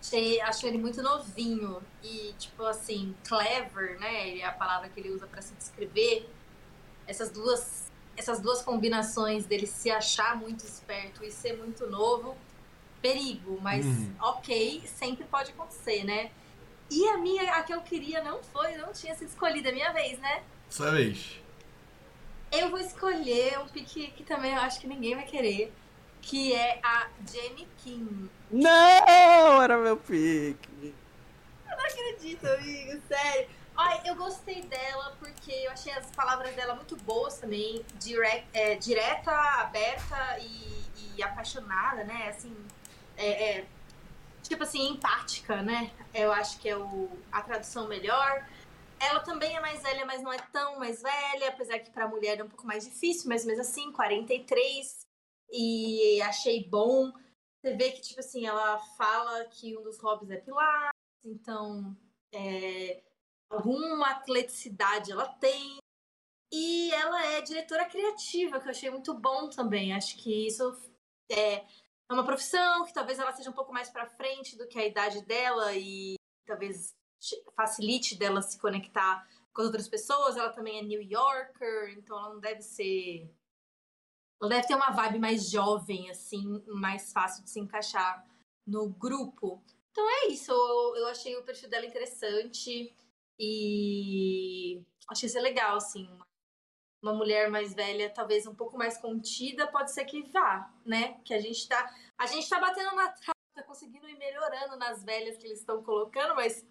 Achei, 0.00 0.40
acho 0.40 0.66
ele 0.68 0.78
muito 0.78 1.02
novinho 1.02 1.82
e, 2.00 2.32
tipo 2.38 2.62
assim, 2.64 3.12
clever, 3.26 3.98
né? 3.98 4.38
É 4.38 4.44
a 4.44 4.52
palavra 4.52 4.88
que 4.88 5.00
ele 5.00 5.10
usa 5.10 5.26
pra 5.26 5.42
se 5.42 5.52
descrever. 5.54 6.30
Essas 7.08 7.28
duas, 7.30 7.90
essas 8.16 8.40
duas 8.40 8.62
combinações 8.62 9.46
dele 9.46 9.66
se 9.66 9.90
achar 9.90 10.36
muito 10.36 10.64
esperto 10.64 11.24
e 11.24 11.32
ser 11.32 11.56
muito 11.56 11.88
novo, 11.88 12.36
perigo, 13.02 13.58
mas 13.60 13.84
Uhum. 13.84 14.14
ok, 14.20 14.82
sempre 14.86 15.24
pode 15.24 15.50
acontecer, 15.50 16.04
né? 16.04 16.30
E 16.90 17.06
a 17.08 17.18
minha, 17.18 17.52
a 17.54 17.62
que 17.62 17.74
eu 17.74 17.80
queria 17.82 18.22
não 18.22 18.42
foi, 18.42 18.76
não 18.76 18.92
tinha 18.92 19.14
sido 19.14 19.28
escolhida, 19.28 19.70
a 19.70 19.72
minha 19.72 19.92
vez, 19.92 20.18
né? 20.18 20.42
Sua 20.68 20.90
vez. 20.92 21.40
Eu 22.52 22.70
vou 22.70 22.78
escolher 22.78 23.58
um 23.60 23.68
pique 23.68 24.12
que 24.12 24.22
também 24.22 24.54
eu 24.54 24.60
acho 24.60 24.80
que 24.80 24.86
ninguém 24.86 25.14
vai 25.14 25.24
querer, 25.24 25.72
que 26.22 26.54
é 26.54 26.78
a 26.82 27.08
Jenny 27.30 27.66
King. 27.78 28.30
Não! 28.50 29.62
Era 29.62 29.76
meu 29.78 29.96
pique. 29.96 30.94
acredito, 31.68 32.46
amigo, 32.46 33.00
sério. 33.08 33.48
Ai, 33.76 34.00
eu 34.06 34.14
gostei 34.16 34.62
dela 34.62 35.14
porque 35.18 35.52
eu 35.52 35.70
achei 35.70 35.92
as 35.92 36.10
palavras 36.12 36.54
dela 36.54 36.74
muito 36.74 36.96
boas 36.96 37.38
também, 37.38 37.84
direct, 37.98 38.48
é, 38.54 38.74
direta, 38.76 39.30
aberta 39.60 40.38
e, 40.40 40.84
e 41.16 41.22
apaixonada, 41.22 42.02
né? 42.04 42.28
Assim, 42.28 42.56
é, 43.16 43.58
é, 43.58 43.66
tipo 44.42 44.62
assim, 44.62 44.88
empática, 44.88 45.62
né? 45.62 45.90
Eu 46.14 46.32
acho 46.32 46.58
que 46.60 46.68
é 46.68 46.76
o, 46.76 47.08
a 47.32 47.42
tradução 47.42 47.88
melhor. 47.88 48.48
Ela 48.98 49.20
também 49.20 49.54
é 49.56 49.60
mais 49.60 49.82
velha, 49.82 50.06
mas 50.06 50.22
não 50.22 50.32
é 50.32 50.38
tão 50.52 50.78
mais 50.78 51.02
velha, 51.02 51.48
apesar 51.48 51.78
que 51.80 51.90
pra 51.90 52.08
mulher 52.08 52.38
é 52.38 52.44
um 52.44 52.48
pouco 52.48 52.66
mais 52.66 52.84
difícil, 52.84 53.28
mas 53.28 53.44
mesmo 53.44 53.62
assim, 53.62 53.92
43. 53.92 55.06
E 55.50 56.20
achei 56.22 56.68
bom. 56.68 57.12
Você 57.60 57.74
vê 57.74 57.92
que, 57.92 58.00
tipo 58.00 58.20
assim, 58.20 58.46
ela 58.46 58.78
fala 58.96 59.44
que 59.46 59.76
um 59.76 59.82
dos 59.82 59.98
hobbies 60.00 60.30
é 60.30 60.36
pilar, 60.36 60.90
então 61.24 61.96
é, 62.32 63.02
alguma 63.50 64.10
atleticidade 64.10 65.12
ela 65.12 65.28
tem. 65.28 65.78
E 66.52 66.92
ela 66.92 67.24
é 67.26 67.40
diretora 67.40 67.84
criativa, 67.86 68.60
que 68.60 68.66
eu 68.66 68.70
achei 68.70 68.90
muito 68.90 69.12
bom 69.14 69.48
também. 69.50 69.92
Acho 69.92 70.16
que 70.16 70.46
isso 70.46 70.76
é, 71.30 71.64
é 72.08 72.14
uma 72.14 72.24
profissão 72.24 72.84
que 72.84 72.92
talvez 72.92 73.18
ela 73.18 73.32
seja 73.32 73.50
um 73.50 73.54
pouco 73.54 73.72
mais 73.72 73.90
pra 73.90 74.06
frente 74.06 74.56
do 74.56 74.66
que 74.66 74.78
a 74.78 74.86
idade 74.86 75.22
dela 75.22 75.74
e 75.74 76.14
talvez 76.46 76.94
facilite 77.56 78.16
dela 78.16 78.42
se 78.42 78.58
conectar 78.58 79.26
com 79.52 79.62
as 79.62 79.66
outras 79.66 79.88
pessoas. 79.88 80.36
Ela 80.36 80.52
também 80.52 80.78
é 80.78 80.82
New 80.82 81.02
Yorker, 81.02 81.94
então 81.96 82.16
ela 82.16 82.34
não 82.34 82.40
deve 82.40 82.62
ser. 82.62 83.28
Ela 84.40 84.50
deve 84.50 84.68
ter 84.68 84.74
uma 84.74 84.90
vibe 84.90 85.18
mais 85.18 85.50
jovem, 85.50 86.10
assim, 86.10 86.62
mais 86.68 87.12
fácil 87.12 87.42
de 87.42 87.50
se 87.50 87.58
encaixar 87.58 88.24
no 88.66 88.88
grupo. 88.88 89.62
Então 89.90 90.08
é 90.08 90.26
isso, 90.28 90.52
eu, 90.52 91.06
achei 91.06 91.34
o 91.36 91.42
perfil 91.42 91.70
dela 91.70 91.86
interessante 91.86 92.94
e 93.40 94.82
achei 95.10 95.26
isso 95.26 95.40
legal, 95.40 95.76
assim. 95.76 96.06
Uma 97.02 97.14
mulher 97.14 97.50
mais 97.50 97.74
velha, 97.74 98.10
talvez 98.10 98.46
um 98.46 98.54
pouco 98.54 98.76
mais 98.76 98.98
contida, 98.98 99.66
pode 99.66 99.92
ser 99.92 100.04
que 100.04 100.22
vá, 100.22 100.70
né? 100.84 101.18
Que 101.24 101.34
a 101.34 101.40
gente 101.40 101.68
tá. 101.68 101.94
A 102.18 102.26
gente 102.26 102.48
tá 102.48 102.58
batendo 102.58 102.94
na 102.96 103.08
trave, 103.08 103.38
tá 103.54 103.62
conseguindo 103.62 104.08
ir 104.08 104.18
melhorando 104.18 104.76
nas 104.76 105.04
velhas 105.04 105.36
que 105.36 105.46
eles 105.46 105.60
estão 105.60 105.82
colocando, 105.82 106.34
mas. 106.34 106.64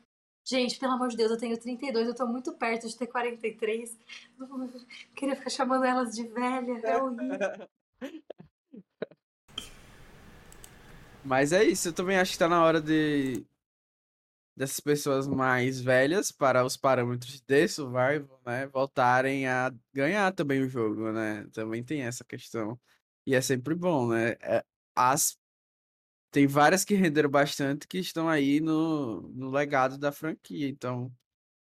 Gente, 0.48 0.78
pelo 0.78 0.94
amor 0.94 1.08
de 1.08 1.18
Deus, 1.18 1.32
eu 1.32 1.40
tenho 1.40 1.60
32, 1.60 2.08
eu 2.08 2.16
tô 2.16 2.28
muito 2.28 2.54
perto 2.54 2.88
de 2.88 2.96
ter 2.96 3.08
43. 3.08 3.98
Não 4.38 4.48
queria 5.16 5.36
ficar 5.36 5.50
chamando 5.50 5.86
elas 5.86 6.16
de 6.16 6.28
velha, 6.28 6.80
é 6.84 7.02
horrível. 7.02 7.68
Mas 11.26 11.52
é 11.52 11.64
isso, 11.64 11.88
eu 11.88 11.94
também 11.94 12.20
acho 12.20 12.34
que 12.34 12.38
tá 12.38 12.48
na 12.48 12.64
hora 12.64 12.80
de 12.80 13.44
dessas 14.56 14.80
pessoas 14.80 15.28
mais 15.28 15.82
velhas 15.82 16.32
para 16.32 16.64
os 16.66 16.78
parâmetros 16.78 17.42
de 17.42 17.68
survival, 17.68 18.42
né, 18.46 18.68
voltarem 18.68 19.48
a 19.48 19.74
ganhar 19.94 20.32
também 20.34 20.62
o 20.64 20.70
jogo, 20.70 21.12
né? 21.12 21.46
Também 21.54 21.84
tem 21.84 22.02
essa 22.04 22.24
questão. 22.24 22.80
E 23.26 23.36
é 23.36 23.42
sempre 23.42 23.76
bom, 23.76 24.08
né? 24.10 24.32
É, 24.42 24.64
as 24.96 25.38
tem 26.32 26.48
várias 26.48 26.84
que 26.84 26.96
renderam 26.96 27.30
bastante 27.30 27.88
que 27.88 27.98
estão 27.98 28.28
aí 28.28 28.60
no, 28.60 29.22
no 29.30 29.50
legado 29.50 29.98
da 29.98 30.12
franquia, 30.12 30.68
então 30.68 31.10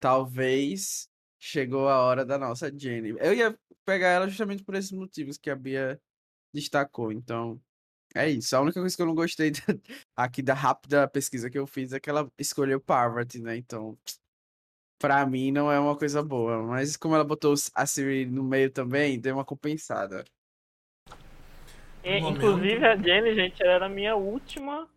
talvez 0.00 1.08
chegou 1.38 1.88
a 1.88 1.98
hora 2.02 2.24
da 2.26 2.38
nossa 2.38 2.72
Jenny. 2.76 3.10
Eu 3.20 3.34
ia 3.34 3.58
pegar 3.84 4.08
ela 4.08 4.28
justamente 4.28 4.64
por 4.64 4.74
esses 4.74 4.92
motivos 4.92 5.38
que 5.38 5.50
a 5.50 5.56
Bia 5.56 6.00
destacou, 6.52 7.12
então 7.12 7.60
é 8.14 8.28
isso. 8.28 8.56
A 8.56 8.60
única 8.60 8.80
coisa 8.80 8.94
que 8.94 9.02
eu 9.02 9.06
não 9.06 9.14
gostei 9.14 9.50
da- 9.50 9.60
aqui 10.16 10.42
da 10.42 10.54
rápida 10.54 11.08
pesquisa 11.08 11.50
que 11.50 11.58
eu 11.58 11.66
fiz 11.66 11.92
é 11.92 12.00
que 12.00 12.08
ela 12.10 12.30
escolheu 12.38 12.80
Parvati, 12.80 13.40
né? 13.40 13.56
Então, 13.56 13.96
pra 14.98 15.24
mim 15.26 15.52
não 15.52 15.70
é 15.70 15.78
uma 15.78 15.96
coisa 15.96 16.22
boa. 16.22 16.62
Mas 16.62 16.96
como 16.96 17.14
ela 17.14 17.24
botou 17.24 17.54
a 17.74 17.86
Siri 17.86 18.26
no 18.26 18.42
meio 18.42 18.70
também, 18.70 19.20
deu 19.20 19.34
uma 19.34 19.44
compensada. 19.44 20.24
No 22.04 22.30
inclusive 22.30 22.84
a 22.86 22.96
Jenny, 22.96 23.34
gente, 23.34 23.62
ela 23.62 23.72
era 23.72 23.86
a 23.86 23.90
minha 23.90 24.16
última 24.16 24.88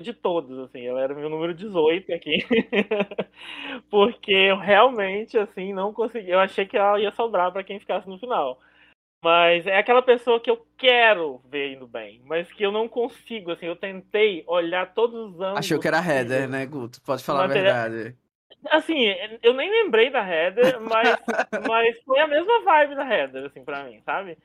de 0.00 0.12
todos, 0.12 0.58
assim, 0.58 0.84
ela 0.84 1.00
era 1.00 1.14
o 1.14 1.16
meu 1.16 1.28
número 1.28 1.54
18 1.54 2.12
aqui. 2.12 2.38
Porque 3.88 4.32
eu 4.32 4.58
realmente, 4.58 5.38
assim, 5.38 5.72
não 5.72 5.92
consegui. 5.92 6.30
Eu 6.30 6.40
achei 6.40 6.66
que 6.66 6.76
ela 6.76 6.98
ia 7.00 7.12
sobrar 7.12 7.52
pra 7.52 7.62
quem 7.62 7.78
ficasse 7.78 8.08
no 8.08 8.18
final. 8.18 8.60
Mas 9.24 9.66
é 9.66 9.78
aquela 9.78 10.02
pessoa 10.02 10.38
que 10.38 10.50
eu 10.50 10.66
quero 10.76 11.40
ver 11.48 11.72
indo 11.72 11.86
bem, 11.86 12.20
mas 12.26 12.52
que 12.52 12.62
eu 12.62 12.70
não 12.70 12.86
consigo, 12.86 13.52
assim, 13.52 13.64
eu 13.64 13.74
tentei 13.74 14.44
olhar 14.46 14.92
todos 14.92 15.14
os 15.30 15.40
ângulos. 15.40 15.60
Achou 15.60 15.80
que 15.80 15.88
era 15.88 15.96
Heather, 15.96 16.46
né, 16.46 16.66
Guto? 16.66 17.00
Pode 17.00 17.24
falar 17.24 17.44
a 17.44 17.48
Material- 17.48 17.74
verdade. 17.88 18.16
Assim, 18.66 19.06
eu 19.42 19.54
nem 19.54 19.70
lembrei 19.70 20.10
da 20.10 20.20
Heather, 20.22 20.78
mas, 20.78 21.18
mas 21.66 21.98
foi 22.02 22.20
a 22.20 22.26
mesma 22.26 22.60
vibe 22.64 22.96
da 22.96 23.08
Heather, 23.08 23.46
assim, 23.46 23.64
pra 23.64 23.84
mim, 23.84 24.02
sabe? 24.04 24.36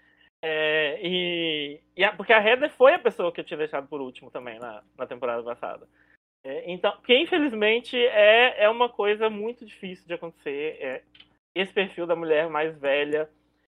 É, 0.42 0.98
e, 1.04 1.82
e 1.98 2.02
a- 2.06 2.14
porque 2.14 2.32
a 2.32 2.42
Heather 2.42 2.70
foi 2.72 2.94
a 2.94 3.00
pessoa 3.00 3.34
que 3.34 3.42
eu 3.42 3.46
tinha 3.46 3.58
deixado 3.58 3.86
por 3.90 4.00
último 4.00 4.32
também 4.32 4.60
na, 4.60 4.82
na 4.98 5.06
temporada 5.06 5.44
passada. 5.44 5.86
É, 6.42 6.72
então, 6.72 6.94
porque 6.94 7.18
infelizmente 7.18 7.98
é, 7.98 8.64
é 8.64 8.70
uma 8.70 8.88
coisa 8.88 9.30
muito 9.30 9.66
difícil 9.66 10.08
de 10.08 10.14
acontecer. 10.14 10.78
é, 10.80 11.02
esse 11.54 11.74
perfil 11.74 12.08
da 12.08 12.16
mulher 12.16 12.48
mais 12.50 12.78
velha 12.80 13.30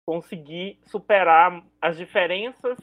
conseguir 0.07 0.79
superar 0.85 1.61
as 1.81 1.97
diferenças 1.97 2.77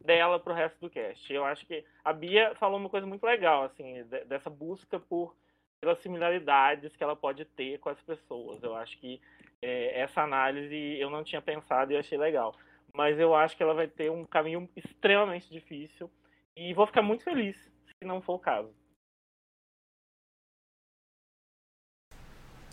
dela 0.00 0.40
pro 0.40 0.54
resto 0.54 0.80
do 0.80 0.88
cast. 0.88 1.30
Eu 1.30 1.44
acho 1.44 1.66
que 1.66 1.84
a 2.02 2.14
Bia 2.14 2.54
falou 2.54 2.78
uma 2.80 2.88
coisa 2.88 3.06
muito 3.06 3.24
legal, 3.24 3.64
assim, 3.64 4.02
de- 4.04 4.24
dessa 4.24 4.48
busca 4.48 4.98
por 4.98 5.36
pelas 5.82 5.98
similaridades 5.98 6.96
que 6.96 7.02
ela 7.02 7.14
pode 7.14 7.44
ter 7.44 7.78
com 7.78 7.90
as 7.90 8.00
pessoas. 8.00 8.62
Eu 8.62 8.74
acho 8.74 8.96
que 8.98 9.20
é, 9.60 10.00
essa 10.00 10.22
análise 10.22 10.74
eu 10.98 11.10
não 11.10 11.22
tinha 11.22 11.42
pensado 11.42 11.92
e 11.92 11.96
achei 11.96 12.16
legal. 12.16 12.56
Mas 12.94 13.18
eu 13.18 13.34
acho 13.34 13.56
que 13.56 13.62
ela 13.62 13.74
vai 13.74 13.88
ter 13.88 14.10
um 14.10 14.24
caminho 14.24 14.68
extremamente 14.76 15.50
difícil 15.50 16.10
E 16.56 16.72
vou 16.74 16.86
ficar 16.86 17.02
muito 17.02 17.24
feliz 17.24 17.56
se 17.56 18.04
não 18.06 18.22
for 18.22 18.34
o 18.34 18.38
caso. 18.38 18.72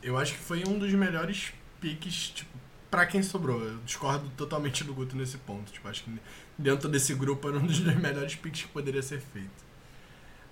Eu 0.04 0.18
acho 0.18 0.34
que 0.34 0.40
foi 0.40 0.64
um 0.68 0.78
dos 0.78 0.94
melhores 0.94 1.54
piques, 1.82 2.30
tipo, 2.30 2.59
pra 2.90 3.06
quem 3.06 3.22
sobrou. 3.22 3.62
Eu 3.62 3.78
discordo 3.80 4.30
totalmente 4.38 4.84
do 4.84 4.94
Guto 4.94 5.16
nesse 5.16 5.38
ponto. 5.38 5.72
Tipo, 5.72 5.88
acho 5.88 6.04
que 6.04 6.20
dentro 6.58 6.90
desse 6.90 7.14
grupo 7.14 7.48
era 7.48 7.58
um 7.58 7.66
dos 7.66 7.80
melhores 7.96 8.36
piques 8.36 8.64
que 8.64 8.68
poderia 8.70 9.02
ser 9.02 9.20
feito. 9.20 9.70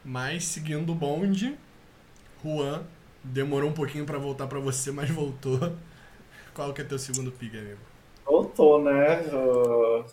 Mas, 0.03 0.45
seguindo 0.45 0.91
o 0.91 0.95
bonde, 0.95 1.57
Juan 2.43 2.85
demorou 3.23 3.69
um 3.69 3.73
pouquinho 3.73 4.05
pra 4.05 4.17
voltar 4.17 4.47
pra 4.47 4.59
você, 4.59 4.91
mas 4.91 5.09
voltou. 5.09 5.59
Qual 6.53 6.73
que 6.73 6.81
é 6.81 6.83
teu 6.83 6.97
segundo 6.97 7.31
pique, 7.31 7.57
amigo? 7.57 7.79
Voltou, 8.25 8.81
né? 8.83 9.21
Uh, 9.27 10.05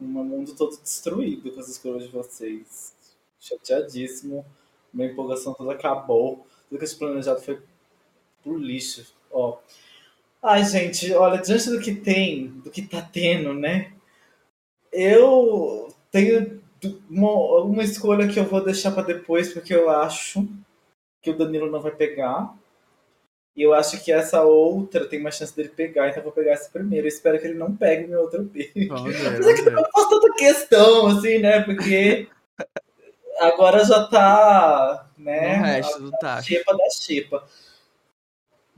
um 0.00 0.24
mundo 0.24 0.54
todo 0.54 0.76
destruído 0.80 1.50
com 1.52 1.60
as 1.60 1.68
escolhas 1.68 2.04
de 2.04 2.10
vocês. 2.10 2.94
Chateadíssimo. 3.38 4.44
Minha 4.92 5.10
empolgação 5.10 5.54
toda 5.54 5.72
acabou. 5.72 6.46
Tudo 6.68 6.78
que 6.78 6.84
eu 6.84 6.98
planejado 6.98 7.40
foi 7.40 7.60
pro 8.42 8.58
lixo. 8.58 9.14
Ó. 9.30 9.58
Ai, 10.42 10.64
gente, 10.64 11.12
olha, 11.12 11.40
diante 11.40 11.70
do 11.70 11.80
que 11.80 11.94
tem, 11.94 12.48
do 12.48 12.70
que 12.70 12.82
tá 12.82 13.00
tendo, 13.00 13.54
né? 13.54 13.92
Eu 14.92 15.94
tenho 16.10 16.60
uma, 17.08 17.62
uma 17.62 17.84
escolha 17.84 18.26
que 18.26 18.40
eu 18.40 18.44
vou 18.44 18.64
deixar 18.64 18.90
para 18.90 19.04
depois, 19.04 19.52
porque 19.52 19.72
eu 19.72 19.88
acho 19.88 20.46
que 21.22 21.30
o 21.30 21.36
Danilo 21.36 21.70
não 21.70 21.80
vai 21.80 21.92
pegar. 21.92 22.54
E 23.54 23.62
eu 23.62 23.72
acho 23.72 24.02
que 24.02 24.10
essa 24.10 24.42
outra 24.42 25.06
tem 25.06 25.22
mais 25.22 25.36
chance 25.36 25.54
dele 25.54 25.68
pegar, 25.68 26.08
então 26.08 26.20
eu 26.20 26.24
vou 26.24 26.32
pegar 26.32 26.52
essa 26.52 26.70
primeiro. 26.70 27.06
Eu 27.06 27.08
espero 27.08 27.38
que 27.38 27.46
ele 27.46 27.58
não 27.58 27.76
pegue 27.76 28.08
meu 28.08 28.22
outro 28.22 28.44
pique. 28.44 28.88
Mas 28.90 29.46
é 29.46 29.54
que 29.54 29.70
não 29.70 29.84
faço 29.92 30.08
tanta 30.08 30.34
questão, 30.34 31.06
assim, 31.06 31.38
né? 31.38 31.60
Porque 31.60 32.26
agora 33.38 33.84
já 33.84 34.08
tá, 34.08 35.08
né? 35.16 35.56
No 35.58 35.64
resto 35.64 36.02
do 36.02 36.14
a 36.14 36.18
tacho. 36.18 36.48
xepa 36.48 36.76
da 36.76 36.90
xepa. 36.90 37.44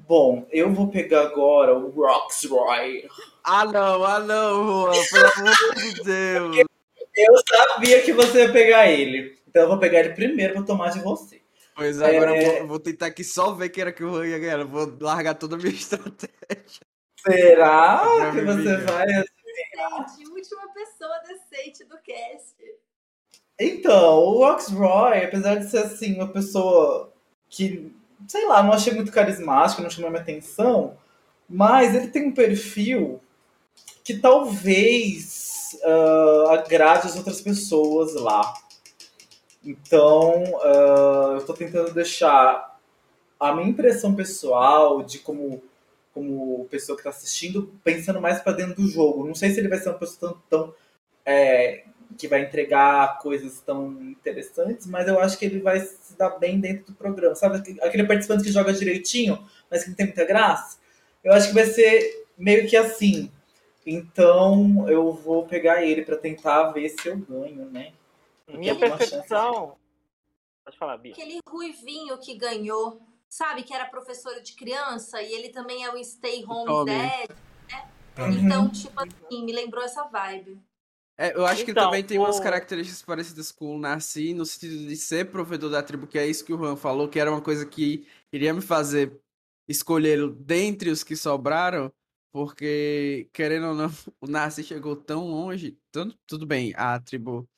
Bom, 0.06 0.46
eu 0.50 0.72
vou 0.72 0.88
pegar 0.88 1.22
agora 1.22 1.76
o 1.76 1.88
Roxroy. 1.90 3.08
Ah 3.42 3.64
não, 3.64 4.04
ah 4.04 4.20
não, 4.20 4.92
Juan, 4.92 4.92
pelo 5.10 5.26
amor 5.26 5.74
de 5.76 6.04
Deus. 6.04 6.56
Eu 7.16 7.34
sabia 7.48 8.02
que 8.02 8.12
você 8.12 8.42
ia 8.44 8.52
pegar 8.52 8.86
ele. 8.88 9.38
Então 9.48 9.62
eu 9.62 9.68
vou 9.68 9.78
pegar 9.78 10.00
ele 10.00 10.14
primeiro 10.14 10.54
pra 10.54 10.62
tomar 10.62 10.90
de 10.90 11.00
você. 11.00 11.40
Pois 11.74 12.00
agora 12.02 12.36
É. 12.36 12.46
eu 12.46 12.58
vou, 12.58 12.68
vou 12.68 12.80
tentar 12.80 13.06
aqui 13.06 13.24
só 13.24 13.52
ver 13.52 13.68
que 13.70 13.80
era 13.80 13.92
que 13.92 14.04
o 14.04 14.10
Juan 14.10 14.26
ia 14.26 14.38
ganhar. 14.38 14.60
Eu 14.60 14.68
Vou 14.68 14.96
largar 15.00 15.34
toda 15.34 15.56
a 15.56 15.58
minha 15.58 15.70
estratégia. 15.74 16.82
Será 17.26 18.04
Já 18.18 18.30
que 18.32 18.40
você 18.42 18.76
vai 18.78 19.06
Gente, 19.08 20.28
última 20.30 20.68
pessoa 20.72 21.20
decente 21.26 21.84
do 21.84 21.96
cast. 21.98 22.54
Então, 23.58 24.18
o 24.18 24.38
Roxroy, 24.38 25.24
apesar 25.24 25.56
de 25.56 25.70
ser 25.70 25.78
assim, 25.78 26.14
uma 26.14 26.28
pessoa 26.28 27.12
que, 27.48 27.94
sei 28.28 28.46
lá, 28.46 28.62
não 28.62 28.72
achei 28.72 28.92
muito 28.92 29.12
carismática, 29.12 29.82
não 29.82 29.90
chamou 29.90 30.10
minha 30.10 30.22
atenção, 30.22 30.96
mas 31.48 31.94
ele 31.94 32.08
tem 32.08 32.28
um 32.28 32.34
perfil 32.34 33.20
que 34.02 34.18
talvez 34.18 35.78
ah, 35.82 36.54
agrade 36.54 37.06
as 37.06 37.16
outras 37.16 37.40
pessoas 37.40 38.14
lá. 38.14 38.54
Então, 39.64 40.42
ah, 40.62 41.36
eu 41.38 41.46
tô 41.46 41.54
tentando 41.54 41.92
deixar 41.92 42.78
a 43.38 43.52
minha 43.54 43.68
impressão 43.68 44.14
pessoal 44.14 45.02
de 45.02 45.18
como, 45.18 45.62
como 46.12 46.66
pessoa 46.70 46.96
que 46.96 47.04
tá 47.04 47.10
assistindo, 47.10 47.72
pensando 47.82 48.20
mais 48.20 48.40
pra 48.40 48.52
dentro 48.52 48.76
do 48.76 48.88
jogo. 48.88 49.26
Não 49.26 49.34
sei 49.34 49.50
se 49.50 49.60
ele 49.60 49.68
vai 49.68 49.78
ser 49.78 49.90
uma 49.90 49.98
pessoa 49.98 50.38
tão, 50.48 50.64
tão 50.66 50.74
é, 51.26 51.84
que 52.18 52.28
vai 52.28 52.42
entregar 52.42 53.18
coisas 53.18 53.60
tão 53.60 53.92
interessantes, 54.02 54.86
mas 54.86 55.06
eu 55.08 55.18
acho 55.20 55.38
que 55.38 55.44
ele 55.44 55.60
vai 55.60 55.80
se 55.80 56.16
dar 56.16 56.30
bem 56.30 56.60
dentro 56.60 56.86
do 56.86 56.94
programa. 56.94 57.34
Sabe 57.34 57.56
aquele- 57.80 58.06
participante 58.06 58.44
que 58.44 58.52
joga 58.52 58.72
direitinho, 58.72 59.46
mas 59.70 59.82
que 59.82 59.90
não 59.90 59.96
tem 59.96 60.06
muita 60.06 60.24
graça? 60.24 60.78
Eu 61.22 61.32
acho 61.32 61.48
que 61.48 61.54
vai 61.54 61.64
ser 61.66 62.26
meio 62.36 62.68
que 62.68 62.76
assim. 62.76 63.30
Então 63.86 64.88
eu 64.88 65.12
vou 65.12 65.46
pegar 65.46 65.82
ele 65.82 66.02
pra 66.04 66.16
tentar 66.16 66.70
ver 66.72 66.88
se 66.88 67.06
eu 67.06 67.16
ganho, 67.18 67.66
né? 67.70 67.92
Minha 68.48 68.74
percepção. 68.76 69.76
Pode 70.64 70.78
falar, 70.78 70.96
Bia. 70.96 71.12
Aquele 71.12 71.38
ruivinho 71.46 72.16
que 72.18 72.34
ganhou, 72.34 73.00
sabe? 73.28 73.62
Que 73.62 73.74
era 73.74 73.84
professor 73.86 74.40
de 74.40 74.54
criança 74.54 75.20
e 75.22 75.32
ele 75.32 75.50
também 75.50 75.84
é 75.84 75.90
o 75.92 76.02
Stay 76.02 76.44
Home 76.44 76.66
Tommy. 76.66 76.90
Dad. 76.90 77.30
Tommy. 78.16 78.36
Então, 78.40 78.70
tipo 78.70 78.98
assim, 78.98 79.44
me 79.44 79.52
lembrou 79.52 79.84
essa 79.84 80.04
vibe. 80.04 80.58
É, 81.16 81.34
eu 81.34 81.46
acho 81.46 81.64
que 81.64 81.70
Então, 81.70 81.86
também 81.86 82.02
tem 82.04 82.18
umas 82.18 82.38
o- 82.38 82.42
características 82.42 83.02
parecidas 83.02 83.52
com 83.52 83.76
o 83.76 83.78
Narci, 83.78 84.34
no 84.34 84.44
sentido 84.44 84.76
de 84.88 84.96
ser 84.96 85.30
provedor 85.30 85.70
da 85.70 85.82
tribo, 85.82 86.06
que 86.06 86.18
é 86.18 86.26
isso 86.26 86.44
que 86.44 86.52
o 86.52 86.58
Juan 86.58 86.76
falou, 86.76 87.08
que 87.08 87.20
era 87.20 87.30
uma 87.30 87.40
coisa 87.40 87.64
que 87.64 88.06
iria 88.32 88.52
me 88.52 88.60
fazer 88.60 89.20
escolhê-lo 89.68 90.32
dentre 90.34 90.90
os 90.90 91.04
que 91.04 91.14
sobraram, 91.14 91.92
porque, 92.32 93.28
querendo 93.32 93.68
ou 93.68 93.74
não, 93.74 93.86
o 94.20 94.26
Narci 94.26 94.64
chegou 94.64 94.96
tão 94.96 95.28
longe, 95.28 95.78
tanto, 95.92 96.16
tudo 96.26 96.46
bem, 96.46 96.72
a 96.76 96.98
tribo 96.98 97.48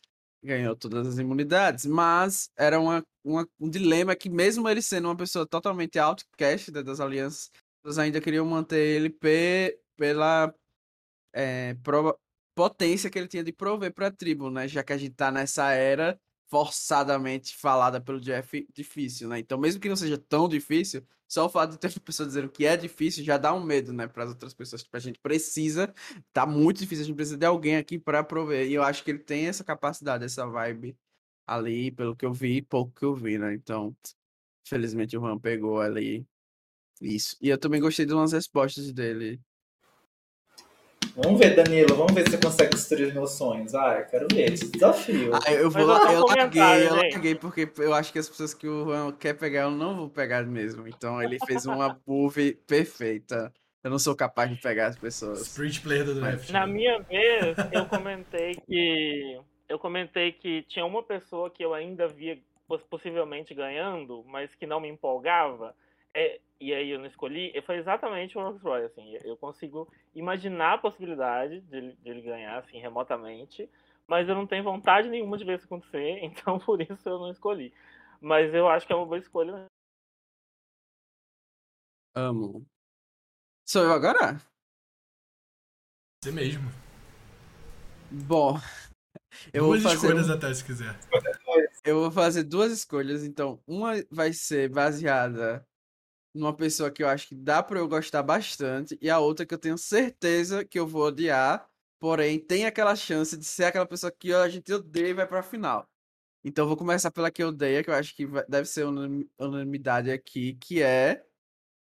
ganhou 0.44 0.76
todas 0.76 1.06
as 1.06 1.18
imunidades, 1.18 1.86
mas 1.86 2.50
era 2.56 2.78
uma, 2.80 3.02
uma- 3.24 3.48
um 3.58 3.70
dilema 3.70 4.14
que 4.14 4.28
mesmo 4.30 4.68
ele 4.68 4.82
sendo 4.82 5.06
uma 5.08 5.16
pessoa 5.16 5.46
totalmente 5.46 5.98
outcast 5.98 6.70
das 6.70 7.00
alianças, 7.00 7.50
eles 7.84 7.98
ainda 7.98 8.20
queriam 8.20 8.44
manter 8.46 8.78
ele 8.78 9.10
pe- 9.10 9.78
pela 9.96 10.54
é, 11.32 11.74
prova- 11.82 12.16
potência 12.56 13.10
que 13.10 13.18
ele 13.18 13.28
tinha 13.28 13.44
de 13.44 13.52
prover 13.52 13.92
para 13.92 14.08
a 14.08 14.10
tribo, 14.10 14.50
né? 14.50 14.66
Já 14.66 14.82
que 14.82 14.92
a 14.92 14.98
gente 14.98 15.14
tá 15.14 15.30
nessa 15.30 15.72
era 15.72 16.18
forçadamente 16.48 17.54
falada 17.56 18.00
pelo 18.00 18.20
Jeff 18.20 18.66
difícil, 18.74 19.28
né? 19.28 19.38
Então, 19.38 19.58
mesmo 19.58 19.80
que 19.80 19.88
não 19.88 19.96
seja 19.96 20.16
tão 20.16 20.48
difícil, 20.48 21.06
só 21.28 21.46
o 21.46 21.48
fato 21.50 21.72
de 21.72 21.78
ter 21.78 21.88
uma 21.88 22.00
pessoa 22.00 22.26
dizendo 22.26 22.48
que 22.48 22.64
é 22.64 22.76
difícil 22.76 23.22
já 23.24 23.36
dá 23.36 23.52
um 23.52 23.62
medo, 23.62 23.92
né, 23.92 24.06
para 24.06 24.24
as 24.24 24.30
outras 24.30 24.54
pessoas. 24.54 24.82
Tipo, 24.82 24.96
a 24.96 25.00
gente 25.00 25.18
precisa, 25.20 25.92
tá 26.32 26.46
muito 26.46 26.78
difícil, 26.78 27.04
a 27.04 27.06
gente 27.06 27.16
precisa 27.16 27.36
de 27.36 27.44
alguém 27.46 27.76
aqui 27.76 27.98
para 27.98 28.24
prover. 28.24 28.66
E 28.68 28.74
eu 28.74 28.82
acho 28.82 29.04
que 29.04 29.10
ele 29.10 29.18
tem 29.18 29.46
essa 29.48 29.64
capacidade, 29.64 30.24
essa 30.24 30.46
vibe 30.46 30.96
ali, 31.46 31.90
pelo 31.90 32.16
que 32.16 32.24
eu 32.24 32.32
vi, 32.32 32.62
pouco 32.62 32.92
que 32.92 33.04
eu 33.04 33.14
vi, 33.14 33.38
né? 33.38 33.54
Então, 33.54 33.94
felizmente 34.66 35.16
o 35.16 35.20
Juan 35.20 35.38
pegou 35.38 35.80
ali 35.80 36.26
isso. 37.02 37.36
E 37.40 37.48
eu 37.50 37.58
também 37.58 37.80
gostei 37.80 38.06
de 38.06 38.14
umas 38.14 38.32
respostas 38.32 38.92
dele. 38.92 39.40
Vamos 41.16 41.40
ver, 41.40 41.56
Danilo, 41.56 41.96
vamos 41.96 42.12
ver 42.12 42.28
se 42.28 42.36
você 42.36 42.38
consegue 42.38 42.70
destruir 42.74 43.14
meus 43.14 43.30
sonhos. 43.30 43.74
Ah, 43.74 44.00
eu 44.00 44.04
quero 44.04 44.26
ver, 44.30 44.52
te 44.52 44.68
desafio. 44.68 45.30
Ah, 45.34 45.50
eu 45.50 45.70
vou, 45.70 45.80
eu 45.80 46.22
um 46.22 46.26
larguei, 46.26 46.86
eu 46.86 46.94
larguei 46.94 47.34
porque 47.34 47.66
eu 47.78 47.94
acho 47.94 48.12
que 48.12 48.18
as 48.18 48.28
pessoas 48.28 48.52
que 48.52 48.68
o 48.68 48.84
Juan 48.84 49.12
quer 49.12 49.32
pegar, 49.32 49.62
eu 49.62 49.70
não 49.70 49.96
vou 49.96 50.10
pegar 50.10 50.44
mesmo. 50.44 50.86
Então 50.86 51.22
ele 51.22 51.38
fez 51.46 51.64
uma 51.64 51.98
move 52.06 52.52
perfeita. 52.66 53.50
Eu 53.82 53.90
não 53.90 53.98
sou 53.98 54.14
capaz 54.14 54.50
de 54.50 54.56
pegar 54.56 54.88
as 54.88 54.98
pessoas. 54.98 55.46
Spirit 55.46 55.80
player 55.80 56.04
do 56.04 56.16
draft. 56.16 56.50
Na 56.50 56.66
né? 56.66 56.72
minha 56.72 56.98
vez, 57.00 57.56
eu 57.72 57.86
comentei 57.86 58.56
que. 58.66 59.40
Eu 59.68 59.78
comentei 59.78 60.32
que 60.32 60.62
tinha 60.64 60.84
uma 60.84 61.02
pessoa 61.02 61.48
que 61.48 61.64
eu 61.64 61.72
ainda 61.72 62.06
via 62.06 62.38
poss- 62.68 62.84
possivelmente 62.90 63.54
ganhando, 63.54 64.22
mas 64.28 64.54
que 64.54 64.66
não 64.66 64.80
me 64.80 64.88
empolgava. 64.88 65.74
É, 66.18 66.40
e 66.58 66.72
aí 66.72 66.88
eu 66.88 66.98
não 66.98 67.04
escolhi. 67.04 67.52
Foi 67.66 67.76
exatamente 67.76 68.38
o 68.38 68.40
Rolls 68.40 68.62
Royce. 68.64 68.86
Assim, 68.86 69.18
eu 69.22 69.36
consigo 69.36 69.86
imaginar 70.14 70.72
a 70.74 70.78
possibilidade 70.78 71.60
de, 71.60 71.76
ele- 71.76 71.96
de 72.02 72.08
ele 72.08 72.22
ganhar, 72.22 72.56
assim, 72.58 72.78
remotamente. 72.78 73.68
Mas 74.06 74.26
eu 74.26 74.34
não 74.34 74.46
tenho 74.46 74.64
vontade 74.64 75.10
nenhuma 75.10 75.36
de 75.36 75.44
ver 75.44 75.56
isso 75.58 75.66
acontecer, 75.66 76.18
então 76.24 76.58
por 76.58 76.80
isso 76.80 77.06
eu 77.06 77.18
não 77.18 77.30
escolhi. 77.30 77.70
Mas 78.18 78.54
eu 78.54 78.66
acho 78.66 78.86
que 78.86 78.92
é 78.94 78.96
uma 78.96 79.04
boa 79.04 79.18
escolha. 79.18 79.52
né? 79.52 79.66
Amo. 82.14 82.64
Sou 83.68 83.82
eu 83.82 83.92
agora? 83.92 84.38
Você 86.24 86.32
mesmo. 86.32 86.64
Bom, 88.10 88.56
eu 89.52 89.64
Duas 89.66 89.82
vou 89.82 89.90
fazer 89.90 90.06
escolhas 90.06 90.30
um- 90.30 90.32
até, 90.32 90.54
se 90.54 90.64
quiser. 90.64 90.98
Eu 91.84 92.00
vou 92.00 92.10
fazer 92.10 92.42
duas 92.44 92.72
escolhas, 92.72 93.22
então 93.22 93.60
uma 93.66 93.92
vai 94.10 94.32
ser 94.32 94.70
baseada 94.70 95.66
numa 96.36 96.54
pessoa 96.54 96.90
que 96.90 97.02
eu 97.02 97.08
acho 97.08 97.28
que 97.28 97.34
dá 97.34 97.62
pra 97.62 97.78
eu 97.78 97.88
gostar 97.88 98.22
bastante 98.22 98.98
e 99.00 99.10
a 99.10 99.18
outra 99.18 99.46
que 99.46 99.54
eu 99.54 99.58
tenho 99.58 99.78
certeza 99.78 100.64
que 100.64 100.78
eu 100.78 100.86
vou 100.86 101.02
odiar, 101.06 101.68
porém 101.98 102.38
tem 102.38 102.66
aquela 102.66 102.94
chance 102.94 103.36
de 103.36 103.44
ser 103.44 103.64
aquela 103.64 103.86
pessoa 103.86 104.12
que 104.12 104.32
a 104.32 104.48
gente 104.48 104.72
odeia 104.72 105.08
e 105.08 105.14
vai 105.14 105.26
pra 105.26 105.42
final. 105.42 105.88
Então 106.44 106.64
eu 106.64 106.68
vou 106.68 106.76
começar 106.76 107.10
pela 107.10 107.30
que 107.30 107.42
eu 107.42 107.48
odeio, 107.48 107.82
que 107.82 107.90
eu 107.90 107.94
acho 107.94 108.14
que 108.14 108.26
vai- 108.26 108.44
deve 108.48 108.68
ser 108.68 108.86
unanim- 108.86 109.28
unanimidade 109.38 110.10
aqui, 110.10 110.54
que 110.54 110.82
é 110.82 111.24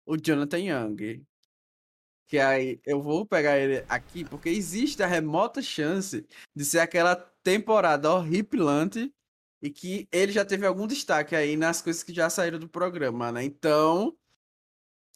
o 0.07 0.17
Jonathan 0.17 0.59
Young. 0.59 1.27
Que 2.29 2.39
aí 2.39 2.81
eu 2.85 3.01
vou 3.01 3.25
pegar 3.27 3.59
ele 3.59 3.85
aqui 3.89 4.25
porque 4.25 4.49
existe 4.49 5.03
a 5.03 5.07
remota 5.07 5.63
chance 5.63 6.27
de 6.55 6.65
ser 6.65 6.81
aquela 6.81 7.15
temporada 7.43 8.13
horripilante 8.13 9.13
e 9.63 9.71
que 9.71 10.09
ele 10.11 10.33
já 10.33 10.45
teve 10.45 10.67
algum 10.67 10.87
destaque 10.87 11.37
aí 11.37 11.57
nas 11.57 11.81
coisas 11.81 12.03
que 12.03 12.13
já 12.13 12.29
saíram 12.29 12.59
do 12.59 12.69
programa, 12.69 13.31
né? 13.31 13.45
Então, 13.45 14.17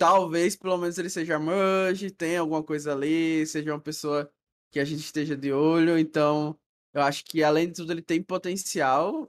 talvez 0.01 0.57
pelo 0.57 0.79
menos 0.79 0.99
ele 0.99 1.11
seja 1.11 1.39
merge, 1.39 2.11
tenha 2.11 2.41
alguma 2.41 2.63
coisa 2.65 2.93
ali, 2.95 3.47
seja 3.47 3.73
uma 3.75 3.81
pessoa 3.81 4.33
que 4.71 4.81
a 4.81 4.85
gente 4.87 5.01
esteja 5.01 5.37
de 5.37 5.53
olho. 5.53 5.99
Então, 5.99 6.59
Eu 6.95 7.03
acho 7.03 7.25
que, 7.25 7.43
além 7.45 7.69
de 7.69 7.75
tudo, 7.75 7.93
ele 7.93 8.03
tem 8.03 8.23
potencial. 8.23 9.25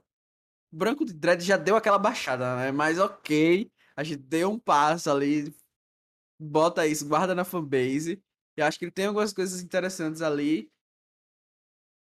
O 0.72 0.76
Branco 0.76 1.04
de 1.04 1.12
Dread 1.14 1.42
já 1.44 1.56
deu 1.58 1.76
aquela 1.76 1.98
baixada, 1.98 2.56
né? 2.56 2.72
Mas 2.72 2.98
ok, 2.98 3.70
a 3.96 4.04
gente 4.04 4.18
deu 4.22 4.50
um 4.52 4.58
passo 4.58 5.10
ali, 5.10 5.54
bota 6.38 6.86
isso, 6.86 7.08
guarda 7.08 7.34
na 7.34 7.44
fanbase. 7.44 8.22
Eu 8.56 8.66
acho 8.66 8.78
que 8.78 8.86
ele 8.86 8.92
tem 8.92 9.06
algumas 9.06 9.32
coisas 9.32 9.62
interessantes 9.62 10.22
ali 10.22 10.70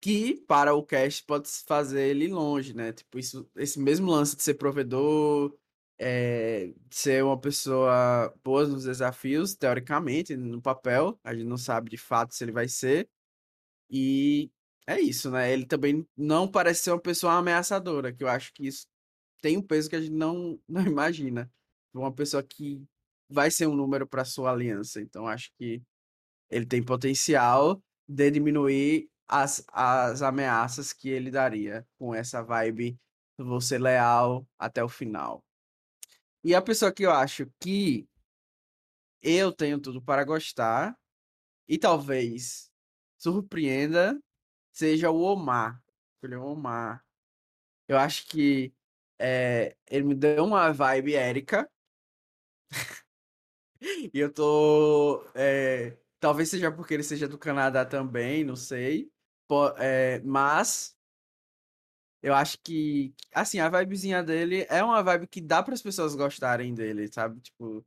que 0.02 0.44
para 0.48 0.74
o 0.74 0.84
cast 0.86 1.24
pode 1.26 1.50
fazer 1.68 2.10
ele 2.10 2.28
longe, 2.28 2.74
né? 2.74 2.92
Tipo, 2.94 3.20
isso, 3.20 3.50
esse 3.56 3.80
mesmo 3.80 4.10
lance 4.12 4.36
de 4.36 4.44
ser 4.44 4.56
provedor, 4.56 5.56
é, 6.04 6.74
ser 6.90 7.24
uma 7.24 7.40
pessoa 7.40 8.34
boa 8.44 8.66
nos 8.68 8.86
desafios, 8.86 9.54
teoricamente, 9.54 10.36
no 10.36 10.60
papel, 10.60 11.20
a 11.24 11.32
gente 11.36 11.46
não 11.46 11.58
sabe 11.58 11.92
de 11.92 11.98
fato 11.98 12.34
se 12.34 12.44
ele 12.44 12.52
vai 12.52 12.68
ser. 12.68 13.08
E 13.90 14.52
é 14.88 15.00
isso, 15.00 15.30
né? 15.30 15.54
Ele 15.54 15.66
também 15.66 16.08
não 16.18 16.48
parece 16.48 16.84
ser 16.84 16.92
uma 16.92 17.00
pessoa 17.00 17.34
ameaçadora, 17.34 18.12
que 18.12 18.24
eu 18.24 18.28
acho 18.28 18.52
que 18.54 18.66
isso 18.68 18.88
tem 19.42 19.58
um 19.58 19.62
peso 19.62 19.90
que 19.90 19.96
a 19.96 20.02
gente 20.02 20.14
não, 20.14 20.60
não 20.68 20.82
imagina. 20.84 21.52
Uma 21.94 22.12
pessoa 22.14 22.44
que 22.44 22.84
vai 23.30 23.52
ser 23.52 23.68
um 23.68 23.76
número 23.76 24.08
para 24.08 24.26
sua 24.26 24.52
aliança. 24.52 25.02
Então 25.02 25.28
acho 25.28 25.52
que 25.58 25.84
ele 26.50 26.66
tem 26.66 26.84
potencial 26.84 27.82
de 28.08 28.32
diminuir 28.32 29.10
as, 29.28 29.64
as 29.72 30.22
ameaças 30.24 30.94
que 30.94 31.10
ele 31.10 31.32
daria 31.32 31.86
com 32.00 32.14
essa 32.16 32.42
vibe 32.42 32.98
vou 33.38 33.62
ser 33.62 33.80
leal 33.80 34.48
até 34.60 34.84
o 34.84 34.90
final. 34.90 35.44
E 36.44 36.56
a 36.56 36.62
pessoa 36.62 36.92
que 36.92 37.04
eu 37.04 37.12
acho 37.12 37.46
que 37.60 38.08
eu 39.22 39.52
tenho 39.52 39.80
tudo 39.80 40.02
para 40.02 40.24
gostar 40.24 40.98
e 41.68 41.78
talvez 41.78 42.72
surpreenda 43.18 44.20
seja 44.72 45.12
o 45.12 45.22
Omar. 45.22 45.82
É 46.24 46.38
o 46.38 46.46
Omar. 46.46 47.06
Eu 47.88 47.98
acho 47.98 48.28
que 48.28 48.74
é, 49.20 49.76
ele 49.90 50.06
me 50.06 50.16
deu 50.16 50.46
uma 50.46 50.72
vibe 50.72 51.14
Erika. 51.14 51.70
e 53.82 54.20
eu 54.20 54.32
tô. 54.32 55.24
É, 55.36 55.98
talvez 56.20 56.50
seja 56.50 56.72
porque 56.72 56.94
ele 56.94 57.04
seja 57.04 57.28
do 57.28 57.38
Canadá 57.38 57.86
também, 57.86 58.44
não 58.44 58.56
sei. 58.56 59.12
É, 59.78 60.20
mas 60.22 60.96
eu 62.22 62.34
acho 62.34 62.60
que, 62.64 63.14
assim, 63.34 63.60
a 63.60 63.70
vibezinha 63.70 64.24
dele 64.24 64.66
é 64.70 64.84
uma 64.84 65.02
vibe 65.02 65.28
que 65.28 65.42
dá 65.42 65.64
para 65.64 65.74
as 65.74 65.82
pessoas 65.82 66.16
gostarem 66.16 66.74
dele, 66.74 67.12
sabe? 67.12 67.40
Tipo, 67.42 67.86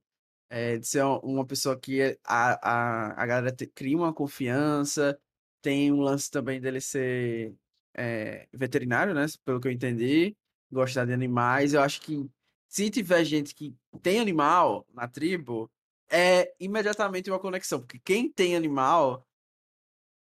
é, 0.51 0.79
de 0.79 0.87
ser 0.87 1.05
uma 1.05 1.47
pessoa 1.47 1.79
que 1.79 2.19
a, 2.25 3.13
a, 3.15 3.23
a 3.23 3.27
galera 3.27 3.53
te, 3.55 3.67
cria 3.67 3.97
uma 3.97 4.13
confiança. 4.13 5.19
Tem 5.63 5.93
um 5.93 6.01
lance 6.01 6.31
também 6.31 6.61
dele 6.61 6.81
ser 6.81 7.55
é, 7.95 8.49
veterinário, 8.53 9.15
né? 9.15 9.27
Pelo 9.45 9.61
que 9.61 9.69
eu 9.69 9.73
entendi. 9.73 10.37
Gostar 10.71 11.05
de 11.07 11.13
animais. 11.13 11.75
Eu 11.75 11.81
acho 11.83 12.01
que 12.01 12.29
se 12.69 12.91
tiver 12.91 13.25
gente 13.25 13.55
que 13.55 13.75
tem 14.03 14.21
animal 14.21 14.87
na 14.93 15.07
tribo, 15.09 15.71
é 16.11 16.53
imediatamente 16.59 17.31
uma 17.31 17.39
conexão. 17.39 17.81
Porque 17.81 17.99
quem 18.01 18.31
tem 18.31 18.57
animal 18.57 19.27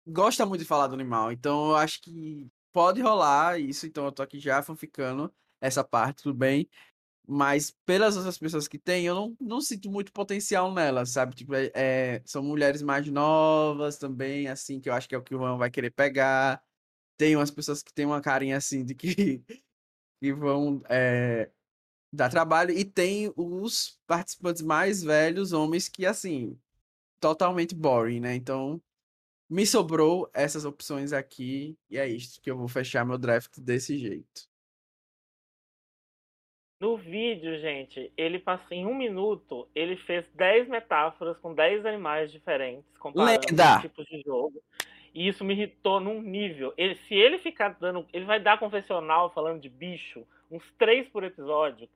gosta 0.05 0.45
muito 0.45 0.61
de 0.61 0.67
falar 0.67 0.87
do 0.87 0.95
animal. 0.95 1.31
Então 1.31 1.69
eu 1.69 1.75
acho 1.77 2.01
que 2.01 2.49
pode 2.76 3.01
rolar 3.01 3.57
isso. 3.57 3.88
Então 3.88 4.05
eu 4.05 4.11
tô 4.11 4.21
aqui 4.21 4.38
já 4.38 4.61
fanficando 4.61 5.34
essa 5.61 5.82
parte, 5.84 6.23
tudo 6.23 6.36
bem. 6.38 6.69
Mas 7.28 7.71
pelas 7.86 8.17
outras 8.17 8.38
pessoas 8.38 8.67
que 8.67 8.78
tem, 8.78 9.05
eu 9.05 9.15
não, 9.15 9.38
não 9.41 9.61
sinto 9.61 9.89
muito 9.91 10.11
potencial 10.13 10.73
nelas, 10.73 11.11
sabe? 11.11 11.36
Tipo, 11.36 11.55
é, 11.55 11.71
é, 11.76 12.21
são 12.26 12.43
mulheres 12.43 12.82
mais 12.82 13.07
novas 13.07 13.97
também, 13.97 14.47
assim, 14.49 14.80
que 14.82 14.89
eu 14.89 14.93
acho 14.93 15.07
que 15.09 15.15
é 15.15 15.17
o 15.17 15.23
que 15.23 15.36
o 15.36 15.39
Juan 15.39 15.57
vai 15.57 15.71
querer 15.71 15.91
pegar. 15.91 16.61
Tem 17.17 17.36
umas 17.36 17.51
pessoas 17.51 17.82
que 17.84 17.93
têm 17.93 18.05
uma 18.05 18.21
carinha 18.21 18.57
assim 18.57 18.86
de 18.86 18.95
que, 18.95 19.43
que 20.21 20.34
vão 20.34 20.82
é, 20.89 21.51
dar 22.13 22.30
trabalho. 22.30 22.71
E 22.71 22.86
tem 22.86 23.34
os 23.38 23.99
participantes 24.07 24.61
mais 24.63 25.03
velhos, 25.03 25.53
homens, 25.53 25.89
que, 25.89 26.05
assim, 26.05 26.59
totalmente 27.19 27.76
boring, 27.76 28.19
né? 28.21 28.36
Então, 28.36 28.82
me 29.49 29.65
sobrou 29.65 30.29
essas 30.33 30.65
opções 30.65 31.13
aqui 31.13 31.77
e 31.89 31.97
é 31.97 32.07
isso 32.07 32.41
que 32.41 32.49
eu 32.49 32.57
vou 32.57 32.67
fechar 32.67 33.05
meu 33.05 33.17
draft 33.17 33.59
desse 33.59 33.97
jeito. 33.97 34.49
No 36.79 36.97
vídeo, 36.97 37.57
gente, 37.59 38.11
ele 38.17 38.37
passou 38.37 38.75
em 38.75 38.85
um 38.85 38.93
minuto, 38.93 39.67
ele 39.73 39.95
fez 39.95 40.25
10 40.33 40.67
metáforas 40.67 41.37
com 41.37 41.53
10 41.53 41.85
animais 41.85 42.31
diferentes, 42.31 42.97
comparando 42.97 43.81
tipos 43.81 44.05
de 44.05 44.21
jogo. 44.25 44.61
E 45.13 45.29
isso 45.29 45.45
me 45.45 45.53
irritou 45.53 46.01
num 46.01 46.21
nível. 46.21 46.73
Ele, 46.75 46.95
se 46.95 47.15
ele 47.15 47.39
ficar 47.39 47.69
dando. 47.79 48.05
Ele 48.11 48.25
vai 48.25 48.37
dar 48.37 48.59
confessional 48.59 49.33
falando 49.33 49.61
de 49.61 49.69
bicho, 49.69 50.27
uns 50.51 50.69
três 50.77 51.07
por 51.07 51.23
episódio. 51.23 51.87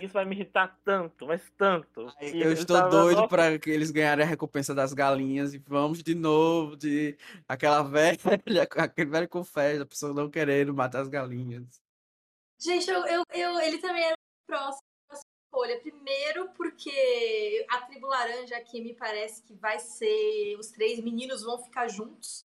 Isso 0.00 0.12
vai 0.12 0.24
me 0.24 0.34
irritar 0.34 0.76
tanto, 0.84 1.26
mas 1.26 1.40
tanto. 1.56 2.12
E 2.20 2.42
eu 2.42 2.52
estou 2.52 2.76
tava... 2.76 2.90
doido 2.90 3.28
para 3.28 3.56
que 3.58 3.70
eles 3.70 3.92
ganharem 3.92 4.24
a 4.24 4.28
recompensa 4.28 4.74
das 4.74 4.92
galinhas 4.92 5.54
e 5.54 5.58
vamos 5.58 6.02
de 6.02 6.14
novo 6.14 6.76
de 6.76 7.16
aquela 7.48 7.82
velha, 7.82 8.18
aquele 8.76 9.10
velho 9.10 9.28
confesso, 9.28 9.82
a 9.82 9.86
pessoa 9.86 10.12
não 10.12 10.28
querendo 10.28 10.74
matar 10.74 11.00
as 11.00 11.08
galinhas. 11.08 11.80
Gente, 12.60 12.90
eu, 12.90 13.06
eu, 13.06 13.24
eu 13.32 13.60
ele 13.60 13.78
também 13.78 14.04
é 14.04 14.14
próximo 14.46 14.82
da 15.08 15.16
escolha. 15.16 15.80
Primeiro 15.80 16.48
porque 16.56 17.64
a 17.70 17.82
tribo 17.82 18.08
laranja 18.08 18.56
aqui 18.56 18.80
me 18.80 18.94
parece 18.94 19.42
que 19.42 19.54
vai 19.54 19.78
ser 19.78 20.56
os 20.58 20.68
três 20.68 21.00
meninos 21.00 21.42
vão 21.42 21.62
ficar 21.62 21.86
juntos. 21.86 22.44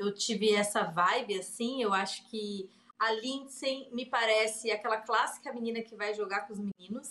Eu 0.00 0.12
tive 0.12 0.52
essa 0.52 0.82
vibe 0.82 1.38
assim, 1.38 1.82
eu 1.82 1.92
acho 1.92 2.28
que 2.28 2.68
a 2.98 3.12
Lindsay 3.12 3.88
me 3.92 4.06
parece 4.06 4.70
aquela 4.70 5.00
clássica 5.00 5.52
menina 5.52 5.82
que 5.82 5.96
vai 5.96 6.12
jogar 6.14 6.46
com 6.46 6.52
os 6.52 6.58
meninos. 6.58 7.10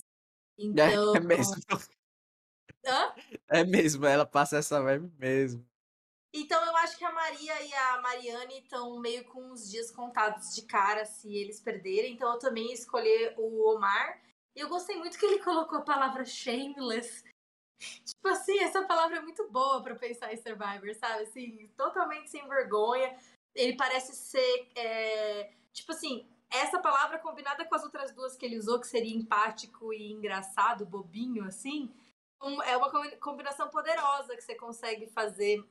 Então. 0.58 1.16
É 1.16 1.20
mesmo. 1.20 1.56
Hã? 2.86 3.14
É 3.50 3.64
mesmo, 3.66 4.06
ela 4.06 4.26
passa 4.26 4.58
essa 4.58 4.82
vibe 4.82 5.12
mesmo. 5.18 5.66
Então 6.34 6.64
eu 6.66 6.76
acho 6.78 6.98
que 6.98 7.04
a 7.04 7.12
Maria 7.12 7.62
e 7.64 7.74
a 7.74 8.02
Mariane 8.02 8.60
estão 8.60 9.00
meio 9.00 9.26
com 9.26 9.52
os 9.52 9.70
dias 9.70 9.92
contados 9.92 10.54
de 10.54 10.62
cara 10.64 11.06
se 11.06 11.36
eles 11.36 11.60
perderem. 11.60 12.14
Então 12.14 12.32
eu 12.32 12.40
também 12.40 12.72
escolhi 12.72 13.34
o 13.38 13.70
Omar. 13.70 14.22
E 14.56 14.60
eu 14.60 14.70
gostei 14.70 14.96
muito 14.98 15.18
que 15.18 15.26
ele 15.26 15.44
colocou 15.44 15.80
a 15.80 15.84
palavra 15.84 16.26
shameless. 16.26 17.24
Tipo 18.06 18.28
assim, 18.30 18.60
essa 18.60 18.86
palavra 18.86 19.18
é 19.18 19.22
muito 19.22 19.50
boa 19.50 19.82
para 19.84 19.96
pensar 19.96 20.34
em 20.34 20.38
Survivor, 20.38 20.94
sabe? 20.96 21.24
Assim, 21.24 21.68
totalmente 21.76 22.30
sem 22.30 22.48
vergonha. 22.48 23.18
Ele 23.56 23.76
parece 23.76 24.16
ser 24.16 24.70
é, 24.76 25.52
Tipo 25.78 25.92
assim, 25.92 26.28
essa 26.50 26.80
palavra 26.80 27.20
combinada 27.20 27.64
com 27.64 27.76
as 27.76 27.84
outras 27.84 28.12
duas 28.12 28.36
que 28.36 28.44
ele 28.44 28.58
usou, 28.58 28.80
que 28.80 28.88
seria 28.88 29.16
empático 29.16 29.94
e 29.94 30.12
engraçado, 30.12 30.88
bobinho, 30.88 31.44
assim, 31.44 31.94
é 32.66 32.76
uma 32.76 32.90
combinação 33.20 33.70
poderosa 33.70 34.36
que 34.36 34.42
você 34.42 34.56
consegue 34.56 35.06
fazer 35.08 35.64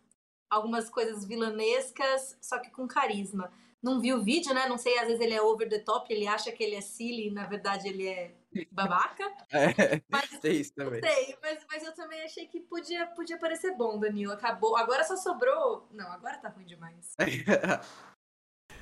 algumas 0.48 0.88
coisas 0.88 1.24
vilanescas, 1.24 2.38
só 2.40 2.60
que 2.60 2.70
com 2.70 2.86
carisma. 2.86 3.52
Não 3.82 4.00
vi 4.00 4.14
o 4.14 4.22
vídeo, 4.22 4.54
né? 4.54 4.68
Não 4.68 4.78
sei, 4.78 4.96
às 4.98 5.06
vezes 5.08 5.20
ele 5.20 5.34
é 5.34 5.42
over 5.42 5.68
the 5.68 5.80
top, 5.80 6.12
ele 6.12 6.26
acha 6.26 6.52
que 6.52 6.62
ele 6.62 6.76
é 6.76 6.80
silly 6.80 7.28
e 7.28 7.30
na 7.32 7.46
verdade 7.46 7.88
ele 7.88 8.06
é 8.06 8.32
babaca. 8.70 9.24
É, 9.52 10.02
mas, 10.08 10.38
tem 10.40 10.60
isso 10.60 10.74
também. 10.74 11.00
Sei, 11.00 11.36
mas, 11.42 11.64
mas 11.68 11.82
eu 11.84 11.94
também 11.94 12.22
achei 12.22 12.46
que 12.46 12.60
podia, 12.60 13.06
podia 13.08 13.38
parecer 13.38 13.76
bom, 13.76 13.98
Danilo. 13.98 14.32
Acabou. 14.32 14.76
Agora 14.76 15.04
só 15.04 15.16
sobrou. 15.16 15.88
Não, 15.90 16.10
agora 16.12 16.38
tá 16.38 16.48
ruim 16.48 16.64
demais. 16.64 17.14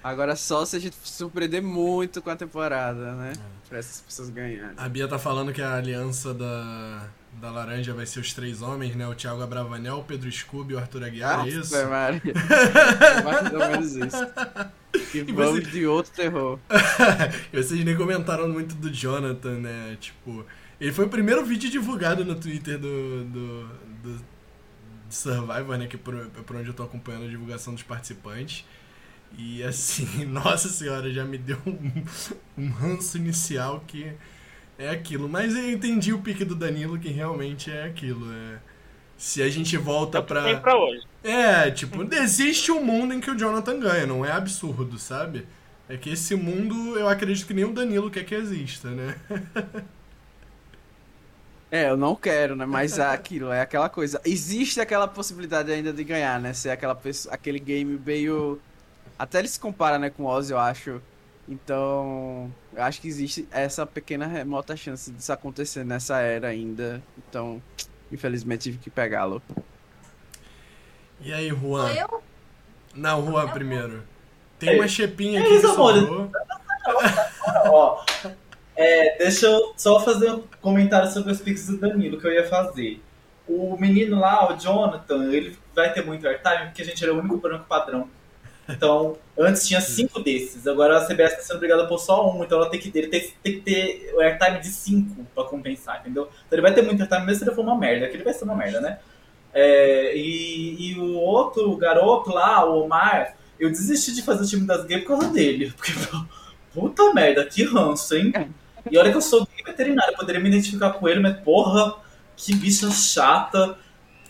Agora 0.05 0.36
só 0.36 0.66
se 0.66 0.76
a 0.76 0.78
gente 0.78 0.94
surpreender 1.02 1.62
muito 1.62 2.20
com 2.20 2.28
a 2.28 2.36
temporada, 2.36 3.14
né? 3.14 3.32
É. 3.34 3.68
Pra 3.70 3.78
essas 3.78 4.02
pessoas 4.02 4.28
ganharem. 4.28 4.74
A 4.76 4.86
Bia 4.86 5.09
tá 5.09 5.18
falando 5.18 5.50
que 5.50 5.62
a 5.62 5.76
aliança 5.76 6.34
da, 6.34 7.09
da 7.40 7.50
Laranja 7.50 7.94
vai 7.94 8.05
ser 8.05 8.20
os 8.20 8.34
três 8.34 8.61
homens, 8.61 8.94
né? 8.94 9.09
O 9.09 9.14
Thiago 9.14 9.40
Abravanel, 9.42 10.00
o 10.00 10.05
Pedro 10.05 10.30
Scooby 10.30 10.74
e 10.74 10.76
o 10.76 10.78
Arthur 10.78 11.05
Aguiar, 11.05 11.40
ah, 11.40 11.46
é 11.46 11.48
isso? 11.48 11.74
É 11.80 11.86
mais 13.22 13.50
ou 13.50 13.59
menos 13.59 13.96
isso. 13.96 14.26
E, 15.14 15.18
e 15.20 15.32
vamos 15.32 15.64
você... 15.64 15.70
de 15.70 15.86
outro 15.86 16.12
terror. 16.12 16.59
e 17.50 17.62
vocês 17.62 17.82
nem 17.82 17.96
comentaram 17.96 18.46
muito 18.46 18.74
do 18.74 18.92
Jonathan, 18.92 19.59
né? 19.61 19.96
Tipo, 19.98 20.44
ele 20.78 20.92
foi 20.92 21.07
o 21.07 21.09
primeiro 21.09 21.42
vídeo 21.46 21.70
divulgado 21.70 22.26
no 22.26 22.34
Twitter 22.34 22.78
do, 22.78 23.24
do, 23.24 23.68
do 24.02 24.24
Survivor, 25.09 25.78
né? 25.78 25.86
Que 25.86 25.96
é 25.96 25.98
por, 25.98 26.26
por 26.26 26.57
onde 26.57 26.68
eu 26.68 26.74
tô 26.74 26.82
acompanhando 26.82 27.24
a 27.24 27.28
divulgação 27.28 27.72
dos 27.72 27.82
participantes. 27.82 28.66
E 29.37 29.62
assim, 29.62 30.24
nossa 30.26 30.68
senhora, 30.68 31.11
já 31.12 31.24
me 31.24 31.39
deu 31.39 31.59
um, 31.66 32.05
um 32.57 32.68
ranço 32.70 33.16
inicial 33.16 33.82
que 33.87 34.12
é 34.78 34.91
aquilo. 34.91 35.28
Mas 35.28 35.55
eu 35.55 35.70
entendi 35.70 36.12
o 36.12 36.20
pique 36.20 36.45
do 36.45 36.55
Danilo 36.55 36.99
que 36.99 37.09
realmente 37.09 37.70
é 37.70 37.85
aquilo. 37.85 38.32
É... 38.32 38.59
Se 39.16 39.43
a 39.43 39.49
gente 39.49 39.76
volta 39.76 40.22
pra. 40.22 40.59
pra 40.59 40.76
hoje. 40.76 41.03
É, 41.22 41.70
tipo, 41.70 42.03
existe 42.14 42.70
um 42.70 42.85
mundo 42.85 43.14
em 43.14 43.20
que 43.20 43.30
o 43.30 43.39
Jonathan 43.39 43.78
ganha, 43.78 44.07
não 44.07 44.24
é 44.24 44.32
absurdo, 44.32 44.99
sabe? 44.99 45.47
É 45.89 45.97
que 45.97 46.11
esse 46.11 46.35
mundo 46.35 46.99
eu 46.99 47.09
acredito 47.09 47.47
que 47.47 47.55
nem 47.55 47.64
o 47.64 47.72
Danilo 47.72 48.11
quer 48.11 48.24
que 48.24 48.35
exista, 48.35 48.91
né? 48.91 49.16
É, 51.70 51.91
eu 51.91 51.97
não 51.97 52.14
quero, 52.14 52.55
né? 52.55 52.64
Mas 52.64 53.01
é 53.01 53.07
aquilo, 53.07 53.51
é 53.51 53.61
aquela 53.61 53.89
coisa. 53.89 54.20
Existe 54.24 54.80
aquela 54.80 55.09
possibilidade 55.09 55.72
ainda 55.72 55.93
de 55.93 56.05
ganhar, 56.05 56.39
né? 56.41 56.53
Ser 56.53 56.70
aquela 56.70 56.95
pessoa, 56.95 57.35
aquele 57.35 57.59
game 57.59 58.01
meio 58.07 58.61
Até 59.19 59.39
ele 59.39 59.49
se 59.49 59.61
compara, 59.61 59.99
né, 59.99 60.11
com 60.11 60.25
o 60.25 60.27
Ozzy, 60.27 60.53
eu 60.53 60.59
acho. 60.59 61.01
Então, 61.49 62.51
eu 62.73 62.83
acho 62.83 63.01
que 63.01 63.09
existe 63.09 63.47
essa 63.51 63.87
pequena 63.87 64.27
remota 64.27 64.77
chance 64.77 65.11
disso 65.11 65.33
acontecer 65.33 65.85
nessa 65.85 66.21
era 66.21 66.49
ainda. 66.49 67.03
Então, 67.19 67.62
infelizmente 68.11 68.62
tive 68.62 68.79
que 68.79 68.91
pegá-lo. 68.91 69.43
E 71.21 71.33
aí, 71.33 71.51
Sou 71.51 71.59
Juan? 71.59 71.93
eu? 71.93 72.23
Não, 72.95 73.25
Juan 73.27 73.49
primeiro. 73.49 74.03
Tem 74.59 74.77
uma 74.77 74.89
chepinha 74.89 75.41
aqui 75.41 75.49
que 75.49 75.59
meus 75.59 75.65
amores. 75.65 76.01
sobrou. 76.01 76.31
Ó, 77.67 78.05
é, 78.77 79.19
deixa 79.19 79.47
eu 79.47 79.75
só 79.77 80.01
fazer 80.01 80.31
um 80.31 80.45
comentário 80.61 81.11
sobre 81.11 81.33
os 81.33 81.41
pics 81.41 81.67
do 81.67 81.79
Danilo 81.79 82.21
que 82.21 82.27
eu 82.27 82.33
ia 82.33 82.47
fazer. 82.47 83.03
O 83.47 83.77
menino 83.79 84.19
lá, 84.19 84.53
o 84.53 84.57
Jonathan, 84.59 85.31
ele 85.31 85.59
vai 85.75 85.93
ter 85.93 86.05
muito 86.05 86.27
airtime 86.27 86.67
porque 86.67 86.83
a 86.83 86.85
gente 86.85 87.03
era 87.05 87.12
o 87.12 87.19
único 87.19 87.37
branco 87.37 87.67
padrão. 87.67 88.09
Então, 88.69 89.17
antes 89.39 89.67
tinha 89.69 89.81
cinco 89.81 90.21
desses, 90.21 90.67
agora 90.67 90.99
a 90.99 91.07
CBS 91.07 91.33
está 91.33 91.43
sendo 91.43 91.57
obrigada 91.57 91.83
a 91.83 91.87
pôr 91.87 91.99
só 91.99 92.31
um, 92.31 92.43
então 92.43 92.59
ela 92.59 92.71
tem 92.71 92.81
que 92.81 92.91
ter, 92.91 93.09
tem, 93.09 93.33
tem 93.43 93.55
que 93.55 93.61
ter 93.61 94.12
o 94.15 94.21
airtime 94.21 94.61
de 94.61 94.69
cinco 94.69 95.27
pra 95.35 95.45
compensar, 95.45 96.01
entendeu? 96.01 96.31
Então 96.47 96.57
ele 96.57 96.62
vai 96.62 96.73
ter 96.73 96.83
muito 96.83 97.01
airtime 97.01 97.27
mesmo 97.27 97.41
se 97.41 97.45
ele 97.45 97.55
for 97.55 97.62
uma 97.62 97.77
merda, 97.77 98.09
que 98.09 98.17
ele 98.17 98.25
vai 98.25 98.33
ser 98.33 98.45
uma 98.45 98.57
merda, 98.57 98.81
né? 98.81 98.99
É, 99.53 100.17
e, 100.17 100.93
e 100.93 100.99
o 100.99 101.15
outro 101.15 101.77
garoto 101.77 102.31
lá, 102.31 102.65
o 102.65 102.85
Omar, 102.85 103.37
eu 103.61 103.71
desisti 103.71 104.15
de 104.15 104.23
fazer 104.23 104.45
o 104.45 104.49
time 104.49 104.67
das 104.67 104.85
gays 104.85 105.03
por 105.03 105.19
causa 105.19 105.29
dele. 105.29 105.73
Porque, 105.77 105.93
puta 106.75 107.12
merda, 107.15 107.45
que 107.45 107.65
ranço, 107.65 108.17
hein? 108.17 108.33
E 108.91 108.99
olha 108.99 109.11
que 109.11 109.17
eu 109.17 109.23
sou 109.23 109.47
gay 109.47 109.65
veterinário, 109.65 110.12
eu 110.12 110.17
poderia 110.17 110.41
me 110.41 110.49
identificar 110.49 110.91
com 110.95 111.09
ele, 111.09 111.21
mas 111.21 111.39
porra, 111.41 111.95
que 112.37 112.55
bicha 112.55 112.91
chata. 112.91 113.79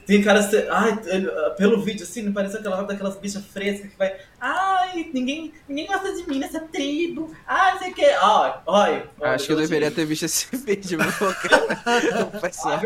Tem 0.06 0.22
cara. 0.22 0.40
Ai, 0.70 0.98
ele- 1.06 1.30
pelo 1.56 1.80
vídeo 1.82 2.02
assim, 2.04 2.22
não 2.22 2.32
parece 2.32 2.56
aquela 2.58 2.82
daquelas 2.82 3.16
bichas 3.16 3.44
frescas 3.46 3.90
que 3.90 3.96
vai. 3.96 4.18
Ai, 4.40 5.10
ninguém, 5.14 5.52
ninguém 5.68 5.86
gosta 5.86 6.14
de 6.14 6.28
mim 6.28 6.38
nessa 6.38 6.60
tribo. 6.60 7.34
Ai, 7.46 7.72
não 7.72 7.78
sei 7.80 7.90
o 7.90 7.94
que. 7.94 8.04
Ai, 8.04 8.62
ai. 8.68 9.10
acho 9.34 9.46
que 9.46 9.52
eu 9.52 9.56
deveria 9.56 9.90
ter 9.90 10.04
visto 10.04 10.24
esse 10.24 10.54
vídeo, 10.56 10.98
meu 10.98 11.08
cara. 11.34 11.82
Ah? 12.64 12.80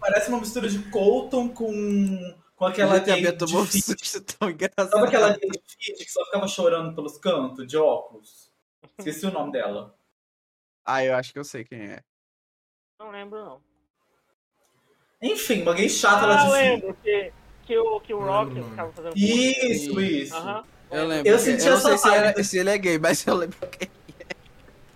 Parece 0.00 0.30
uma 0.30 0.40
mistura 0.40 0.66
de 0.68 0.78
Colton 0.90 1.50
com, 1.50 2.34
com 2.56 2.64
aquela 2.66 2.98
gay 2.98 3.20
de 3.20 3.32
tomou 3.32 3.62
um 3.62 3.66
susto 3.66 4.20
tão 4.22 4.48
engraçado. 4.48 4.90
Sabe 4.90 5.06
aquela 5.08 5.36
gay 5.36 5.50
de 5.50 5.60
feed 5.78 6.04
que 6.04 6.10
só 6.10 6.24
ficava 6.24 6.48
chorando 6.48 6.94
pelos 6.94 7.18
cantos, 7.18 7.66
de 7.66 7.76
óculos? 7.76 8.50
Esqueci 8.98 9.26
o 9.26 9.30
nome 9.30 9.52
dela. 9.52 9.94
Ah, 10.84 11.04
eu 11.04 11.14
acho 11.14 11.32
que 11.34 11.38
eu 11.38 11.44
sei 11.44 11.64
quem 11.64 11.80
é. 11.82 12.00
Não 12.98 13.10
lembro, 13.10 13.38
não. 13.44 13.62
Enfim, 15.22 15.62
uma 15.62 15.74
gay 15.74 15.88
chata 15.88 16.26
lá 16.26 16.40
Ah, 16.40 16.44
de 16.44 16.50
feed. 16.52 16.62
lembro 16.70 16.96
que, 17.02 17.32
que 17.66 17.78
o, 17.78 18.00
que 18.00 18.14
o 18.14 18.20
Rock 18.24 18.54
lembro 18.54 18.70
ficava 18.70 18.92
fazendo 18.92 19.12
Isso, 19.16 20.00
isso. 20.00 20.34
Eu 20.90 21.06
lembro. 21.06 21.28
Eu 21.28 21.38
senti 21.38 21.64
eu 21.66 21.70
não 21.72 21.76
essa 21.78 21.88
sei 21.88 21.98
se, 21.98 22.08
era- 22.16 22.44
se 22.44 22.58
ele 22.58 22.70
é 22.70 22.78
gay, 22.78 22.98
mas 22.98 23.26
eu 23.26 23.34
lembro 23.34 23.56
que 23.68 23.88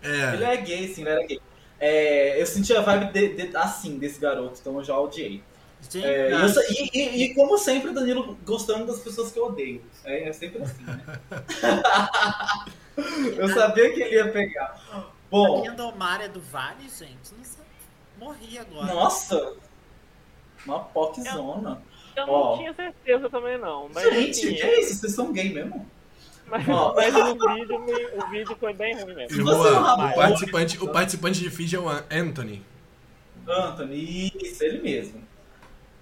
Ele 0.03 0.45
É. 0.45 0.55
é 0.55 0.57
gay, 0.57 0.89
sim, 0.95 1.03
ele 1.03 1.11
era 1.11 1.27
gay. 1.27 1.41
É, 1.79 2.41
eu 2.41 2.47
senti 2.47 2.75
a 2.75 2.81
vibe 2.81 3.13
de- 3.13 3.47
de- 3.49 3.57
assim 3.57 3.99
desse 3.99 4.19
garoto, 4.19 4.59
então 4.61 4.77
eu 4.79 4.85
já 4.85 4.99
odiei. 4.99 5.43
Gente, 5.83 6.03
É, 6.07 6.31
e, 6.31 6.33
eu 6.33 6.49
e- 6.49 6.91
e- 6.95 7.25
e 7.25 7.35
como 7.35 7.59
sempre, 7.59 7.91
o 7.91 7.93
Danilo 7.95 8.39
gostando 8.47 8.87
das 8.87 9.01
pessoas 9.01 9.31
que 9.31 9.39
eu 9.39 9.47
odeio. 9.47 9.83
É, 10.05 10.29
é 10.29 10.33
sempre 10.33 10.63
assim, 10.63 10.83
né? 10.85 11.03
eu 13.37 13.49
sabia 13.51 13.93
que 13.93 14.01
ele 14.03 14.15
ia 14.15 14.29
pegar. 14.33 14.81
a 14.91 15.05
Bom, 15.31 15.61
minha 15.61 15.73
Domária 15.73 16.29
do 16.29 16.41
Vale, 16.41 16.85
gente, 16.89 17.35
não 17.37 17.45
sei. 17.45 17.65
Morri 18.19 18.59
agora. 18.59 18.95
nossa! 18.95 19.53
Uma 20.67 20.81
poczona. 20.81 21.81
Eu 22.17 22.27
não 22.27 22.33
Ó. 22.33 22.57
tinha 22.57 22.73
certeza 22.75 23.29
também, 23.29 23.59
não. 23.59 23.89
Mas, 23.93 24.05
Gente, 24.05 24.31
assim, 24.47 24.55
que 24.55 24.63
é 24.63 24.81
isso? 24.81 24.95
Vocês 24.95 25.15
são 25.15 25.33
gay 25.33 25.53
mesmo? 25.53 25.87
mas, 26.47 26.65
mas 26.67 27.15
o, 27.17 27.55
vídeo, 27.55 27.79
me- 27.81 28.07
o 28.23 28.31
vídeo 28.31 28.57
foi 28.61 28.73
bem 28.73 28.95
ruim 28.95 29.15
mesmo. 29.15 29.31
Se 29.37 29.43
você 29.43 29.71
não 29.71 29.73
Juan, 29.73 29.81
rapou, 29.81 30.07
o 30.11 30.15
participante, 30.15 30.85
o 30.85 30.89
participante 30.89 31.41
de 31.41 31.51
feed 31.51 31.75
é 31.75 31.79
o 31.79 31.89
Anthony. 31.89 32.63
Anthony, 33.49 34.33
isso, 34.43 34.63
ele 34.65 34.81
mesmo. 34.81 35.23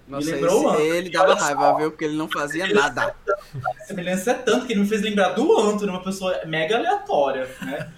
Não 0.07 0.19
Me 0.19 0.25
lembrou 0.25 0.59
se 0.59 0.65
o 0.65 0.69
Anthony, 0.69 0.87
ele 0.89 1.09
dava 1.09 1.33
raiva, 1.35 1.77
viu? 1.77 1.91
Porque 1.91 2.05
ele 2.05 2.15
não 2.17 2.29
fazia 2.29 2.67
nada. 2.67 3.15
A 3.25 3.85
semelhança 3.85 4.31
é 4.31 4.33
tanto 4.35 4.65
que 4.67 4.73
ele 4.73 4.81
me 4.81 4.87
fez 4.87 5.01
lembrar 5.01 5.29
do 5.29 5.57
Anthony, 5.59 5.89
uma 5.89 6.03
pessoa 6.03 6.41
mega 6.45 6.77
aleatória, 6.77 7.49
né? 7.61 7.91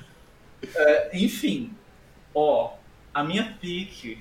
É, 0.76 1.10
enfim, 1.18 1.74
ó, 2.34 2.74
a 3.14 3.24
minha 3.24 3.58
pique, 3.60 4.20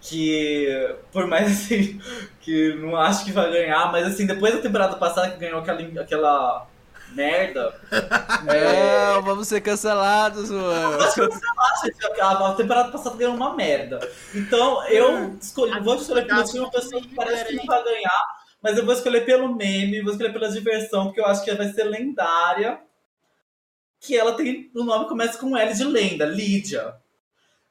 que 0.00 0.96
por 1.12 1.26
mais 1.26 1.46
assim, 1.50 2.00
que 2.40 2.74
não 2.74 2.96
acho 2.96 3.24
que 3.24 3.32
vai 3.32 3.50
ganhar, 3.50 3.90
mas 3.92 4.06
assim, 4.06 4.26
depois 4.26 4.54
da 4.54 4.60
temporada 4.60 4.96
passada 4.96 5.30
que 5.30 5.38
ganhou 5.38 5.60
aquela, 5.60 6.00
aquela 6.00 6.66
merda, 7.12 7.74
Não, 8.44 9.22
vamos 9.22 9.48
ser 9.48 9.60
cancelados, 9.60 10.48
Juan. 10.48 10.96
a, 12.20 12.50
a 12.50 12.54
temporada 12.54 12.90
passada 12.90 13.16
ganhou 13.16 13.34
uma 13.34 13.54
merda. 13.54 13.98
Então 14.34 14.86
eu 14.88 15.36
escolhi, 15.40 15.78
vou 15.80 15.96
escolher 15.96 16.26
pelo 16.26 16.44
time 16.44 16.60
uma 16.60 16.70
pessoa 16.70 17.02
que 17.02 17.14
parece 17.14 17.46
que 17.46 17.56
não 17.56 17.66
vai 17.66 17.82
ganhar, 17.82 18.24
mas 18.62 18.78
eu 18.78 18.84
vou 18.84 18.94
escolher 18.94 19.24
pelo 19.24 19.54
meme, 19.54 20.02
vou 20.02 20.12
escolher 20.12 20.32
pela 20.32 20.50
diversão, 20.50 21.06
porque 21.06 21.20
eu 21.20 21.26
acho 21.26 21.42
que 21.42 21.50
ela 21.50 21.58
vai 21.64 21.72
ser 21.72 21.84
lendária. 21.84 22.80
Que 24.02 24.16
ela 24.16 24.34
tem. 24.34 24.70
O 24.74 24.82
nome 24.82 25.08
começa 25.08 25.36
com 25.36 25.54
L 25.54 25.74
de 25.74 25.84
lenda, 25.84 26.24
Lídia. 26.24 26.94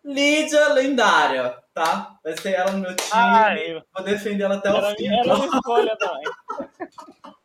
Lídia 0.03 0.69
lendária, 0.73 1.57
tá? 1.83 2.19
Vai 2.23 2.37
ser 2.37 2.53
ela 2.53 2.71
no 2.71 2.79
meu 2.79 2.95
time. 2.95 3.09
Ai, 3.13 3.81
Vou 3.95 4.03
defender 4.03 4.43
ela 4.43 4.55
até 4.57 4.71
o 4.71 4.95
fim. 4.95 5.07
minha- 5.07 5.19
era 5.21 5.35
minha 5.35 5.47
escolha. 5.47 5.97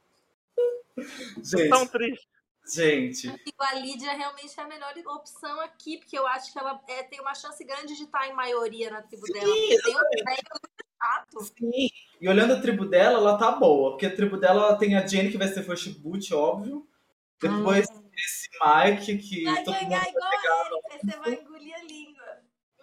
Tão 1.68 1.80
Gente, 1.80 1.90
triste. 1.90 2.28
gente. 2.74 3.28
A 3.58 3.74
Lídia 3.74 4.12
realmente 4.12 4.58
é 4.58 4.62
a 4.62 4.66
melhor 4.66 4.92
opção 5.16 5.60
aqui, 5.60 5.98
porque 5.98 6.18
eu 6.18 6.26
acho 6.26 6.52
que 6.52 6.58
ela 6.58 6.80
é, 6.88 7.02
tem 7.02 7.20
uma 7.20 7.34
chance 7.34 7.62
grande 7.64 7.96
de 7.96 8.04
estar 8.04 8.26
em 8.28 8.32
maioria 8.32 8.90
na 8.90 9.02
tribo 9.02 9.22
dela. 9.26 9.46
Sim, 9.46 9.68
Tem 9.82 9.94
um 9.96 9.98
velho 9.98 10.42
muito 10.52 10.84
chato. 11.02 11.40
Sim. 11.44 11.88
E 12.20 12.28
olhando 12.28 12.54
a 12.54 12.60
tribo 12.60 12.84
dela, 12.86 13.18
ela 13.18 13.36
tá 13.38 13.52
boa. 13.52 13.90
Porque 13.92 14.06
a 14.06 14.14
tribo 14.14 14.36
dela 14.36 14.68
ela 14.68 14.76
tem 14.78 14.96
a 14.96 15.06
Jenny, 15.06 15.30
que 15.30 15.38
vai 15.38 15.48
ser 15.48 15.62
first 15.64 15.98
boot, 15.98 16.32
óbvio. 16.34 16.86
Depois 17.40 17.86
esse 18.16 18.48
Mike, 18.64 19.18
que 19.18 19.44
Vai 19.44 19.64
todo 19.64 19.74
mundo 19.74 19.88
ganhar 19.88 20.00
vai 20.00 20.10
igual 20.10 20.30
pegar. 20.30 20.54
a 20.54 20.66
Erika, 20.66 20.98
você 21.02 21.18
vai 21.18 21.32
engolir 21.34 21.74
a 21.74 21.82
língua. 21.82 22.13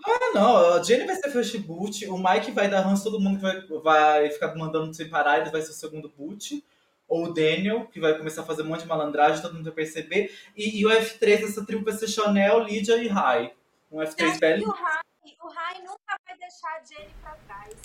Ah, 0.06 0.32
não, 0.34 0.74
a 0.74 0.84
Jenny 0.84 1.06
vai 1.06 1.16
ser 1.16 1.30
first 1.32 1.58
boot, 1.60 2.06
o 2.08 2.18
Mike 2.18 2.52
vai 2.52 2.70
dar 2.70 2.82
ranço, 2.82 3.04
todo 3.04 3.20
mundo 3.20 3.38
que 3.38 3.41
vai, 3.43 3.62
vai 3.82 4.30
ficar 4.30 4.56
mandando 4.56 4.93
sem 4.93 5.10
parar, 5.10 5.39
ele 5.39 5.49
vai 5.52 5.62
ser 5.62 5.72
o 5.72 5.74
segundo 5.74 6.10
boot. 6.10 6.64
Ou 7.08 7.26
o 7.26 7.34
Daniel, 7.34 7.88
que 7.88 7.99
vai 7.99 8.18
começar 8.18 8.41
a 8.41 8.45
fazer 8.45 8.62
um 8.62 8.68
monte 8.68 8.84
de 8.84 8.88
malandragem, 8.88 9.41
todo 9.41 9.54
mundo 9.54 9.66
vai 9.66 9.74
perceber. 9.74 10.34
E, 10.56 10.80
e 10.80 10.86
o 10.86 10.89
F3 10.89 11.41
dessa 11.41 11.66
tribo 11.66 11.84
vai 11.84 11.93
ser 11.93 12.08
Chanel, 12.08 12.60
Lydia 12.60 12.95
e 13.04 13.08
Rai. 13.10 13.54
Um 13.91 14.02
Eu 14.02 14.08
F3 14.08 14.24
acho 14.28 14.34
que 14.34 14.39
belly. 14.39 14.64
o 14.64 14.72
Rai, 14.72 15.02
o 15.43 15.47
Rai 15.49 15.78
nunca 15.80 16.18
vai 16.26 16.38
deixar 16.38 16.70
a 16.70 16.84
Jenny 16.84 17.12
pra 17.22 17.36
trás. 17.45 17.76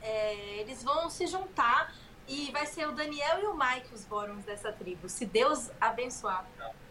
É, 0.00 0.60
eles 0.60 0.82
vão 0.82 1.10
se 1.10 1.26
juntar 1.26 1.92
e 2.28 2.50
vai 2.52 2.64
ser 2.66 2.86
o 2.88 2.92
Daniel 2.92 3.40
e 3.40 3.46
o 3.46 3.54
Mike 3.58 3.92
os 3.92 4.04
bórons 4.04 4.44
dessa 4.44 4.70
tribo. 4.72 5.08
Se 5.08 5.26
Deus 5.26 5.70
abençoar. 5.80 6.46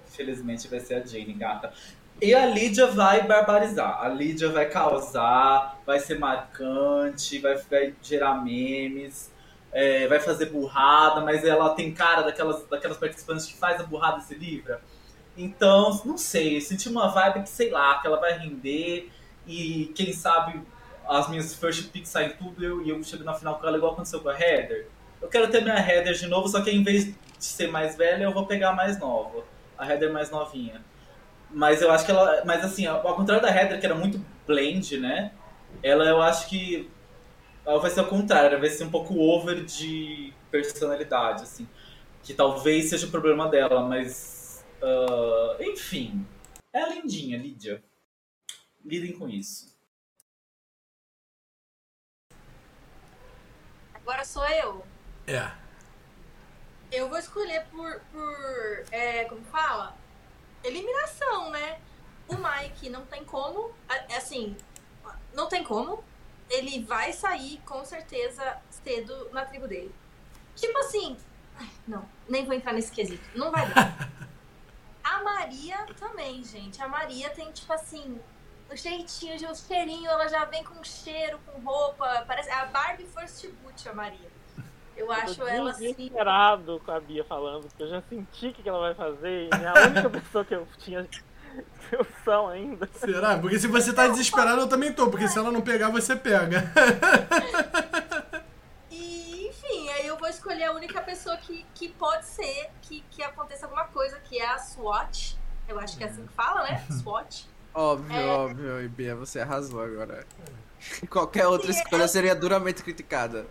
Infelizmente 0.07 0.67
vai 0.67 0.81
ser 0.81 0.95
a 0.95 1.05
Jane, 1.05 1.33
gata. 1.33 1.73
E 2.21 2.35
a 2.35 2.45
Lídia 2.45 2.85
vai 2.85 3.25
barbarizar. 3.25 3.99
A 3.99 4.07
Lídia 4.07 4.49
vai 4.49 4.69
causar, 4.69 5.79
vai 5.83 5.99
ser 5.99 6.19
marcante, 6.19 7.39
vai, 7.39 7.55
vai 7.55 7.95
gerar 7.99 8.43
memes, 8.43 9.33
é, 9.71 10.07
vai 10.07 10.19
fazer 10.19 10.45
burrada, 10.45 11.21
mas 11.21 11.43
ela 11.43 11.73
tem 11.73 11.91
cara 11.91 12.21
daquelas, 12.21 12.63
daquelas 12.67 12.97
participantes 12.97 13.47
que 13.47 13.55
faz 13.55 13.81
a 13.81 13.83
burrada 13.83 14.19
e 14.19 14.21
se 14.21 14.35
livra. 14.35 14.81
Então, 15.35 15.99
não 16.05 16.15
sei, 16.15 16.61
senti 16.61 16.87
uma 16.89 17.07
vibe 17.07 17.41
que, 17.41 17.49
sei 17.49 17.71
lá, 17.71 17.99
que 17.99 18.05
ela 18.05 18.19
vai 18.19 18.37
render 18.37 19.09
e 19.47 19.91
quem 19.95 20.13
sabe 20.13 20.61
as 21.09 21.27
minhas 21.27 21.55
first 21.55 21.89
picks 21.89 22.09
saem 22.09 22.33
tudo 22.33 22.63
eu, 22.63 22.85
e 22.85 22.89
eu 22.89 23.03
chego 23.03 23.23
na 23.23 23.33
final 23.33 23.57
com 23.57 23.65
ela 23.65 23.77
igual 23.77 23.93
aconteceu 23.93 24.19
com 24.19 24.29
a 24.29 24.39
Heather. 24.39 24.87
Eu 25.19 25.27
quero 25.27 25.49
ter 25.49 25.63
minha 25.63 25.75
Heather 25.75 26.13
de 26.13 26.27
novo, 26.27 26.47
só 26.47 26.61
que 26.61 26.69
em 26.69 26.83
vez 26.83 27.05
de 27.05 27.15
ser 27.39 27.71
mais 27.71 27.95
velha, 27.95 28.25
eu 28.25 28.31
vou 28.31 28.45
pegar 28.45 28.69
a 28.69 28.73
mais 28.73 28.99
nova. 28.99 29.43
A 29.75 29.89
Heather 29.89 30.13
mais 30.13 30.29
novinha. 30.29 30.83
Mas 31.53 31.81
eu 31.81 31.91
acho 31.91 32.05
que 32.05 32.11
ela. 32.11 32.43
Mas 32.45 32.63
assim, 32.63 32.85
ao 32.85 33.15
contrário 33.15 33.43
da 33.43 33.53
Heather, 33.53 33.79
que 33.79 33.85
era 33.85 33.95
muito 33.95 34.23
blend, 34.47 34.97
né? 34.97 35.33
Ela 35.83 36.05
eu 36.05 36.21
acho 36.21 36.47
que. 36.47 36.89
Ela 37.65 37.79
vai 37.79 37.91
ser 37.91 37.99
ao 37.99 38.07
contrário, 38.07 38.51
ela 38.51 38.59
vai 38.59 38.69
ser 38.69 38.83
um 38.85 38.91
pouco 38.91 39.15
over 39.19 39.63
de 39.63 40.33
personalidade, 40.49 41.43
assim. 41.43 41.67
Que 42.23 42.33
talvez 42.33 42.89
seja 42.89 43.07
o 43.07 43.11
problema 43.11 43.47
dela, 43.49 43.81
mas. 43.87 44.65
ah, 44.81 45.57
enfim. 45.59 46.25
É 46.73 46.89
lindinha, 46.93 47.37
Lídia. 47.37 47.83
Lidem 48.83 49.11
com 49.11 49.27
isso. 49.27 49.71
Agora 53.93 54.23
sou 54.25 54.47
eu. 54.47 54.83
É. 55.27 55.51
Eu 56.91 57.09
vou 57.09 57.17
escolher 57.17 57.65
por. 57.67 58.01
por 58.11 58.85
é, 58.91 59.25
como 59.25 59.43
fala? 59.45 60.00
Eliminação, 60.63 61.49
né? 61.49 61.79
O 62.27 62.35
Mike 62.35 62.89
não 62.89 63.05
tem 63.05 63.23
como. 63.25 63.71
Assim, 64.15 64.55
não 65.33 65.47
tem 65.47 65.63
como. 65.63 66.03
Ele 66.49 66.83
vai 66.83 67.13
sair 67.13 67.59
com 67.65 67.83
certeza 67.85 68.57
cedo 68.69 69.29
na 69.31 69.45
tribo 69.45 69.67
dele. 69.67 69.93
Tipo 70.55 70.77
assim, 70.79 71.17
Não, 71.87 72.07
nem 72.27 72.45
vou 72.45 72.53
entrar 72.53 72.73
nesse 72.73 72.91
quesito. 72.91 73.23
Não 73.35 73.51
vai 73.51 73.67
dar. 73.73 74.09
A 75.03 75.23
Maria 75.23 75.85
também, 75.99 76.43
gente. 76.43 76.81
A 76.81 76.87
Maria 76.87 77.29
tem, 77.31 77.51
tipo 77.51 77.71
assim, 77.73 78.19
o 78.71 78.75
jeitinho, 78.75 79.51
o 79.51 79.55
cheirinho, 79.55 80.09
ela 80.09 80.27
já 80.27 80.45
vem 80.45 80.63
com 80.63 80.81
cheiro, 80.83 81.39
com 81.45 81.59
roupa. 81.59 82.23
Parece 82.27 82.49
a 82.49 82.65
Barbie 82.65 83.05
First 83.05 83.47
Boot, 83.61 83.89
a 83.89 83.93
Maria. 83.93 84.30
Eu 85.01 85.11
acho 85.11 85.43
ela 85.47 85.71
assim. 85.71 85.93
desesperado 85.93 86.81
com 86.85 86.91
a 86.91 86.99
Bia 86.99 87.23
falando, 87.23 87.63
porque 87.67 87.83
eu 87.83 87.89
já 87.89 88.01
senti 88.09 88.47
o 88.47 88.53
que 88.53 88.67
ela 88.69 88.79
vai 88.79 88.93
fazer. 88.95 89.47
E 89.47 89.63
é 89.63 89.67
a 89.67 89.87
única 89.87 90.09
pessoa 90.21 90.45
que 90.45 90.53
eu 90.55 90.67
tinha 90.77 91.07
noção 91.91 92.47
ainda. 92.47 92.87
Será? 92.93 93.37
Porque 93.37 93.59
se 93.59 93.67
você 93.67 93.91
tá 93.93 94.07
desesperado, 94.07 94.61
eu 94.61 94.67
também 94.69 94.93
tô. 94.93 95.09
Porque 95.09 95.27
se 95.27 95.37
ela 95.37 95.51
não 95.51 95.61
pegar, 95.61 95.89
você 95.89 96.15
pega. 96.15 96.63
E, 98.93 99.47
enfim, 99.47 99.89
aí 99.89 100.05
eu 100.05 100.17
vou 100.17 100.27
escolher 100.27 100.65
a 100.65 100.73
única 100.73 101.01
pessoa 101.01 101.37
que, 101.37 101.65
que 101.73 101.87
pode 101.89 102.25
ser 102.25 102.69
que, 102.81 103.01
que 103.09 103.23
aconteça 103.23 103.65
alguma 103.65 103.85
coisa, 103.85 104.19
que 104.19 104.37
é 104.37 104.45
a 104.45 104.57
SWAT. 104.57 105.37
Eu 105.67 105.79
acho 105.79 105.97
que 105.97 106.03
é 106.03 106.07
assim 106.07 106.25
que 106.25 106.33
fala, 106.33 106.63
né? 106.63 106.85
SWAT. 107.01 107.47
Óbvio, 107.73 108.17
É. 108.17 108.25
óbvio. 108.27 108.81
E 108.81 108.87
Bia, 108.89 109.15
você 109.15 109.39
arrasou 109.39 109.81
agora. 109.81 110.25
Qualquer 111.09 111.47
outra 111.47 111.71
escolha 111.71 112.05
seria 112.07 112.35
duramente 112.35 112.83
criticada. 112.83 113.45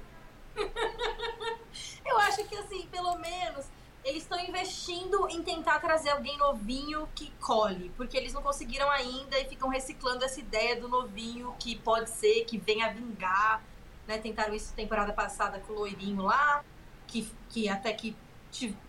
Eu 2.11 2.19
acho 2.19 2.45
que, 2.45 2.57
assim, 2.57 2.87
pelo 2.91 3.17
menos, 3.19 3.67
eles 4.05 4.23
estão 4.23 4.39
investindo 4.41 5.29
em 5.29 5.43
tentar 5.43 5.79
trazer 5.79 6.11
alguém 6.11 6.37
novinho 6.39 7.09
que 7.15 7.31
colhe. 7.41 7.91
Porque 7.97 8.17
eles 8.17 8.33
não 8.33 8.43
conseguiram 8.43 8.91
ainda 8.91 9.39
e 9.39 9.45
ficam 9.45 9.69
reciclando 9.69 10.25
essa 10.25 10.41
ideia 10.41 10.81
do 10.81 10.89
novinho 10.89 11.55
que 11.59 11.77
pode 11.77 12.11
ser, 12.11 12.45
que 12.45 12.59
venha 12.59 12.93
vingar. 12.93 13.63
Né? 14.07 14.19
Tentaram 14.19 14.55
isso 14.55 14.75
temporada 14.75 15.13
passada 15.13 15.61
com 15.61 15.73
o 15.73 15.77
loirinho 15.77 16.23
lá. 16.23 16.65
Que, 17.07 17.31
que 17.49 17.69
até 17.69 17.93
que, 17.93 18.17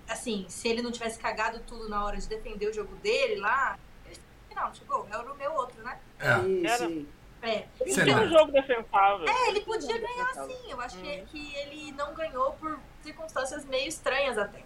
assim, 0.07 0.45
se 0.47 0.67
ele 0.67 0.81
não 0.81 0.91
tivesse 0.91 1.19
cagado 1.19 1.59
tudo 1.67 1.89
na 1.89 2.03
hora 2.05 2.17
de 2.17 2.27
defender 2.27 2.67
o 2.67 2.73
jogo 2.73 2.95
dele 2.97 3.39
lá. 3.39 3.77
Ele, 4.05 4.19
não, 4.55 4.73
chegou. 4.73 5.05
Era 5.09 5.31
o 5.31 5.35
meu 5.35 5.53
outro, 5.53 5.81
né? 5.83 5.99
É. 6.19 6.39
Sim, 6.39 6.67
sim. 6.77 7.07
É. 7.41 7.67
Ele 7.81 8.13
lá. 8.13 8.21
um 8.21 8.29
jogo 8.29 8.51
defensável. 8.51 9.27
É, 9.27 9.49
ele 9.49 9.61
podia 9.61 9.97
ganhar 9.97 10.33
sim. 10.45 10.69
Eu 10.71 10.79
acho 10.79 10.97
que, 10.97 11.21
que 11.25 11.55
ele 11.55 11.91
não 11.93 12.13
ganhou 12.13 12.53
por 12.53 12.79
circunstâncias 13.03 13.65
meio 13.65 13.87
estranhas 13.87 14.37
até. 14.37 14.63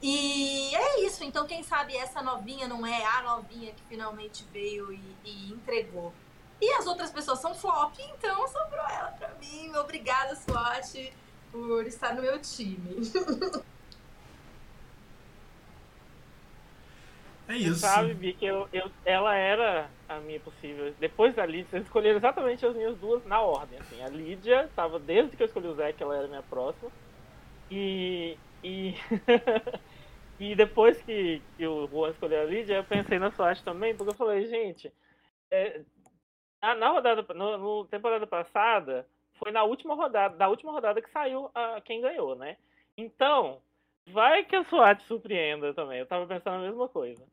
E 0.00 0.74
é 0.74 1.00
isso. 1.04 1.24
Então, 1.24 1.46
quem 1.46 1.62
sabe 1.62 1.96
essa 1.96 2.22
novinha 2.22 2.68
não 2.68 2.86
é 2.86 3.04
a 3.04 3.22
novinha 3.22 3.72
que 3.72 3.82
finalmente 3.88 4.44
veio 4.52 4.92
e, 4.92 5.16
e 5.24 5.52
entregou. 5.52 6.12
E 6.60 6.72
as 6.72 6.86
outras 6.86 7.10
pessoas 7.10 7.38
são 7.40 7.54
flop, 7.54 7.94
então 7.98 8.48
sobrou 8.48 8.88
ela 8.88 9.12
pra 9.12 9.28
mim. 9.40 9.74
Obrigada, 9.76 10.34
SWAT, 10.34 11.12
por 11.52 11.86
estar 11.86 12.14
no 12.14 12.22
meu 12.22 12.40
time. 12.40 13.00
É 17.48 17.56
isso. 17.56 17.76
Sabe, 17.76 18.12
Bi, 18.12 18.34
que 18.34 18.44
eu, 18.44 18.68
eu, 18.74 18.90
ela 19.06 19.34
era 19.34 19.88
a 20.06 20.18
minha 20.20 20.38
possível. 20.38 20.92
Depois 21.00 21.34
da 21.34 21.46
Lídia, 21.46 21.66
vocês 21.70 21.84
escolheram 21.84 22.18
exatamente 22.18 22.64
as 22.64 22.76
minhas 22.76 22.94
duas 22.98 23.24
na 23.24 23.40
ordem. 23.40 23.78
Assim. 23.78 24.02
A 24.02 24.08
Lídia 24.08 24.68
tava 24.76 24.98
desde 24.98 25.34
que 25.34 25.42
eu 25.42 25.46
escolhi 25.46 25.66
o 25.66 25.74
Zé, 25.74 25.94
que 25.94 26.02
ela 26.02 26.14
era 26.14 26.26
a 26.26 26.28
minha 26.28 26.42
próxima. 26.42 26.90
E. 27.70 28.36
E, 28.62 28.94
e 30.40 30.54
depois 30.56 31.00
que, 31.02 31.40
que 31.56 31.66
o 31.66 31.86
Juan 31.86 32.10
escolheu 32.10 32.42
a 32.42 32.44
Lídia, 32.44 32.76
eu 32.76 32.84
pensei 32.84 33.18
na 33.18 33.30
Swatch 33.30 33.62
também, 33.62 33.96
porque 33.96 34.10
eu 34.10 34.16
falei, 34.16 34.46
gente, 34.46 34.92
é, 35.50 35.82
na, 36.60 36.74
na 36.74 36.88
rodada, 36.88 37.24
no, 37.34 37.58
no 37.58 37.84
temporada 37.84 38.26
passada, 38.26 39.06
foi 39.34 39.52
na 39.52 39.62
última 39.62 39.94
rodada, 39.94 40.36
da 40.36 40.48
última 40.48 40.72
rodada 40.72 41.00
que 41.00 41.10
saiu 41.10 41.50
a, 41.54 41.80
quem 41.80 42.00
ganhou, 42.00 42.34
né? 42.34 42.56
Então, 42.96 43.60
vai 44.08 44.44
que 44.44 44.56
a 44.56 44.64
SWAT 44.64 45.02
surpreenda 45.04 45.72
também. 45.72 46.00
Eu 46.00 46.06
tava 46.06 46.26
pensando 46.26 46.56
a 46.56 46.66
mesma 46.66 46.88
coisa. 46.88 47.24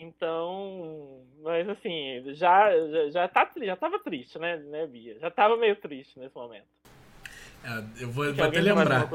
Então, 0.00 1.26
mas 1.42 1.68
assim, 1.68 2.22
já, 2.34 2.70
já, 2.88 3.10
já, 3.10 3.28
tá, 3.28 3.50
já 3.56 3.74
tava 3.74 3.98
triste, 3.98 4.38
né, 4.38 4.56
né, 4.56 4.86
Bia? 4.86 5.18
Já 5.18 5.28
tava 5.28 5.56
meio 5.56 5.74
triste 5.74 6.18
nesse 6.20 6.36
momento. 6.36 6.68
É, 7.64 7.82
eu 8.00 8.10
vou, 8.10 8.28
até 8.30 8.60
lembrar. 8.60 9.08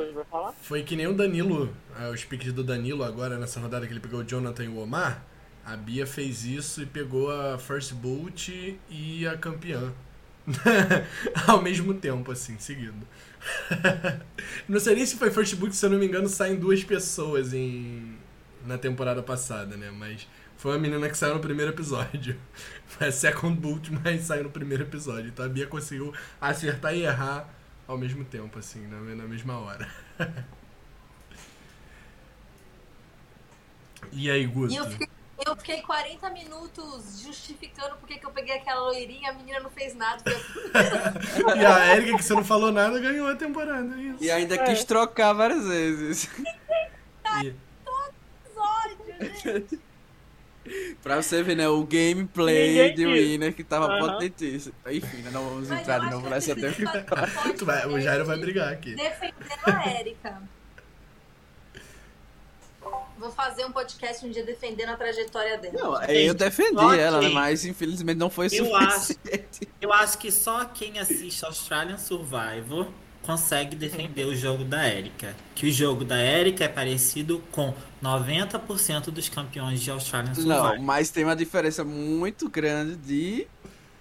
Foi 0.62 0.84
que 0.84 0.96
nem 0.96 1.08
o 1.08 1.14
Danilo, 1.14 1.74
é, 2.00 2.10
os 2.10 2.24
piques 2.24 2.52
do 2.52 2.64
Danilo 2.64 3.04
agora 3.04 3.38
nessa 3.38 3.60
rodada 3.60 3.86
que 3.88 3.94
ele 3.94 4.00
pegou 4.00 4.20
o 4.20 4.24
Jonathan 4.24 4.66
e 4.66 4.68
o 4.68 4.78
Omar. 4.78 5.24
A 5.66 5.78
Bia 5.78 6.06
fez 6.06 6.44
isso 6.44 6.82
e 6.82 6.86
pegou 6.86 7.32
a 7.32 7.58
First 7.58 7.94
Boot 7.94 8.78
e 8.90 9.28
a 9.28 9.38
campeã. 9.38 9.94
Ao 11.48 11.62
mesmo 11.62 11.94
tempo, 11.94 12.32
assim, 12.32 12.58
seguido. 12.60 13.08
não 14.68 14.80
sei 14.80 14.96
nem 14.96 15.06
se 15.06 15.16
foi 15.16 15.32
First 15.32 15.56
Boot, 15.56 15.74
se 15.74 15.86
eu 15.86 15.90
não 15.90 15.98
me 15.98 16.06
engano, 16.06 16.28
saem 16.28 16.58
duas 16.58 16.84
pessoas 16.84 17.54
em 17.54 18.18
na 18.66 18.78
temporada 18.78 19.22
passada, 19.22 19.76
né? 19.76 19.92
Mas 19.92 20.28
foi 20.58 20.72
uma 20.72 20.80
menina 20.80 21.10
que 21.10 21.18
saiu 21.18 21.34
no 21.34 21.40
primeiro 21.40 21.72
episódio. 21.72 22.38
Foi 22.88 23.08
a 23.08 23.12
Second 23.12 23.60
Boot, 23.60 23.92
mas 23.92 24.22
saiu 24.22 24.44
no 24.44 24.50
primeiro 24.50 24.84
episódio. 24.84 25.28
Então 25.28 25.46
a 25.46 25.50
Bia 25.50 25.68
conseguiu 25.68 26.14
acertar 26.40 26.96
e 26.96 27.02
errar 27.02 27.50
ao 27.88 27.98
mesmo 27.98 28.24
tempo, 28.26 28.58
assim, 28.60 28.86
na, 28.88 29.00
na 29.00 29.24
mesma 29.28 29.60
hora. 29.60 29.88
e 34.12 34.30
aí, 34.30 34.46
Guto? 34.46 34.74
E 34.74 34.78
eu 34.78 34.90
fiquei, 34.90 35.08
eu 35.46 35.56
fiquei 35.56 35.82
40 35.82 36.30
minutos 36.30 37.20
justificando 37.22 37.96
porque 37.98 38.18
que 38.18 38.26
eu 38.26 38.32
peguei 38.32 38.56
aquela 38.56 38.82
loirinha, 38.82 39.32
a 39.32 39.34
menina 39.34 39.60
não 39.60 39.70
fez 39.70 39.94
nada. 39.96 40.24
E 41.58 41.66
a 41.66 41.96
Erika, 41.96 42.18
que 42.18 42.24
você 42.24 42.34
não 42.34 42.44
falou 42.44 42.72
nada, 42.72 43.00
ganhou 43.00 43.28
a 43.28 43.36
temporada. 43.36 43.96
é 43.96 44.02
Isso. 44.02 44.24
E 44.24 44.32
ainda 44.32 44.56
É. 44.56 44.64
quis 44.66 44.84
trocar 44.84 45.34
várias 45.34 45.66
vezes. 45.68 46.30
E- 47.42 47.56
episódio, 48.46 48.98
gente. 49.42 49.80
Pra 51.02 51.22
você 51.22 51.44
ver, 51.44 51.56
né? 51.56 51.68
O 51.68 51.84
gameplay 51.84 52.70
Ninguém 52.92 52.96
de. 52.96 53.06
Winner 53.06 53.54
que 53.54 53.64
tava 53.64 53.88
Aham. 53.88 54.00
potentíssimo. 54.14 54.74
Enfim, 54.88 55.18
né, 55.18 55.30
não 55.32 55.44
vamos 55.50 55.70
Mas 55.70 55.82
entrar 55.82 56.00
de 56.00 56.06
acho 56.08 56.16
novo 56.16 56.30
nessa 56.30 56.52
a 56.54 56.56
gente 56.56 56.76
temporada. 56.92 57.32
pode 57.32 57.54
Tu 57.54 57.66
vai- 57.66 57.88
o 57.88 58.00
Jairo 58.02 58.26
vai 58.26 58.38
brigar 58.40 58.72
aqui. 58.74 58.96
Defendendo 58.96 59.60
a 59.66 60.00
Erika. 60.00 60.42
Vou 63.18 63.32
fazer 63.32 63.64
um 63.66 63.72
podcast 63.72 64.26
um 64.26 64.30
dia 64.32 64.44
defendendo 64.44 64.90
a 64.90 64.98
trajetória 64.98 65.58
dela. 65.58 65.74
Não, 65.80 66.04
eu 66.04 66.34
defendi 66.34 66.76
ok. 66.84 67.00
ela, 67.00 67.22
né? 67.22 67.30
Mas 67.30 67.64
infelizmente 67.66 68.18
não 68.18 68.30
foi 68.30 68.48
Eu 68.48 68.66
suficiente. 68.66 69.70
Eu 69.80 69.94
acho 69.94 70.18
que 70.18 70.30
só 70.32 70.66
quem 70.66 71.00
assiste 71.00 71.46
Australian 71.46 71.98
Survivor 71.98 72.88
consegue 73.24 73.76
defender 73.76 74.26
o 74.26 74.36
jogo 74.36 74.64
da 74.64 74.88
Erika. 74.88 75.36
Que 75.56 75.68
o 75.68 75.72
jogo 75.72 76.04
da 76.06 76.18
Erika 76.22 76.64
é 76.66 76.68
parecido 76.68 77.42
com 77.52 77.74
90% 78.04 79.06
dos 79.10 79.30
campeões 79.30 79.82
de 79.82 79.90
Australian 79.90 80.34
Não, 80.38 80.56
Survivor. 80.62 80.80
mas 80.82 81.10
tem 81.10 81.24
uma 81.24 81.36
diferença 81.36 81.84
muito 81.84 82.50
grande 82.50 82.96
de 82.98 83.48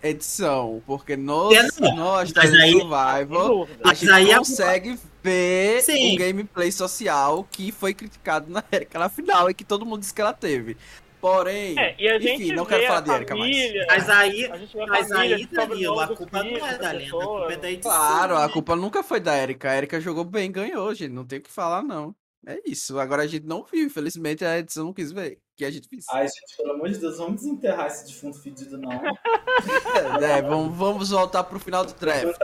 edição. 0.02 0.82
Porque 0.86 1.12
É, 1.12 1.16
não. 1.16 1.48
nós, 1.94 2.32
Mas 2.34 2.50
da 2.52 2.58
aí- 2.58 2.72
Survival, 2.72 3.68
a 3.84 3.94
gente 3.94 4.10
aí 4.10 4.32
a- 4.32 4.38
consegue 4.38 4.98
ver 5.22 5.80
Sim. 5.82 6.14
o 6.14 6.18
gameplay 6.18 6.72
social 6.72 7.46
que 7.50 7.70
foi 7.70 7.94
criticado 7.94 8.50
na 8.50 8.62
Erika 8.72 8.98
na 8.98 9.08
final 9.08 9.48
e 9.48 9.54
que 9.54 9.62
todo 9.64 9.86
mundo 9.86 10.00
disse 10.00 10.12
que 10.12 10.20
ela 10.20 10.32
teve. 10.32 10.76
Porém, 11.22 11.78
É, 11.78 11.94
e 12.00 12.08
a 12.08 12.18
gente 12.18 12.42
enfim, 12.42 12.52
não 12.52 12.66
quero 12.66 12.82
a 12.82 12.86
falar 12.88 13.00
de 13.02 13.10
Erika 13.12 13.36
mais. 13.36 13.56
Mas 13.86 14.10
aí, 14.10 14.48
mas 14.88 15.08
família 15.08 15.36
aí 15.36 15.46
Danilo, 15.46 16.00
a 16.00 16.08
culpa 16.08 16.42
não 16.42 16.56
é 16.56 16.58
da 16.58 16.76
da 16.78 16.90
lenda, 16.90 17.16
a 17.16 17.20
culpa 17.20 17.52
é 17.52 17.56
da 17.56 17.70
edição. 17.70 17.92
Claro, 17.92 18.36
a 18.36 18.46
né? 18.48 18.52
culpa 18.52 18.74
nunca 18.74 19.04
foi 19.04 19.20
da 19.20 19.38
Erika. 19.38 19.70
A 19.70 19.76
Erika 19.76 20.00
jogou 20.00 20.24
bem, 20.24 20.50
ganhou, 20.50 20.92
gente. 20.92 21.12
Não 21.12 21.24
tem 21.24 21.38
o 21.38 21.42
que 21.42 21.48
falar, 21.48 21.80
não. 21.80 22.12
É 22.44 22.60
isso. 22.66 22.98
Agora 22.98 23.22
a 23.22 23.26
gente 23.28 23.46
não 23.46 23.62
viu, 23.62 23.86
infelizmente 23.86 24.44
a 24.44 24.58
edição 24.58 24.86
não 24.86 24.92
quis 24.92 25.12
ver. 25.12 25.38
Que 25.56 25.64
a 25.64 25.70
gente 25.70 25.88
fez. 25.88 26.06
Ai, 26.10 26.26
gente, 26.26 26.56
pelo 26.56 26.72
amor 26.72 26.88
de 26.88 26.98
Deus, 26.98 27.18
vamos 27.18 27.36
desenterrar 27.36 27.86
esse 27.86 28.04
defunto 28.04 28.42
fedido, 28.42 28.76
não. 28.76 28.90
É, 30.20 30.42
vamos, 30.42 30.76
vamos 30.76 31.10
voltar 31.10 31.44
pro 31.44 31.60
final 31.60 31.84
do 31.84 31.94
draft. 31.94 32.36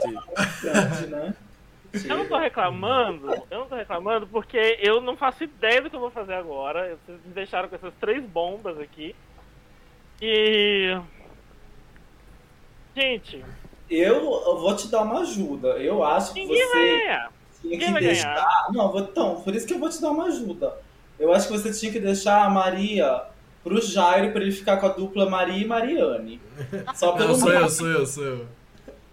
Grande, 0.61 1.35
né? 1.93 2.01
Eu 2.07 2.17
não 2.17 2.25
tô 2.27 2.37
reclamando, 2.37 3.31
eu 3.49 3.59
não 3.59 3.67
tô 3.67 3.75
reclamando 3.75 4.27
porque 4.27 4.77
eu 4.81 5.01
não 5.01 5.15
faço 5.17 5.43
ideia 5.43 5.81
do 5.81 5.89
que 5.89 5.95
eu 5.95 5.99
vou 5.99 6.11
fazer 6.11 6.33
agora. 6.33 6.97
Vocês 7.05 7.19
me 7.25 7.33
deixaram 7.33 7.67
com 7.69 7.75
essas 7.75 7.93
três 7.99 8.23
bombas 8.23 8.79
aqui. 8.79 9.15
E. 10.21 10.97
Gente, 12.95 13.43
Eu, 13.89 14.21
vou 14.21 14.75
te 14.75 14.87
dar 14.87 15.01
uma 15.01 15.21
ajuda. 15.21 15.69
Eu 15.77 16.03
acho 16.03 16.33
que 16.33 16.41
ninguém 16.41 16.67
vai 16.67 16.67
você 16.87 16.97
ganhar. 16.99 17.31
tinha 17.61 17.71
Ninguém 17.71 17.87
que 17.87 17.93
vai 17.93 18.01
deixar. 18.03 18.33
ganhar. 18.35 18.67
Não, 18.71 18.99
então, 18.99 19.41
por 19.41 19.55
isso 19.55 19.65
que 19.65 19.73
eu 19.73 19.79
vou 19.79 19.89
te 19.89 20.01
dar 20.01 20.11
uma 20.11 20.25
ajuda. 20.25 20.77
Eu 21.17 21.33
acho 21.33 21.47
que 21.47 21.53
você 21.53 21.71
tinha 21.73 21.91
que 21.91 21.99
deixar 21.99 22.43
a 22.45 22.49
Maria 22.49 23.23
pro 23.63 23.81
Jairo 23.81 24.31
pra 24.31 24.41
ele 24.41 24.51
ficar 24.51 24.77
com 24.77 24.85
a 24.85 24.89
dupla 24.89 25.29
Maria 25.29 25.57
e 25.63 25.65
Mariane. 25.65 26.41
Só 26.95 27.13
pelo 27.13 27.29
Não, 27.29 27.35
sou 27.35 27.51
eu, 27.51 27.69
sou 27.69 27.87
eu, 27.87 28.05
sou 28.05 28.23
eu. 28.23 28.47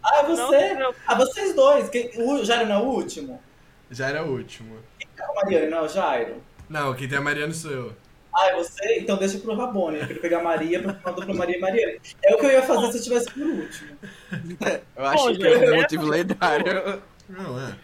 Ah, 0.07 0.19
é 0.19 0.23
Não, 0.23 0.37
você? 0.37 0.75
não, 0.75 0.95
Ah, 1.07 1.15
vocês 1.17 1.55
dois. 1.55 1.89
Quem- 1.91 2.11
O 2.23 2.45
Jairo 2.45 2.69
não 2.69 2.77
é 2.77 2.79
o 2.79 2.87
último? 2.87 3.43
Já 3.91 4.09
era 4.09 4.23
o 4.25 4.31
último. 4.33 4.79
A 5.19 5.35
Mariane 5.35 5.67
não 5.71 5.79
é 5.79 5.83
o 5.83 5.89
Jairo? 5.89 6.43
Não, 6.69 6.95
quem 6.95 7.09
tem 7.09 7.19
a 7.19 7.21
Mariana 7.21 7.53
sou 7.53 7.71
eu. 7.71 7.93
Ah, 8.35 8.49
é 8.49 8.55
você? 8.57 8.99
Então 8.99 9.17
deixa 9.17 9.39
pro 9.39 9.55
Rabone, 9.57 9.99
pra 9.99 10.11
ele 10.11 10.21
pegar 10.21 10.41
a 10.41 10.43
Maria 10.45 10.83
pra 10.83 10.93
uma 10.93 11.13
dupla 11.13 11.35
Maria 11.35 11.57
e 11.57 11.61
Mariane. 11.61 12.01
É 12.23 12.35
o 12.35 12.39
que 12.39 12.45
eu 12.47 12.51
ia 12.51 12.63
fazer 12.63 12.93
se 12.93 12.99
eu 12.99 13.03
tivesse 13.03 13.31
por 13.33 13.43
último. 13.43 13.97
Eu 14.97 15.07
acho 15.07 15.25
Bom, 15.29 15.35
que 15.37 15.47
é 15.47 15.73
um 15.73 15.77
motivo 15.77 16.05
lendário. 16.07 17.03
Não, 17.29 17.59
é. 17.69 17.75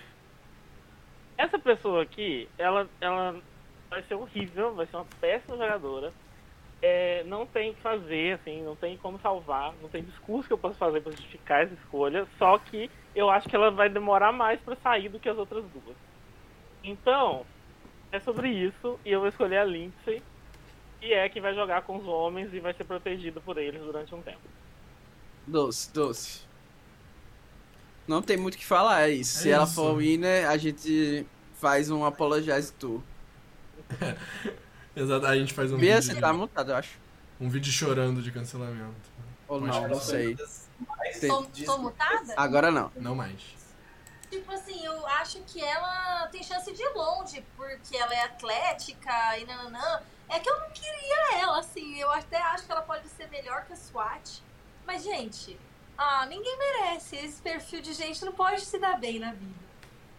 essa 1.38 1.58
pessoa 1.58 2.02
aqui, 2.02 2.48
ela, 2.58 2.86
ela 3.00 3.36
vai 3.90 4.02
ser 4.04 4.14
horrível, 4.14 4.74
vai 4.74 4.86
ser 4.86 4.96
uma 4.96 5.06
péssima 5.20 5.56
jogadora. 5.56 6.12
É, 6.82 7.22
não 7.24 7.46
tem 7.46 7.70
o 7.70 7.74
que 7.74 7.80
fazer, 7.80 8.34
assim, 8.34 8.60
não 8.62 8.74
tem 8.74 8.96
como 8.96 9.18
salvar, 9.20 9.72
não 9.80 9.88
tem 9.88 10.02
discurso 10.02 10.48
que 10.48 10.52
eu 10.52 10.58
possa 10.58 10.74
fazer 10.74 11.00
para 11.00 11.12
justificar 11.12 11.62
essa 11.62 11.74
escolha, 11.74 12.26
só 12.38 12.58
que 12.58 12.90
eu 13.14 13.30
acho 13.30 13.48
que 13.48 13.54
ela 13.54 13.70
vai 13.70 13.88
demorar 13.88 14.32
mais 14.32 14.60
para 14.60 14.74
sair 14.76 15.08
do 15.08 15.20
que 15.20 15.28
as 15.28 15.38
outras 15.38 15.64
duas. 15.66 15.96
Então, 16.82 17.46
é 18.10 18.18
sobre 18.18 18.48
isso, 18.48 18.98
e 19.04 19.12
eu 19.12 19.20
vou 19.20 19.28
escolher 19.28 19.58
a 19.58 19.64
Lindsay, 19.64 20.20
que 21.00 21.12
é 21.12 21.28
quem 21.28 21.40
vai 21.40 21.54
jogar 21.54 21.82
com 21.82 21.96
os 21.98 22.06
homens 22.06 22.52
e 22.52 22.58
vai 22.58 22.74
ser 22.74 22.84
protegido 22.84 23.40
por 23.40 23.58
eles 23.58 23.80
durante 23.80 24.12
um 24.14 24.20
tempo. 24.20 24.40
Doce, 25.46 25.92
doce. 25.92 26.46
Não 28.06 28.20
tem 28.20 28.36
muito 28.36 28.56
o 28.56 28.58
que 28.58 28.66
falar, 28.66 29.08
é 29.08 29.10
isso. 29.12 29.38
É 29.38 29.42
Se 29.42 29.50
ela 29.50 29.64
isso. 29.64 29.74
for 29.74 29.96
winner, 29.96 30.48
a 30.48 30.56
gente 30.56 31.24
faz 31.54 31.90
um 31.90 32.04
apologize 32.04 32.72
tour. 32.74 33.00
Exato, 34.94 35.26
a 35.26 35.36
gente 35.36 35.54
faz 35.54 35.72
um 35.72 35.78
Bia, 35.78 36.00
vídeo, 36.00 36.14
você 36.14 36.20
tá 36.20 36.32
mutado, 36.32 36.70
eu 36.70 36.76
acho. 36.76 36.98
um 37.40 37.48
vídeo 37.48 37.72
chorando 37.72 38.22
de 38.22 38.30
cancelamento. 38.30 39.10
Ou 39.48 39.60
Pode 39.60 39.72
não, 39.72 39.88
não 39.88 40.00
sei. 40.00 40.36
Tô 41.64 41.78
mutada? 41.78 42.34
Agora 42.36 42.70
não. 42.70 42.90
Não 42.96 43.14
mais. 43.14 43.40
Tipo 44.30 44.50
assim, 44.52 44.84
eu 44.84 45.06
acho 45.06 45.40
que 45.42 45.62
ela 45.62 46.26
tem 46.28 46.42
chance 46.42 46.72
de 46.72 46.82
ir 46.82 46.92
longe, 46.94 47.44
porque 47.56 47.96
ela 47.96 48.14
é 48.14 48.24
atlética 48.24 49.38
e 49.38 49.44
nananã. 49.44 50.00
É 50.28 50.38
que 50.38 50.48
eu 50.48 50.58
não 50.58 50.70
queria 50.70 51.40
ela, 51.40 51.58
assim. 51.58 51.98
Eu 51.98 52.10
até 52.10 52.38
acho 52.38 52.64
que 52.64 52.72
ela 52.72 52.80
pode 52.80 53.06
ser 53.08 53.28
melhor 53.28 53.66
que 53.66 53.74
a 53.74 53.76
SWAT. 53.76 54.42
Mas, 54.86 55.04
gente, 55.04 55.58
ah, 55.98 56.24
ninguém 56.26 56.56
merece. 56.58 57.16
Esse 57.16 57.42
perfil 57.42 57.82
de 57.82 57.92
gente 57.92 58.24
não 58.24 58.32
pode 58.32 58.62
se 58.62 58.78
dar 58.78 58.98
bem 58.98 59.18
na 59.18 59.32
vida. 59.32 59.62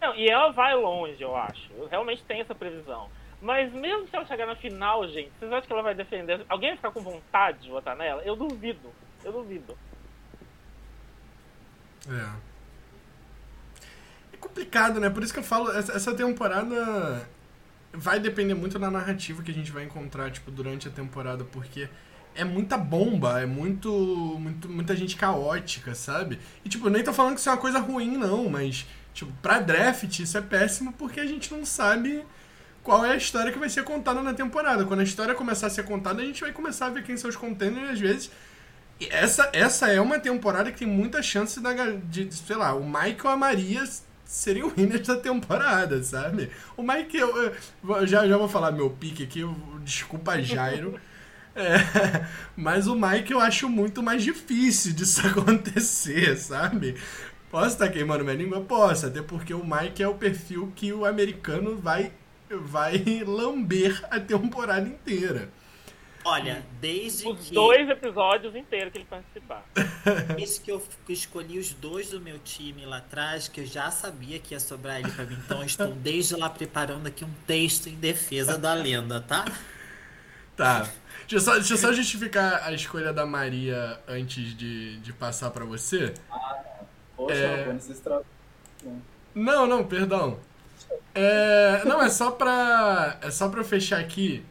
Não, 0.00 0.14
e 0.14 0.28
ela 0.28 0.52
vai 0.52 0.74
longe, 0.76 1.20
eu 1.20 1.34
acho. 1.34 1.72
Eu 1.72 1.88
realmente 1.88 2.22
tenho 2.24 2.42
essa 2.42 2.54
previsão. 2.54 3.10
Mas 3.44 3.70
mesmo 3.74 4.08
se 4.08 4.16
ela 4.16 4.24
chegar 4.24 4.46
na 4.46 4.56
final, 4.56 5.06
gente, 5.06 5.30
vocês 5.38 5.52
acham 5.52 5.66
que 5.66 5.72
ela 5.74 5.82
vai 5.82 5.94
defender? 5.94 6.42
Alguém 6.48 6.70
vai 6.70 6.76
ficar 6.78 6.90
com 6.92 7.02
vontade 7.02 7.60
de 7.60 7.68
votar 7.68 7.94
nela? 7.94 8.22
Eu 8.22 8.34
duvido. 8.34 8.90
Eu 9.22 9.32
duvido. 9.32 9.76
É. 12.08 12.30
É 14.32 14.36
complicado, 14.38 14.98
né? 14.98 15.10
Por 15.10 15.22
isso 15.22 15.34
que 15.34 15.40
eu 15.40 15.44
falo, 15.44 15.70
essa 15.70 16.14
temporada 16.14 17.28
vai 17.92 18.18
depender 18.18 18.54
muito 18.54 18.78
da 18.78 18.90
narrativa 18.90 19.42
que 19.42 19.50
a 19.50 19.54
gente 19.54 19.70
vai 19.70 19.84
encontrar, 19.84 20.30
tipo, 20.30 20.50
durante 20.50 20.88
a 20.88 20.90
temporada, 20.90 21.44
porque 21.44 21.86
é 22.34 22.44
muita 22.44 22.78
bomba, 22.78 23.42
é 23.42 23.46
muito, 23.46 23.90
muito 24.40 24.70
muita 24.70 24.96
gente 24.96 25.16
caótica, 25.16 25.94
sabe? 25.94 26.40
E, 26.64 26.68
tipo, 26.70 26.86
eu 26.86 26.90
nem 26.90 27.04
tô 27.04 27.12
falando 27.12 27.34
que 27.34 27.40
isso 27.40 27.50
é 27.50 27.52
uma 27.52 27.58
coisa 27.58 27.78
ruim, 27.78 28.16
não, 28.16 28.48
mas, 28.48 28.86
tipo, 29.12 29.30
pra 29.42 29.60
draft 29.60 30.18
isso 30.18 30.38
é 30.38 30.40
péssimo 30.40 30.94
porque 30.94 31.20
a 31.20 31.26
gente 31.26 31.52
não 31.52 31.66
sabe 31.66 32.24
qual 32.84 33.04
é 33.04 33.12
a 33.12 33.16
história 33.16 33.50
que 33.50 33.58
vai 33.58 33.70
ser 33.70 33.82
contada 33.82 34.20
na 34.22 34.34
temporada. 34.34 34.84
Quando 34.84 35.00
a 35.00 35.04
história 35.04 35.34
começar 35.34 35.68
a 35.68 35.70
ser 35.70 35.84
contada, 35.84 36.22
a 36.22 36.24
gente 36.24 36.42
vai 36.42 36.52
começar 36.52 36.86
a 36.86 36.90
ver 36.90 37.02
quem 37.02 37.16
são 37.16 37.30
os 37.30 37.34
contenders 37.34 37.88
e, 37.88 37.92
às 37.92 37.98
vezes, 38.00 38.30
essa, 39.10 39.50
essa 39.54 39.88
é 39.88 40.00
uma 40.00 40.20
temporada 40.20 40.70
que 40.70 40.78
tem 40.78 40.86
muita 40.86 41.22
chance 41.22 41.58
da, 41.60 41.72
de, 41.72 42.32
sei 42.32 42.56
lá, 42.56 42.74
o 42.74 42.84
Mike 42.86 43.26
ou 43.26 43.32
a 43.32 43.36
Maria 43.36 43.82
seriam 44.26 44.70
winners 44.76 45.06
da 45.06 45.16
temporada, 45.16 46.02
sabe? 46.02 46.50
O 46.76 46.82
Mike, 46.82 47.16
eu, 47.16 47.54
eu 47.88 48.06
já, 48.06 48.28
já 48.28 48.36
vou 48.36 48.48
falar 48.48 48.70
meu 48.70 48.90
pique 48.90 49.24
aqui, 49.24 49.40
desculpa, 49.82 50.40
Jairo. 50.40 51.00
É, 51.56 52.26
mas 52.56 52.88
o 52.88 52.96
Mike 52.96 53.32
eu 53.32 53.38
acho 53.38 53.68
muito 53.68 54.02
mais 54.02 54.24
difícil 54.24 54.92
disso 54.92 55.22
acontecer, 55.24 56.36
sabe? 56.36 56.96
Posso 57.48 57.74
estar 57.74 57.88
queimando 57.90 58.24
minha 58.24 58.34
língua? 58.34 58.60
Posso, 58.60 59.06
até 59.06 59.22
porque 59.22 59.54
o 59.54 59.64
Mike 59.64 60.02
é 60.02 60.08
o 60.08 60.14
perfil 60.14 60.72
que 60.74 60.92
o 60.92 61.04
americano 61.04 61.76
vai, 61.76 62.10
vai 62.50 63.22
lamber 63.26 64.02
a 64.10 64.20
temporada 64.20 64.88
inteira. 64.88 65.48
Olha, 66.26 66.64
desde 66.80 67.28
Os 67.28 67.48
que, 67.48 67.54
dois 67.54 67.86
episódios 67.88 68.56
inteiros 68.56 68.90
que 68.90 68.98
ele 68.98 69.04
participar. 69.04 69.62
desde 70.34 70.60
que 70.60 70.72
eu 70.72 70.82
escolhi 71.06 71.58
os 71.58 71.74
dois 71.74 72.10
do 72.10 72.20
meu 72.20 72.38
time 72.38 72.86
lá 72.86 72.96
atrás, 72.96 73.46
que 73.46 73.60
eu 73.60 73.66
já 73.66 73.90
sabia 73.90 74.38
que 74.38 74.54
ia 74.54 74.60
sobrar 74.60 75.00
ele 75.00 75.10
pra 75.10 75.26
mim, 75.26 75.36
então 75.44 75.58
eu 75.58 75.66
estou 75.66 75.88
desde 75.88 76.34
lá 76.34 76.48
preparando 76.48 77.06
aqui 77.06 77.26
um 77.26 77.34
texto 77.46 77.88
em 77.88 77.94
defesa 77.94 78.56
da 78.56 78.72
lenda, 78.72 79.20
tá? 79.20 79.44
Tá. 80.56 80.88
Deixa 81.20 81.36
eu 81.36 81.40
só, 81.40 81.54
deixa 81.54 81.74
eu 81.74 81.78
só 81.78 81.92
justificar 81.92 82.62
a 82.64 82.72
escolha 82.72 83.12
da 83.12 83.26
Maria 83.26 84.00
antes 84.08 84.56
de, 84.56 84.98
de 84.98 85.12
passar 85.12 85.50
pra 85.50 85.64
você. 85.64 86.14
Poxa, 87.16 87.34
É. 87.34 87.64
Não, 89.34 89.66
não, 89.66 89.84
perdão. 89.84 90.38
É, 91.14 91.82
não, 91.84 92.02
é 92.02 92.08
só 92.10 92.30
pra. 92.30 93.18
É 93.22 93.30
só 93.30 93.48
pra 93.48 93.60
eu 93.60 93.64
fechar 93.64 94.00
aqui 94.00 94.44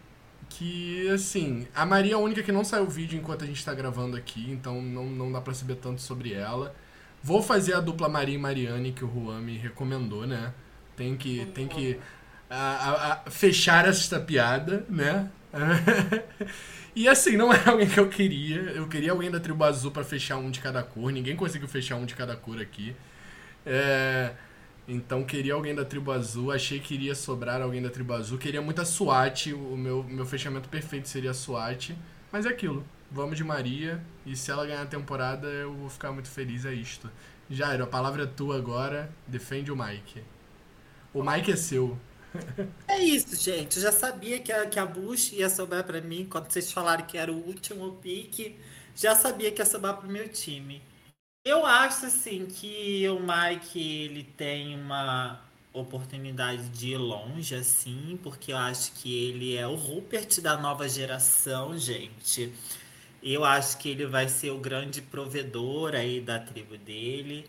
que, 0.50 1.10
assim, 1.10 1.68
a 1.76 1.86
Maria 1.86 2.14
é 2.14 2.16
a 2.16 2.20
única 2.20 2.44
que 2.44 2.52
não 2.52 2.64
saiu 2.64 2.88
vídeo 2.88 3.18
enquanto 3.20 3.44
a 3.44 3.48
gente 3.48 3.64
tá 3.66 3.74
gravando 3.74 4.16
aqui, 4.16 4.50
então 4.52 4.82
não, 4.82 5.06
não 5.06 5.32
dá 5.32 5.41
pra 5.41 5.54
saber 5.54 5.76
tanto 5.78 6.02
sobre 6.02 6.34
ela. 6.34 6.76
Vou 7.24 7.41
fazer 7.41 7.74
a 7.74 7.80
dupla 7.80 8.08
Maria 8.10 8.36
e 8.36 8.38
Mariane 8.38 8.91
que 8.91 9.04
o 9.04 9.10
Juan 9.12 9.41
me 9.41 9.58
recomendou, 9.58 10.28
né? 10.28 10.54
Tem 10.96 11.16
que, 11.18 11.46
tem 11.56 11.68
que 11.68 12.00
a- 12.50 12.56
a- 12.56 13.14
a- 13.26 13.32
fechar 13.32 13.88
esta 13.88 14.20
piada, 14.20 14.86
né? 14.89 15.30
e 16.96 17.08
assim, 17.08 17.36
não 17.38 17.52
é 17.54 17.62
alguém 17.66 17.88
que 17.89 18.00
eu 18.00 18.10
queria. 18.10 18.62
Eu 18.72 18.88
queria 18.88 19.12
alguém 19.12 19.32
da 19.32 19.39
tribo 19.39 19.64
azul 19.64 19.91
pra 19.91 20.04
fechar 20.04 20.38
um 20.38 20.52
de 20.52 20.60
cada 20.60 20.84
cor. 20.84 21.12
Ninguém 21.12 21.36
conseguiu 21.36 21.68
fechar 21.68 21.96
um 21.96 22.06
de 22.06 22.16
cada 22.16 22.36
cor 22.36 22.60
aqui. 22.62 22.96
É, 23.66 24.32
então 24.88 25.24
queria 25.24 25.54
alguém 25.54 25.74
da 25.74 25.86
tribo 25.86 26.12
azul, 26.12 26.52
achei 26.52 26.80
que 26.80 26.94
iria 26.94 27.16
sobrar 27.16 27.62
alguém 27.62 27.82
da 27.82 27.90
tribo 27.90 28.14
azul, 28.14 28.38
queria 28.38 28.62
muito 28.62 28.82
a 28.82 28.86
SWAT, 28.86 29.54
o 29.54 29.78
meu, 29.78 30.04
meu 30.04 30.26
fechamento 30.26 30.68
perfeito 30.70 31.08
seria 31.08 31.32
a 31.32 31.34
SWAT, 31.34 31.96
mas 32.32 32.46
é 32.46 32.50
aquilo, 32.50 32.86
vamos 33.12 33.38
de 33.38 33.44
Maria, 33.44 34.04
e 34.26 34.36
se 34.36 34.52
ela 34.52 34.66
ganhar 34.66 34.82
a 34.82 34.86
temporada 34.86 35.48
eu 35.48 35.74
vou 35.74 35.90
ficar 35.90 36.12
muito 36.12 36.30
feliz, 36.30 36.66
é 36.66 36.74
isto. 36.74 37.10
Jairo, 37.50 37.84
a 37.84 37.88
palavra 37.88 38.24
é 38.24 38.26
tua 38.26 38.58
agora, 38.58 39.12
defende 39.28 39.72
o 39.72 39.76
Mike. 39.76 40.24
O 41.14 41.22
Mike 41.24 41.52
é 41.52 41.56
seu. 41.56 41.98
É 42.88 42.98
isso, 42.98 43.36
gente. 43.36 43.78
Eu 43.78 43.84
já 43.84 43.92
sabia 43.92 44.40
que 44.40 44.52
a, 44.52 44.66
que 44.66 44.80
a 44.80 44.86
Bush 44.86 45.34
ia 45.34 45.50
sobrar 45.50 45.84
pra 45.84 46.02
mim. 46.02 46.26
Quando 46.30 46.50
vocês 46.52 46.72
falaram 46.72 47.06
que 47.06 47.16
era 47.18 47.32
o 47.32 47.46
último 47.46 47.94
pique, 48.02 48.58
já 48.96 49.16
sabia 49.16 49.52
que 49.52 49.62
ia 49.62 49.66
sobrar 49.66 49.98
pro 49.98 50.10
meu 50.10 50.28
time. 50.30 50.82
Eu 51.46 51.66
acho, 51.66 52.06
assim, 52.06 52.46
que 52.46 53.08
o 53.10 53.20
Mike, 53.20 53.80
ele 53.80 54.24
tem 54.24 54.76
uma 54.80 55.41
oportunidade 55.74 56.70
de 56.70 56.91
ir 56.91 56.98
longe, 56.98 57.54
assim, 57.56 58.18
porque 58.24 58.54
eu 58.54 58.58
acho 58.58 58.94
que 58.94 59.14
ele 59.28 59.58
é 59.58 59.68
o 59.68 59.76
Rupert 59.76 60.39
da 60.41 60.56
nova 60.58 60.88
geração, 60.88 61.78
gente. 61.78 62.54
Eu 63.22 63.44
acho 63.44 63.78
que 63.78 63.89
ele 63.89 64.06
vai 64.06 64.30
ser 64.30 64.52
o 64.52 64.60
grande 64.60 65.02
provedor 65.02 65.96
aí 65.96 66.22
da 66.22 66.39
tribo 66.39 66.78
dele. 66.78 67.46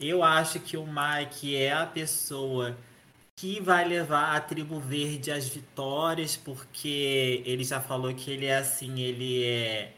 Eu 0.00 0.22
acho 0.22 0.60
que 0.60 0.76
o 0.76 0.86
Mike 0.86 1.56
é 1.56 1.72
a 1.72 1.86
pessoa 1.86 2.76
que 3.36 3.60
vai 3.60 3.86
levar 3.88 4.36
a 4.36 4.40
tribo 4.40 4.80
verde 4.80 5.30
às 5.30 5.48
vitórias, 5.48 6.36
porque 6.36 7.42
ele 7.46 7.64
já 7.64 7.80
falou 7.80 8.14
que 8.14 8.30
ele 8.30 8.46
é 8.46 8.58
assim, 8.58 9.00
ele 9.00 9.44
é 9.44 9.92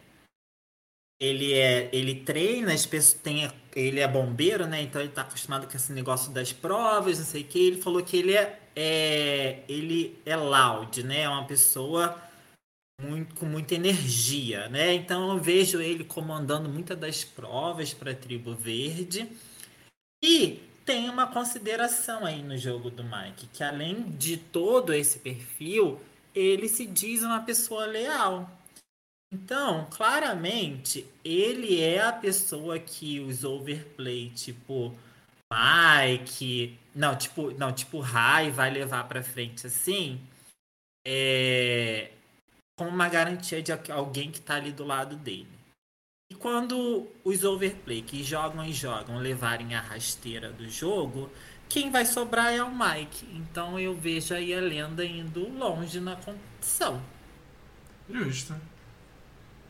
ele 1.21 1.53
é 1.53 1.91
ele 1.93 2.15
treina 2.17 2.73
as 2.73 2.87
pessoas 2.87 3.21
tem 3.23 3.51
ele 3.77 4.01
é 4.01 4.09
bombeiro, 4.09 4.67
né? 4.67 4.83
Então 4.83 5.01
ele 5.01 5.11
tá 5.11 5.23
acostumado 5.23 5.69
com 5.69 5.77
esse 5.77 5.93
negócio 5.93 6.33
das 6.33 6.53
provas, 6.53 7.19
não 7.19 7.25
sei 7.25 7.43
o 7.43 7.45
que. 7.45 7.59
Ele 7.59 7.83
falou 7.83 8.03
que 8.03 8.17
ele 8.17 8.35
é, 8.35 8.59
é 8.75 9.63
ele 9.69 10.19
é 10.25 10.35
loud, 10.37 11.03
né? 11.05 11.23
É 11.23 11.29
uma 11.29 11.47
pessoa 11.47 12.21
muito, 13.01 13.35
com 13.37 13.47
muita 13.47 13.75
energia, 13.75 14.69
né? 14.69 14.95
Então 14.95 15.33
eu 15.33 15.39
vejo 15.39 15.81
ele 15.81 16.05
comandando 16.05 16.69
muitas 16.69 16.99
das 16.99 17.25
provas 17.25 17.95
para 17.95 18.13
a 18.13 18.15
tribo 18.15 18.55
verde. 18.55 19.29
E 20.23 20.61
tem 20.85 21.09
uma 21.09 21.27
consideração 21.27 22.27
aí 22.27 22.43
no 22.43 22.59
jogo 22.59 22.91
do 22.91 23.05
Mike, 23.05 23.47
que 23.53 23.63
além 23.63 24.11
de 24.11 24.37
todo 24.37 24.93
esse 24.93 25.21
perfil, 25.21 26.01
ele 26.35 26.69
se 26.69 26.87
diz 26.87 27.23
uma 27.23 27.41
pessoa 27.41 27.87
leal. 27.87 28.51
Então, 29.33 29.87
claramente, 29.91 31.07
ele 31.25 31.81
é 31.81 32.01
a 32.03 32.13
pessoa 32.13 32.79
que 32.79 33.21
os 33.21 33.45
overplay, 33.45 34.31
tipo 34.31 34.95
Mike, 35.53 36.79
não, 36.95 37.17
tipo, 37.17 37.53
não, 37.53 37.73
tipo 37.73 38.01
Rai 38.01 38.51
vai 38.51 38.71
levar 38.71 39.05
para 39.09 39.23
frente 39.23 39.67
assim, 39.67 40.21
é 41.07 42.11
como 42.77 42.91
uma 42.91 43.09
garantia 43.09 43.63
de 43.63 43.73
alguém 43.93 44.31
que 44.31 44.41
tá 44.41 44.55
ali 44.55 44.73
do 44.73 44.85
lado 44.85 45.15
dele. 45.17 45.47
E 46.31 46.35
quando 46.35 47.09
os 47.23 47.45
overplay 47.45 48.01
que 48.01 48.25
jogam 48.25 48.65
e 48.65 48.73
jogam 48.73 49.19
levarem 49.19 49.75
a 49.75 49.81
rasteira 49.81 50.51
do 50.51 50.69
jogo, 50.69 51.31
quem 51.69 51.91
vai 51.91 52.07
sobrar 52.07 52.55
é 52.55 52.63
o 52.63 52.71
Mike. 52.71 53.27
Então 53.35 53.79
eu 53.79 53.95
vejo 53.95 54.33
aí 54.33 54.55
a 54.55 54.61
lenda 54.61 55.05
indo 55.05 55.47
longe 55.59 56.01
na 56.01 56.17
competição. 56.17 57.03
Justo. 58.09 58.55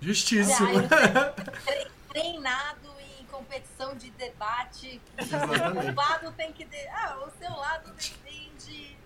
Justíssimo. 0.00 0.68
Tre- 0.88 1.86
Treinado 2.12 2.88
em 3.20 3.24
competição 3.26 3.94
de 3.96 4.10
debate. 4.10 5.00
Exatamente. 5.18 5.90
O 5.90 5.94
lado 5.94 6.32
tem 6.36 6.52
que. 6.52 6.64
De... 6.64 6.76
Ah, 6.88 7.18
o 7.26 7.30
seu 7.42 7.50
lado 7.56 7.92
defende 7.94 8.96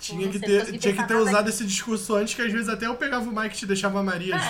Tinha 0.00 0.28
que 0.30 0.38
ter, 0.38 0.78
tinha 0.78 0.94
que 0.94 1.06
ter 1.06 1.14
usado 1.14 1.48
esse 1.48 1.64
discurso 1.66 2.14
antes, 2.14 2.34
que 2.34 2.42
às 2.42 2.52
vezes 2.52 2.68
até 2.68 2.86
eu 2.86 2.94
pegava 2.94 3.28
o 3.28 3.34
Mike 3.34 3.54
e 3.56 3.58
te 3.58 3.66
deixava 3.66 4.00
a 4.00 4.02
Maria. 4.02 4.36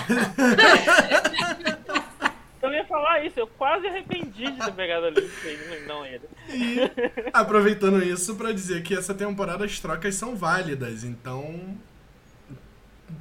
Eu 2.61 2.73
ia 2.73 2.85
falar 2.85 3.25
isso, 3.25 3.39
eu 3.39 3.47
quase 3.47 3.87
arrependi 3.87 4.51
de 4.51 4.57
ter 4.65 4.73
pegado 4.73 5.05
a 5.05 5.09
Lindsay 5.09 5.57
e 5.81 5.87
não 5.87 6.05
ele. 6.05 6.27
E 6.49 6.77
aproveitando 7.31 8.03
isso 8.03 8.35
pra 8.35 8.51
dizer 8.51 8.83
que 8.83 8.93
essa 8.93 9.13
temporada 9.13 9.63
as 9.63 9.79
trocas 9.79 10.15
são 10.15 10.35
válidas, 10.35 11.05
então 11.05 11.77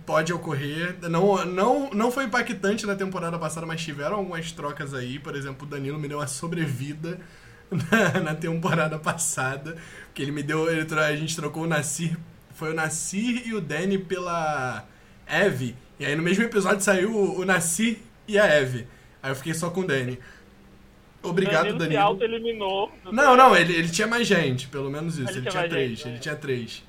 pode 0.06 0.32
ocorrer. 0.32 0.96
Não, 1.08 1.44
não, 1.44 1.90
não 1.90 2.10
foi 2.10 2.24
impactante 2.24 2.86
na 2.86 2.94
temporada 2.94 3.38
passada, 3.38 3.66
mas 3.66 3.82
tiveram 3.82 4.16
algumas 4.16 4.52
trocas 4.52 4.94
aí. 4.94 5.18
Por 5.18 5.34
exemplo, 5.36 5.66
o 5.66 5.70
Danilo 5.70 5.98
me 5.98 6.08
deu 6.08 6.18
uma 6.18 6.26
sobrevida 6.26 7.18
na, 7.70 8.20
na 8.20 8.34
temporada 8.34 8.98
passada, 8.98 9.76
que 10.14 10.22
ele 10.22 10.32
me 10.32 10.42
deu, 10.42 10.70
ele, 10.70 10.86
a 10.98 11.16
gente 11.16 11.36
trocou 11.36 11.64
o 11.64 11.66
Nasir, 11.66 12.16
foi 12.54 12.70
o 12.70 12.74
Nasir 12.74 13.46
e 13.46 13.54
o 13.54 13.60
Danny 13.60 13.98
pela 13.98 14.84
Eve. 15.26 15.76
E 15.98 16.06
aí 16.06 16.16
no 16.16 16.22
mesmo 16.22 16.44
episódio 16.44 16.80
saiu 16.80 17.14
o, 17.14 17.40
o 17.40 17.44
Nasir 17.44 17.98
e 18.26 18.38
a 18.38 18.46
Eve. 18.46 18.86
Aí 19.22 19.30
eu 19.30 19.36
fiquei 19.36 19.54
só 19.54 19.70
com 19.70 19.80
o 19.80 19.86
Danny. 19.86 20.18
Obrigado, 21.22 21.64
Danilo 21.64 21.78
se 21.80 21.84
Danilo. 21.84 22.02
auto-eliminou. 22.02 22.92
do 23.04 23.12
Não, 23.12 23.36
não, 23.36 23.56
ele, 23.56 23.74
ele 23.74 23.88
tinha 23.88 24.06
mais 24.06 24.26
gente, 24.26 24.68
pelo 24.68 24.88
menos 24.90 25.18
isso. 25.18 25.30
Ele 25.30 25.38
Ele, 25.38 25.50
tinha 25.50 25.50
tinha 25.50 25.68
três, 25.68 25.90
gente, 25.90 26.04
né? 26.06 26.10
ele 26.12 26.20
tinha 26.20 26.36
três. 26.36 26.84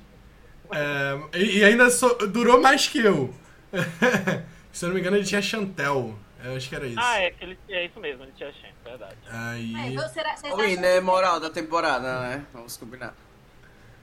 É, 0.72 1.38
e, 1.38 1.64
ainda 1.64 1.90
so- 1.90 2.14
durou 2.28 2.60
mais 2.60 2.86
que 2.86 2.98
eu. 3.00 3.34
Se 4.72 4.84
eu 4.84 4.88
não 4.88 4.94
me 4.94 5.00
engano, 5.00 5.16
ele 5.16 5.24
tinha 5.26 5.42
Chantel. 5.42 6.16
Eu 6.42 6.56
acho 6.56 6.68
que 6.68 6.74
era 6.74 6.86
isso. 6.86 6.98
Ah, 6.98 7.18
é, 7.20 7.34
ele, 7.40 7.58
é 7.68 7.84
isso 7.84 8.00
mesmo, 8.00 8.22
ele 8.22 8.32
tinha 8.32 8.50
chance, 8.52 8.72
verdade. 8.82 9.16
Aí. 9.28 9.74
É, 9.76 9.94
eu- 9.94 10.08
será- 10.08 10.34
Oi, 10.44 10.72
acham 10.72 10.80
né? 10.82 10.94
que- 10.94 11.00
Moral 11.00 11.38
da 11.40 11.50
temporada, 11.50 12.20
né? 12.20 12.46
Vamos 12.52 12.76
combinar. 12.78 13.14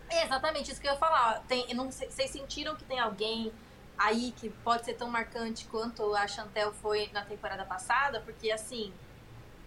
É 0.09 0.23
exatamente 0.23 0.71
isso 0.71 0.79
que 0.79 0.87
eu 0.87 0.91
ia 0.91 0.97
falar. 0.97 1.43
Tem, 1.47 1.73
não 1.73 1.91
sei- 1.91 2.09
vocês 2.09 2.29
sentiram 2.29 2.75
que 2.75 2.83
tem 2.83 2.99
alguém 2.99 3.51
aí 3.97 4.31
que 4.37 4.49
pode 4.63 4.85
ser 4.85 4.93
tão 4.93 5.09
marcante 5.09 5.65
quanto 5.65 6.13
a 6.15 6.27
Chantel 6.27 6.71
foi 6.73 7.09
na 7.11 7.23
temporada 7.23 7.65
passada? 7.65 8.19
Porque, 8.21 8.51
assim, 8.51 8.93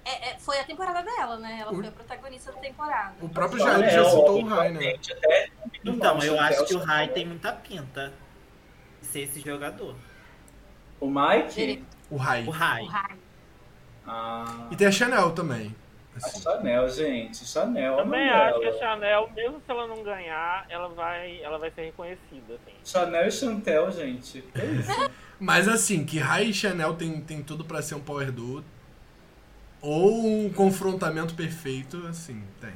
é- 0.05 0.31
é- 0.31 0.39
foi 0.39 0.59
a 0.59 0.65
temporada 0.65 1.03
dela, 1.03 1.37
né? 1.39 1.59
Ela 1.61 1.73
O- 1.73 1.77
foi 1.77 1.87
a 1.89 1.93
protagonista 1.93 2.53
da 2.53 2.59
temporada. 2.59 3.15
O 3.21 3.29
próprio 3.29 3.63
Olha, 3.63 3.73
Jair 3.79 3.91
já 3.93 4.01
é, 4.01 4.05
citou 4.05 4.39
ó, 4.39 4.43
o 4.43 4.47
Rai, 4.47 4.73
né? 4.73 4.95
até- 5.11 5.49
Então, 5.85 6.19
eu 6.23 6.39
acho 6.41 6.65
que 6.67 6.75
o. 6.75 6.79
Rai 6.79 7.09
tem 7.09 7.27
muita 7.27 7.53
pinta 7.53 8.13
de 9.01 9.07
ser 9.07 9.21
esse 9.21 9.41
jogador. 9.41 9.95
O 11.01 11.09
Mike? 11.09 11.85
O 12.11 12.17
Rai. 12.17 12.45
O 12.45 12.51
Rai. 12.51 12.83
O 12.83 12.87
Rai. 12.87 13.17
Ah, 14.07 14.67
E 14.71 14.77
tem 14.77 14.87
a 14.87 14.93
Chanel 14.93 15.33
também. 15.33 15.75
a 16.15 16.19
Assim, 16.19 16.43
Chanel, 16.43 16.89
gente. 16.89 17.47
Chanel. 17.47 17.95
é 17.95 18.03
Também 18.03 18.29
acho 18.29 18.55
que 18.59 18.65
dela. 18.67 18.77
a 18.77 18.79
Chanel, 18.79 19.31
mesmo 19.35 19.63
se 19.65 19.71
ela 19.71 19.87
não 19.87 20.03
ganhar, 20.03 20.67
ela 20.69 20.89
vai, 20.89 21.41
ela 21.43 21.59
vai 21.59 21.71
ser 21.71 21.83
reconhecida, 21.83 22.55
assim. 22.55 22.75
Chanel 22.85 23.29
e 23.29 23.31
Chantel, 23.31 23.91
gente. 23.93 24.43
Que 24.43 24.65
isso? 24.65 24.91
Mas 25.39 25.69
assim, 25.69 26.05
que 26.05 26.19
Rai 26.19 26.45
e 26.47 26.53
Chanel 26.55 26.95
tem, 26.95 27.21
tem 27.21 27.43
tudo 27.43 27.65
pra 27.65 27.81
ser 27.81 27.95
um 27.95 28.01
power 28.01 28.31
duo. 28.33 28.65
Ou 29.83 30.27
um 30.27 30.53
confrontamento 30.53 31.35
perfeito, 31.35 32.07
assim, 32.07 32.43
tem. 32.61 32.75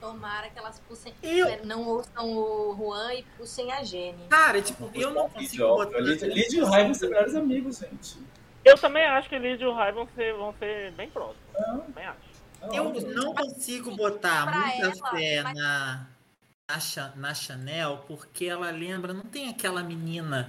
Tomara 0.00 0.48
que 0.50 0.58
elas 0.58 0.80
puxem, 0.88 1.14
Eu- 1.22 1.64
não 1.64 1.86
ouçam 1.86 2.28
o 2.36 2.74
Juan 2.76 3.14
e 3.14 3.22
puxem 3.36 3.70
a 3.72 3.84
Jenny. 3.84 4.18
Cara, 4.28 4.60
tipo, 4.60 4.90
eu 4.94 5.12
não 5.12 5.28
consigo 5.28 5.66
botar. 5.68 5.98
Lídia 6.00 6.58
e 6.58 6.62
o 6.62 6.64
Rai 6.66 6.84
vão 6.84 6.94
ser 6.94 7.08
melhores 7.08 7.34
amigos, 7.36 7.78
gente. 7.78 8.18
Eu 8.64 8.76
também 8.78 9.04
acho 9.06 9.28
que 9.28 9.38
Lidia 9.38 9.64
e 9.66 9.68
o 9.68 9.72
Rai 9.74 9.92
vão 9.92 10.08
ser, 10.14 10.34
vão 10.34 10.52
ser 10.58 10.90
bem 10.92 11.08
próximos. 11.10 11.36
Também 11.54 12.04
acho. 12.04 12.32
É 12.62 12.78
Eu 12.78 12.92
não 13.14 13.34
consigo 13.34 13.94
botar 13.94 14.46
muita 14.46 14.86
ela, 14.98 15.10
fé 15.10 15.42
mas- 15.42 15.54
na, 15.54 16.06
na, 16.70 16.80
Cha- 16.80 17.12
na 17.16 17.34
Chanel, 17.34 18.04
porque 18.08 18.46
ela 18.46 18.70
lembra, 18.70 19.12
não 19.12 19.24
tem 19.24 19.48
aquela 19.50 19.82
menina 19.82 20.48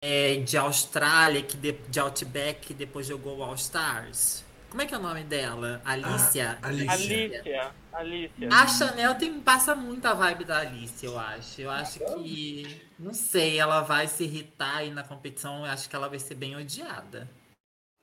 é, 0.00 0.36
de 0.36 0.56
Austrália, 0.56 1.40
que 1.42 1.56
de, 1.56 1.72
de 1.72 1.98
Outback, 2.00 2.60
que 2.68 2.74
depois 2.74 3.06
jogou 3.06 3.38
o 3.38 3.42
All 3.44 3.54
Stars? 3.54 4.44
Como 4.72 4.80
é 4.80 4.86
que 4.86 4.94
é 4.94 4.96
o 4.96 5.02
nome 5.02 5.22
dela? 5.22 5.82
Alicia? 5.84 6.58
Ah, 6.62 6.68
Alicia. 6.68 6.92
Alicia. 6.94 7.70
Alicia. 7.92 8.48
A 8.50 8.66
Chanel 8.66 9.14
tem, 9.16 9.38
passa 9.38 9.74
muito 9.74 10.06
a 10.06 10.14
vibe 10.14 10.46
da 10.46 10.60
Alice, 10.60 11.04
eu 11.04 11.18
acho. 11.18 11.60
Eu 11.60 11.70
acho 11.70 11.98
que. 11.98 12.80
Não 12.98 13.12
sei, 13.12 13.60
ela 13.60 13.82
vai 13.82 14.08
se 14.08 14.24
irritar 14.24 14.78
aí 14.78 14.90
na 14.90 15.04
competição. 15.04 15.66
Eu 15.66 15.70
acho 15.70 15.90
que 15.90 15.94
ela 15.94 16.08
vai 16.08 16.18
ser 16.18 16.36
bem 16.36 16.56
odiada. 16.56 17.28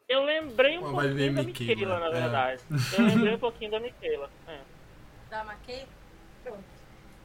Eu 0.07 0.21
lembrei 0.21 0.77
um 0.77 0.85
Uma 0.85 1.01
pouquinho 1.01 1.33
da 1.33 1.41
Michaela, 1.41 1.75
Michaela, 1.75 1.99
na 1.99 2.05
é. 2.05 2.21
verdade. 2.21 2.63
Eu 2.95 3.05
lembrei 3.07 3.33
um 3.33 3.39
pouquinho 3.39 3.71
da 3.71 3.79
Michaela. 3.79 4.29
É. 4.47 4.59
Da 5.27 5.43
Maquei? 5.43 5.87
Pronto. 6.43 6.63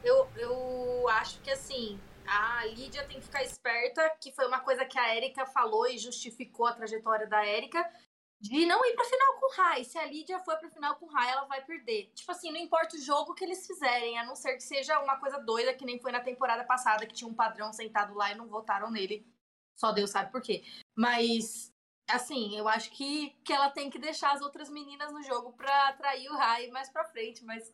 Eu, 0.02 0.26
eu 0.38 1.06
acho 1.10 1.38
que 1.42 1.50
assim, 1.50 2.00
a 2.26 2.64
Lídia 2.66 3.04
tem 3.04 3.18
que 3.18 3.26
ficar 3.26 3.42
esperta, 3.42 4.10
que 4.20 4.32
foi 4.32 4.46
uma 4.46 4.60
coisa 4.60 4.86
que 4.86 4.98
a 4.98 5.14
Erika 5.14 5.44
falou 5.44 5.86
e 5.86 5.98
justificou 5.98 6.66
a 6.66 6.72
trajetória 6.72 7.26
da 7.26 7.46
Erika, 7.46 7.86
de 8.44 8.66
não 8.66 8.84
ir 8.84 8.94
pra 8.94 9.06
final 9.06 9.40
com 9.40 9.46
o 9.46 9.56
Rai. 9.56 9.84
Se 9.84 9.96
a 9.96 10.04
Lídia 10.04 10.38
for 10.40 10.58
pra 10.58 10.68
final 10.68 10.96
com 10.96 11.06
o 11.06 11.08
Rai, 11.08 11.30
ela 11.30 11.44
vai 11.46 11.64
perder. 11.64 12.12
Tipo 12.14 12.30
assim, 12.30 12.52
não 12.52 12.60
importa 12.60 12.94
o 12.94 13.00
jogo 13.00 13.32
que 13.34 13.42
eles 13.42 13.66
fizerem, 13.66 14.18
a 14.18 14.24
não 14.24 14.36
ser 14.36 14.54
que 14.54 14.62
seja 14.62 15.00
uma 15.00 15.18
coisa 15.18 15.38
doida, 15.38 15.72
que 15.72 15.86
nem 15.86 15.98
foi 15.98 16.12
na 16.12 16.20
temporada 16.20 16.62
passada, 16.62 17.06
que 17.06 17.14
tinha 17.14 17.28
um 17.28 17.34
padrão 17.34 17.72
sentado 17.72 18.12
lá 18.14 18.30
e 18.32 18.34
não 18.34 18.46
votaram 18.46 18.90
nele. 18.90 19.26
Só 19.74 19.92
Deus 19.92 20.10
sabe 20.10 20.30
por 20.30 20.42
quê. 20.42 20.62
Mas, 20.94 21.72
assim, 22.06 22.54
eu 22.54 22.68
acho 22.68 22.90
que, 22.90 23.30
que 23.42 23.52
ela 23.52 23.70
tem 23.70 23.88
que 23.88 23.98
deixar 23.98 24.32
as 24.32 24.42
outras 24.42 24.68
meninas 24.68 25.10
no 25.10 25.22
jogo 25.22 25.54
pra 25.54 25.88
atrair 25.88 26.28
o 26.28 26.36
Rai 26.36 26.68
mais 26.68 26.90
pra 26.90 27.06
frente, 27.06 27.42
mas 27.46 27.72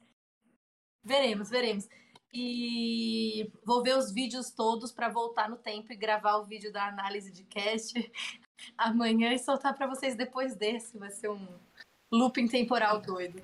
Veremos, 1.02 1.48
veremos. 1.48 1.88
E 2.32 3.50
vou 3.64 3.82
ver 3.82 3.96
os 3.96 4.12
vídeos 4.12 4.50
todos 4.50 4.92
para 4.92 5.08
voltar 5.08 5.48
no 5.48 5.56
tempo 5.56 5.92
e 5.92 5.96
gravar 5.96 6.36
o 6.36 6.44
vídeo 6.44 6.72
da 6.72 6.86
análise 6.86 7.32
de 7.32 7.44
cast 7.44 7.92
amanhã 8.76 9.32
e 9.32 9.38
soltar 9.38 9.74
para 9.74 9.86
vocês 9.86 10.14
depois 10.14 10.54
desse. 10.54 10.98
Vai 10.98 11.11
ser 11.11 11.28
um 11.28 11.46
looping 12.11 12.48
temporal 12.48 13.00
doido. 13.00 13.42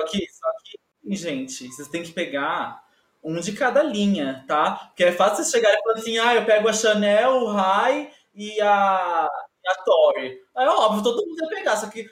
Só 0.00 0.06
que, 0.06 0.26
só 0.32 0.46
que, 0.64 1.16
gente, 1.16 1.68
vocês 1.68 1.88
têm 1.88 2.02
que 2.02 2.12
pegar 2.12 2.82
um 3.22 3.38
de 3.40 3.52
cada 3.52 3.82
linha, 3.82 4.44
tá? 4.48 4.86
Porque 4.88 5.04
é 5.04 5.12
fácil 5.12 5.36
vocês 5.36 5.50
chegarem 5.50 5.78
e 5.78 5.82
falar 5.82 5.94
assim, 5.98 6.18
ah, 6.18 6.34
eu 6.34 6.44
pego 6.44 6.68
a 6.68 6.72
Chanel, 6.72 7.32
o 7.36 7.46
Rai 7.52 8.10
e 8.34 8.60
a, 8.60 9.24
a 9.26 9.74
Tori. 9.84 10.40
É 10.56 10.66
óbvio, 10.68 11.02
todo 11.02 11.26
mundo 11.26 11.42
ia 11.42 11.48
pegar, 11.48 11.76
só 11.76 11.88
que 11.88 12.08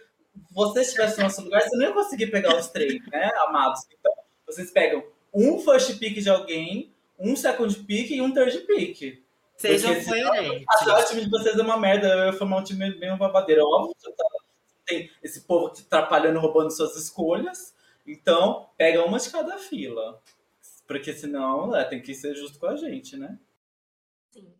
vocês 0.51 0.89
estivessem 0.89 1.19
no 1.19 1.25
nosso 1.25 1.43
lugar, 1.43 1.63
você 1.63 1.77
não 1.77 1.87
ia 1.87 1.93
conseguir 1.93 2.27
pegar 2.29 2.57
os 2.57 2.69
três, 2.69 2.95
né, 3.11 3.31
amados? 3.47 3.81
Então, 3.99 4.13
vocês 4.47 4.71
pegam 4.71 5.03
um 5.33 5.59
first 5.61 5.99
pick 5.99 6.19
de 6.19 6.29
alguém, 6.29 6.93
um 7.19 7.35
second 7.37 7.75
pick 7.85 8.11
e 8.11 8.21
um 8.21 8.33
third 8.33 8.59
pick. 8.61 9.23
Sejam 9.57 9.93
coerentes. 10.05 10.65
Achar 10.71 11.01
o 11.01 11.05
time 11.05 11.25
de 11.25 11.31
vocês 11.31 11.59
é 11.59 11.63
uma 11.63 11.77
merda, 11.77 12.07
eu 12.09 12.27
ia 12.27 12.33
formar 12.33 12.59
um 12.59 12.65
time 12.65 12.93
bem 12.93 13.11
uma 13.11 13.19
babadeira. 13.19 13.65
Óbvio 13.65 13.95
que 14.01 14.13
tá- 14.13 14.25
tem 14.87 15.11
esse 15.23 15.41
povo 15.43 15.71
te 15.71 15.83
atrapalhando, 15.83 16.39
roubando 16.39 16.71
suas 16.71 16.97
escolhas. 16.97 17.75
Então, 18.09 18.71
pega 18.77 19.05
uma 19.05 19.19
de 19.19 19.31
cada 19.31 19.59
fila. 19.59 20.23
Porque 20.87 21.13
senão 21.15 21.75
é, 21.77 21.85
tem 21.85 22.03
que 22.03 22.15
ser 22.15 22.35
justo 22.35 22.59
com 22.59 22.67
a 22.67 22.77
gente, 22.77 23.17
né? 23.17 23.39
Sim. 24.33 24.55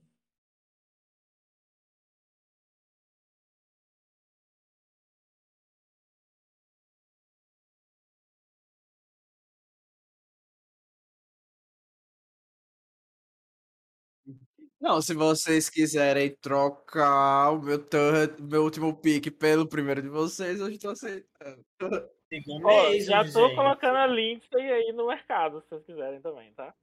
Não, 14.81 15.01
se 15.03 15.13
vocês 15.15 15.69
quiserem 15.69 16.37
trocar 16.41 17.51
o 17.53 17.61
meu, 17.63 17.79
third, 17.85 18.41
meu 18.43 18.63
último 18.63 18.95
pick 18.97 19.31
pelo 19.37 19.69
primeiro 19.69 20.01
de 20.03 20.09
vocês, 20.09 20.61
eu 20.61 20.69
estou 20.69 20.93
aceitando. 20.93 21.65
Segundo 22.29 22.67
oh, 22.67 23.01
já 23.01 23.25
tô 23.25 23.47
gente. 23.49 23.57
colocando 23.57 23.97
a 23.97 24.07
Lindsay 24.07 24.73
aí 24.73 24.93
no 24.93 25.07
mercado, 25.07 25.63
se 25.63 25.69
vocês 25.69 25.85
quiserem 25.85 26.21
também, 26.21 26.53
tá? 26.53 26.75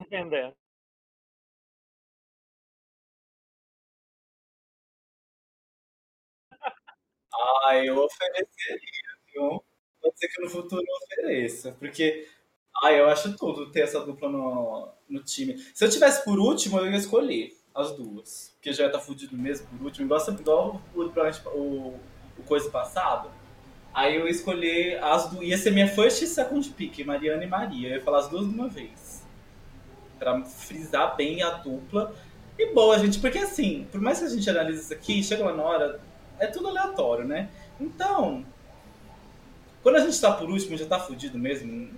Entendendo. 0.00 0.54
Ah, 7.32 7.76
eu 7.76 7.96
ofereceria, 7.98 8.78
viu? 9.32 9.64
Pode 10.02 10.18
ser 10.18 10.28
que 10.28 10.42
no 10.42 10.50
futuro 10.50 10.82
eu 10.82 10.96
ofereça, 10.96 11.72
porque 11.78 12.28
ah, 12.82 12.92
eu 12.92 13.08
acho 13.08 13.36
tudo 13.36 13.70
ter 13.70 13.80
essa 13.82 14.04
dupla 14.04 14.28
no, 14.28 14.92
no 15.08 15.22
time. 15.22 15.58
Se 15.58 15.84
eu 15.84 15.90
tivesse 15.90 16.24
por 16.24 16.38
último, 16.38 16.78
eu 16.78 16.90
ia 16.90 16.96
escolher 16.96 17.56
as 17.74 17.92
duas. 17.96 18.52
Porque 18.56 18.72
já 18.72 18.84
ia 18.84 18.88
estar 18.88 19.00
fudido 19.00 19.36
mesmo 19.36 19.66
por 19.68 19.86
último. 19.86 20.06
Igual, 20.06 20.20
igual 20.30 20.82
o, 20.94 21.58
o, 21.58 22.00
o 22.38 22.42
coisa 22.44 22.70
passada? 22.70 23.30
Aí 23.92 24.16
eu 24.16 24.28
escolhi 24.28 24.94
as 24.96 25.30
duas. 25.30 25.44
Ia 25.44 25.58
ser 25.58 25.72
minha 25.72 25.88
first 25.88 26.22
e 26.22 26.26
second 26.26 26.68
pick, 26.70 27.04
Mariana 27.04 27.44
e 27.44 27.48
Maria. 27.48 27.88
Eu 27.88 27.96
ia 27.96 28.02
falar 28.02 28.20
as 28.20 28.28
duas 28.28 28.46
de 28.46 28.54
uma 28.54 28.68
vez. 28.68 29.24
Pra 30.18 30.42
frisar 30.42 31.16
bem 31.16 31.42
a 31.42 31.50
dupla. 31.50 32.14
E 32.58 32.72
boa, 32.74 32.98
gente, 32.98 33.18
porque 33.18 33.38
assim, 33.38 33.86
por 33.90 34.00
mais 34.00 34.18
que 34.18 34.26
a 34.26 34.28
gente 34.28 34.48
analise 34.48 34.82
isso 34.82 34.92
aqui, 34.92 35.22
chega 35.22 35.44
lá 35.44 35.54
na 35.54 35.62
hora, 35.62 36.00
é 36.38 36.46
tudo 36.46 36.68
aleatório, 36.68 37.24
né? 37.24 37.48
Então, 37.80 38.44
quando 39.82 39.96
a 39.96 40.00
gente 40.00 40.20
tá 40.20 40.32
por 40.32 40.50
último, 40.50 40.76
já 40.76 40.84
tá 40.84 40.98
fudido 40.98 41.38
mesmo, 41.38 41.88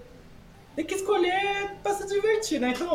tem 0.77 0.85
que 0.85 0.94
escolher 0.94 1.77
pra 1.82 1.94
se 1.94 2.06
divertir, 2.06 2.60
né? 2.60 2.70
Então, 2.70 2.89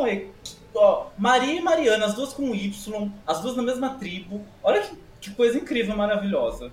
ó, 0.74 1.08
Maria 1.18 1.54
e 1.54 1.60
Mariana, 1.60 2.06
as 2.06 2.14
duas 2.14 2.32
com 2.32 2.54
Y, 2.54 3.12
as 3.26 3.40
duas 3.40 3.54
na 3.54 3.62
mesma 3.62 3.94
tribo. 3.94 4.44
Olha 4.62 4.80
que, 4.80 4.96
que 5.20 5.30
coisa 5.34 5.58
incrível, 5.58 5.94
maravilhosa. 5.94 6.72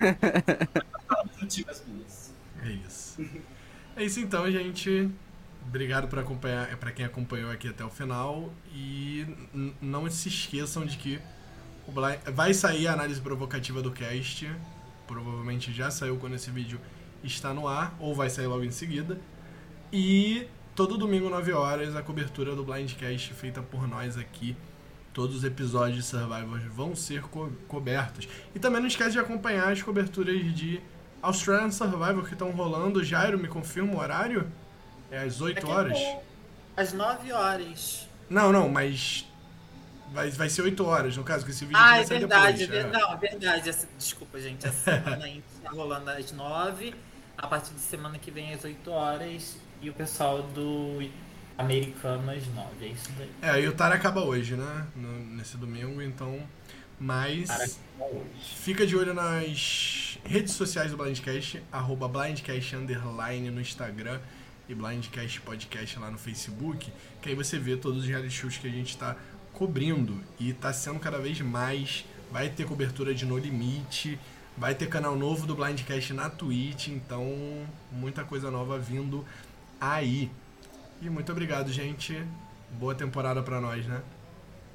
é 2.62 2.70
isso. 2.86 3.20
É 3.94 4.02
isso 4.02 4.20
então, 4.20 4.50
gente. 4.50 5.10
Obrigado 5.68 6.08
por 6.08 6.18
acompanhar, 6.18 6.74
para 6.78 6.90
quem 6.90 7.04
acompanhou 7.04 7.50
aqui 7.50 7.68
até 7.68 7.84
o 7.84 7.90
final 7.90 8.50
e 8.74 9.26
não 9.82 10.08
se 10.08 10.28
esqueçam 10.28 10.86
de 10.86 10.96
que 10.96 11.20
vai 12.32 12.54
sair 12.54 12.86
a 12.88 12.94
análise 12.94 13.20
provocativa 13.20 13.82
do 13.82 13.90
cast. 13.90 14.50
Provavelmente 15.06 15.72
já 15.72 15.90
saiu 15.90 16.16
quando 16.16 16.36
esse 16.36 16.50
vídeo 16.50 16.80
está 17.22 17.52
no 17.52 17.68
ar 17.68 17.94
ou 18.00 18.14
vai 18.14 18.30
sair 18.30 18.46
logo 18.46 18.64
em 18.64 18.70
seguida. 18.70 19.20
E 19.92 20.46
todo 20.74 20.96
domingo, 20.96 21.28
9 21.28 21.52
horas, 21.52 21.94
a 21.94 22.02
cobertura 22.02 22.56
do 22.56 22.64
Blindcast 22.64 23.34
feita 23.34 23.62
por 23.62 23.86
nós 23.86 24.16
aqui. 24.16 24.56
Todos 25.12 25.36
os 25.36 25.44
episódios 25.44 25.98
de 25.98 26.02
Survivor 26.02 26.58
vão 26.70 26.96
ser 26.96 27.22
co 27.24 27.50
cobertos. 27.68 28.26
E 28.54 28.58
também 28.58 28.80
não 28.80 28.88
esquece 28.88 29.12
de 29.12 29.18
acompanhar 29.18 29.70
as 29.70 29.82
coberturas 29.82 30.54
de 30.54 30.80
Australian 31.22 31.70
Survivor 31.70 32.24
que 32.24 32.32
estão 32.32 32.50
rolando. 32.50 33.02
Jairo, 33.02 33.38
me 33.38 33.48
confirma 33.48 33.94
o 33.94 33.98
horário? 33.98 34.50
É 35.10 35.18
às 35.18 35.40
8 35.40 35.68
horas? 35.68 35.98
Às 36.76 36.92
9 36.92 37.32
horas. 37.32 38.08
Não, 38.28 38.50
não, 38.50 38.68
mas 38.68 39.26
Vai, 40.12 40.30
vai 40.30 40.48
ser 40.48 40.62
8 40.62 40.84
horas, 40.84 41.16
no 41.16 41.24
caso, 41.24 41.44
que 41.44 41.50
esse 41.50 41.64
vídeo 41.64 41.80
ah, 41.80 41.92
vai 41.92 42.00
é 42.00 42.04
verdade, 42.04 42.66
depois. 42.66 42.84
É. 42.84 42.90
Não, 42.90 43.12
é 43.12 43.16
verdade. 43.16 43.68
Essa, 43.68 43.88
desculpa, 43.96 44.38
gente. 44.38 44.66
Essa 44.66 44.98
semana 44.98 45.24
aí 45.24 45.42
tá 45.62 45.70
rolando 45.70 46.10
às 46.10 46.30
9. 46.32 46.94
A 47.38 47.46
partir 47.46 47.72
de 47.72 47.80
semana 47.80 48.18
que 48.18 48.30
vem 48.30 48.52
às 48.52 48.62
8 48.62 48.90
horas 48.90 49.56
e 49.80 49.88
o 49.88 49.94
pessoal 49.94 50.42
do 50.42 51.02
Americanas 51.56 52.46
9, 52.46 52.68
é 52.82 52.88
isso 52.88 53.10
daí. 53.16 53.30
É, 53.40 53.60
e 53.62 53.68
o 53.68 53.72
Tara 53.72 53.94
acaba 53.94 54.22
hoje, 54.22 54.54
né? 54.54 54.86
No, 54.94 55.18
nesse 55.36 55.56
domingo, 55.56 56.02
então. 56.02 56.38
Mas. 57.00 57.80
Fica 58.42 58.86
de 58.86 58.94
olho 58.94 59.14
nas 59.14 60.11
redes 60.24 60.54
sociais 60.54 60.90
do 60.90 60.96
Blindcast, 60.96 61.62
arroba 61.70 62.08
Blindcast 62.08 62.76
Underline 62.76 63.50
no 63.50 63.60
Instagram 63.60 64.20
e 64.68 64.74
Blindcast 64.74 65.40
Podcast 65.40 65.98
lá 65.98 66.10
no 66.10 66.18
Facebook, 66.18 66.90
que 67.20 67.28
aí 67.28 67.34
você 67.34 67.58
vê 67.58 67.76
todos 67.76 68.02
os 68.02 68.08
reality 68.08 68.32
shows 68.32 68.56
que 68.56 68.66
a 68.66 68.70
gente 68.70 68.90
está 68.90 69.16
cobrindo 69.52 70.18
e 70.38 70.50
está 70.50 70.72
sendo 70.72 70.98
cada 70.98 71.18
vez 71.18 71.40
mais. 71.40 72.04
Vai 72.30 72.48
ter 72.48 72.64
cobertura 72.64 73.14
de 73.14 73.26
No 73.26 73.36
Limite, 73.36 74.18
vai 74.56 74.74
ter 74.74 74.88
canal 74.88 75.14
novo 75.16 75.46
do 75.46 75.54
Blindcast 75.54 76.14
na 76.14 76.30
Twitch, 76.30 76.88
então 76.88 77.26
muita 77.90 78.24
coisa 78.24 78.50
nova 78.50 78.78
vindo 78.78 79.26
aí. 79.78 80.30
E 81.02 81.10
muito 81.10 81.30
obrigado, 81.30 81.70
gente. 81.70 82.24
Boa 82.78 82.94
temporada 82.94 83.42
para 83.42 83.60
nós, 83.60 83.84
né? 83.86 84.00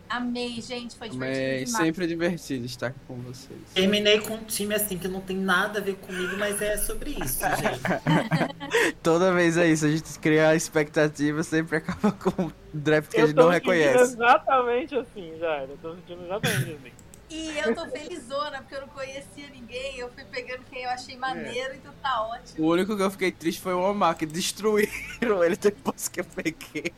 Amei, 0.10 0.62
gente. 0.62 0.96
Foi 0.96 1.10
divertido. 1.10 1.46
Amei. 1.46 1.66
Demais. 1.66 1.86
Sempre 1.86 2.08
divertido 2.08 2.66
estar 2.66 2.94
com 3.08 3.16
vocês. 3.18 3.60
Terminei 3.74 4.20
com 4.22 4.36
um 4.36 4.44
time 4.44 4.74
assim 4.76 4.98
que 4.98 5.08
não 5.08 5.22
tem 5.22 5.38
nada 5.38 5.80
a 5.80 5.82
ver 5.82 5.96
comigo, 5.96 6.38
mas 6.38 6.62
é 6.62 6.78
sobre 6.78 7.12
isso, 7.12 7.40
gente. 7.40 8.96
Toda 9.04 9.34
vez 9.34 9.58
é 9.58 9.68
isso. 9.68 9.86
A 9.86 9.90
gente 9.90 10.20
cria 10.20 10.50
a 10.50 10.56
expectativa, 10.56 11.44
sempre 11.44 11.78
acaba 11.78 12.12
com 12.12 12.44
um 12.44 12.52
draft 12.74 13.12
que 13.12 13.20
eu 13.20 13.24
a 13.24 13.28
gente 13.28 13.36
não 13.36 13.50
reconhece. 13.50 14.14
Exatamente 14.14 14.96
assim, 14.96 15.34
já. 15.40 15.64
Eu 15.64 15.78
tô 15.82 15.96
sentindo 15.96 16.24
exatamente 16.24 16.72
assim. 16.72 17.07
E 17.30 17.58
eu 17.58 17.76
tô 17.76 17.86
felizona, 17.90 18.60
porque 18.60 18.76
eu 18.76 18.82
não 18.82 18.88
conhecia 18.88 19.50
ninguém. 19.50 19.98
Eu 19.98 20.10
fui 20.12 20.24
pegando 20.26 20.64
quem 20.70 20.84
eu 20.84 20.90
achei 20.90 21.18
maneiro, 21.18 21.74
é. 21.74 21.76
então 21.76 21.94
tá 22.02 22.22
ótimo. 22.24 22.66
O 22.66 22.72
único 22.72 22.96
que 22.96 23.04
eu 23.04 23.12
fiquei 23.12 23.32
triste 23.32 23.62
foi 23.62 23.74
o 23.74 23.82
Omar, 23.82 24.16
que 24.16 24.26
destruíram 24.26 25.44
ele 25.44 25.58
depois 25.58 26.08
que 26.08 26.22
eu 26.22 26.26
peguei. 26.26 26.94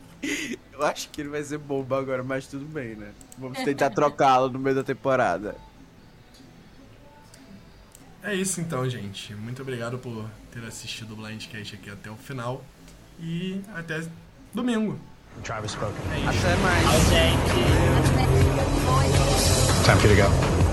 Eu 0.72 0.86
acho 0.86 1.10
que 1.10 1.22
ele 1.22 1.30
vai 1.30 1.44
ser 1.44 1.58
bomba 1.58 1.98
agora, 1.98 2.24
mas 2.24 2.46
tudo 2.46 2.66
bem, 2.66 2.96
né? 2.96 3.12
Vamos 3.38 3.58
tentar 3.64 3.90
trocá-lo 3.90 4.50
no 4.50 4.60
meio 4.60 4.76
da 4.76 4.84
temporada. 4.84 5.56
É 8.22 8.36
isso 8.36 8.60
então, 8.60 8.88
gente. 8.90 9.34
Muito 9.34 9.62
obrigado 9.62 9.98
por 9.98 10.30
ter 10.52 10.64
assistido 10.66 11.14
o 11.14 11.16
Blindcast 11.16 11.76
aqui 11.76 11.90
até 11.90 12.12
o 12.12 12.18
final. 12.18 12.64
E 13.20 13.62
até 13.74 14.06
domingo. 14.54 15.00
Travis 15.44 15.72
spoken. 15.72 15.96
É 16.12 16.30
até 16.30 16.56
mais. 16.58 16.84
Tchau, 16.84 17.00
gente. 17.10 17.54
Time 19.86 20.00
for 20.00 20.08
you 20.08 20.16
to 20.16 20.22
go. 20.22 20.69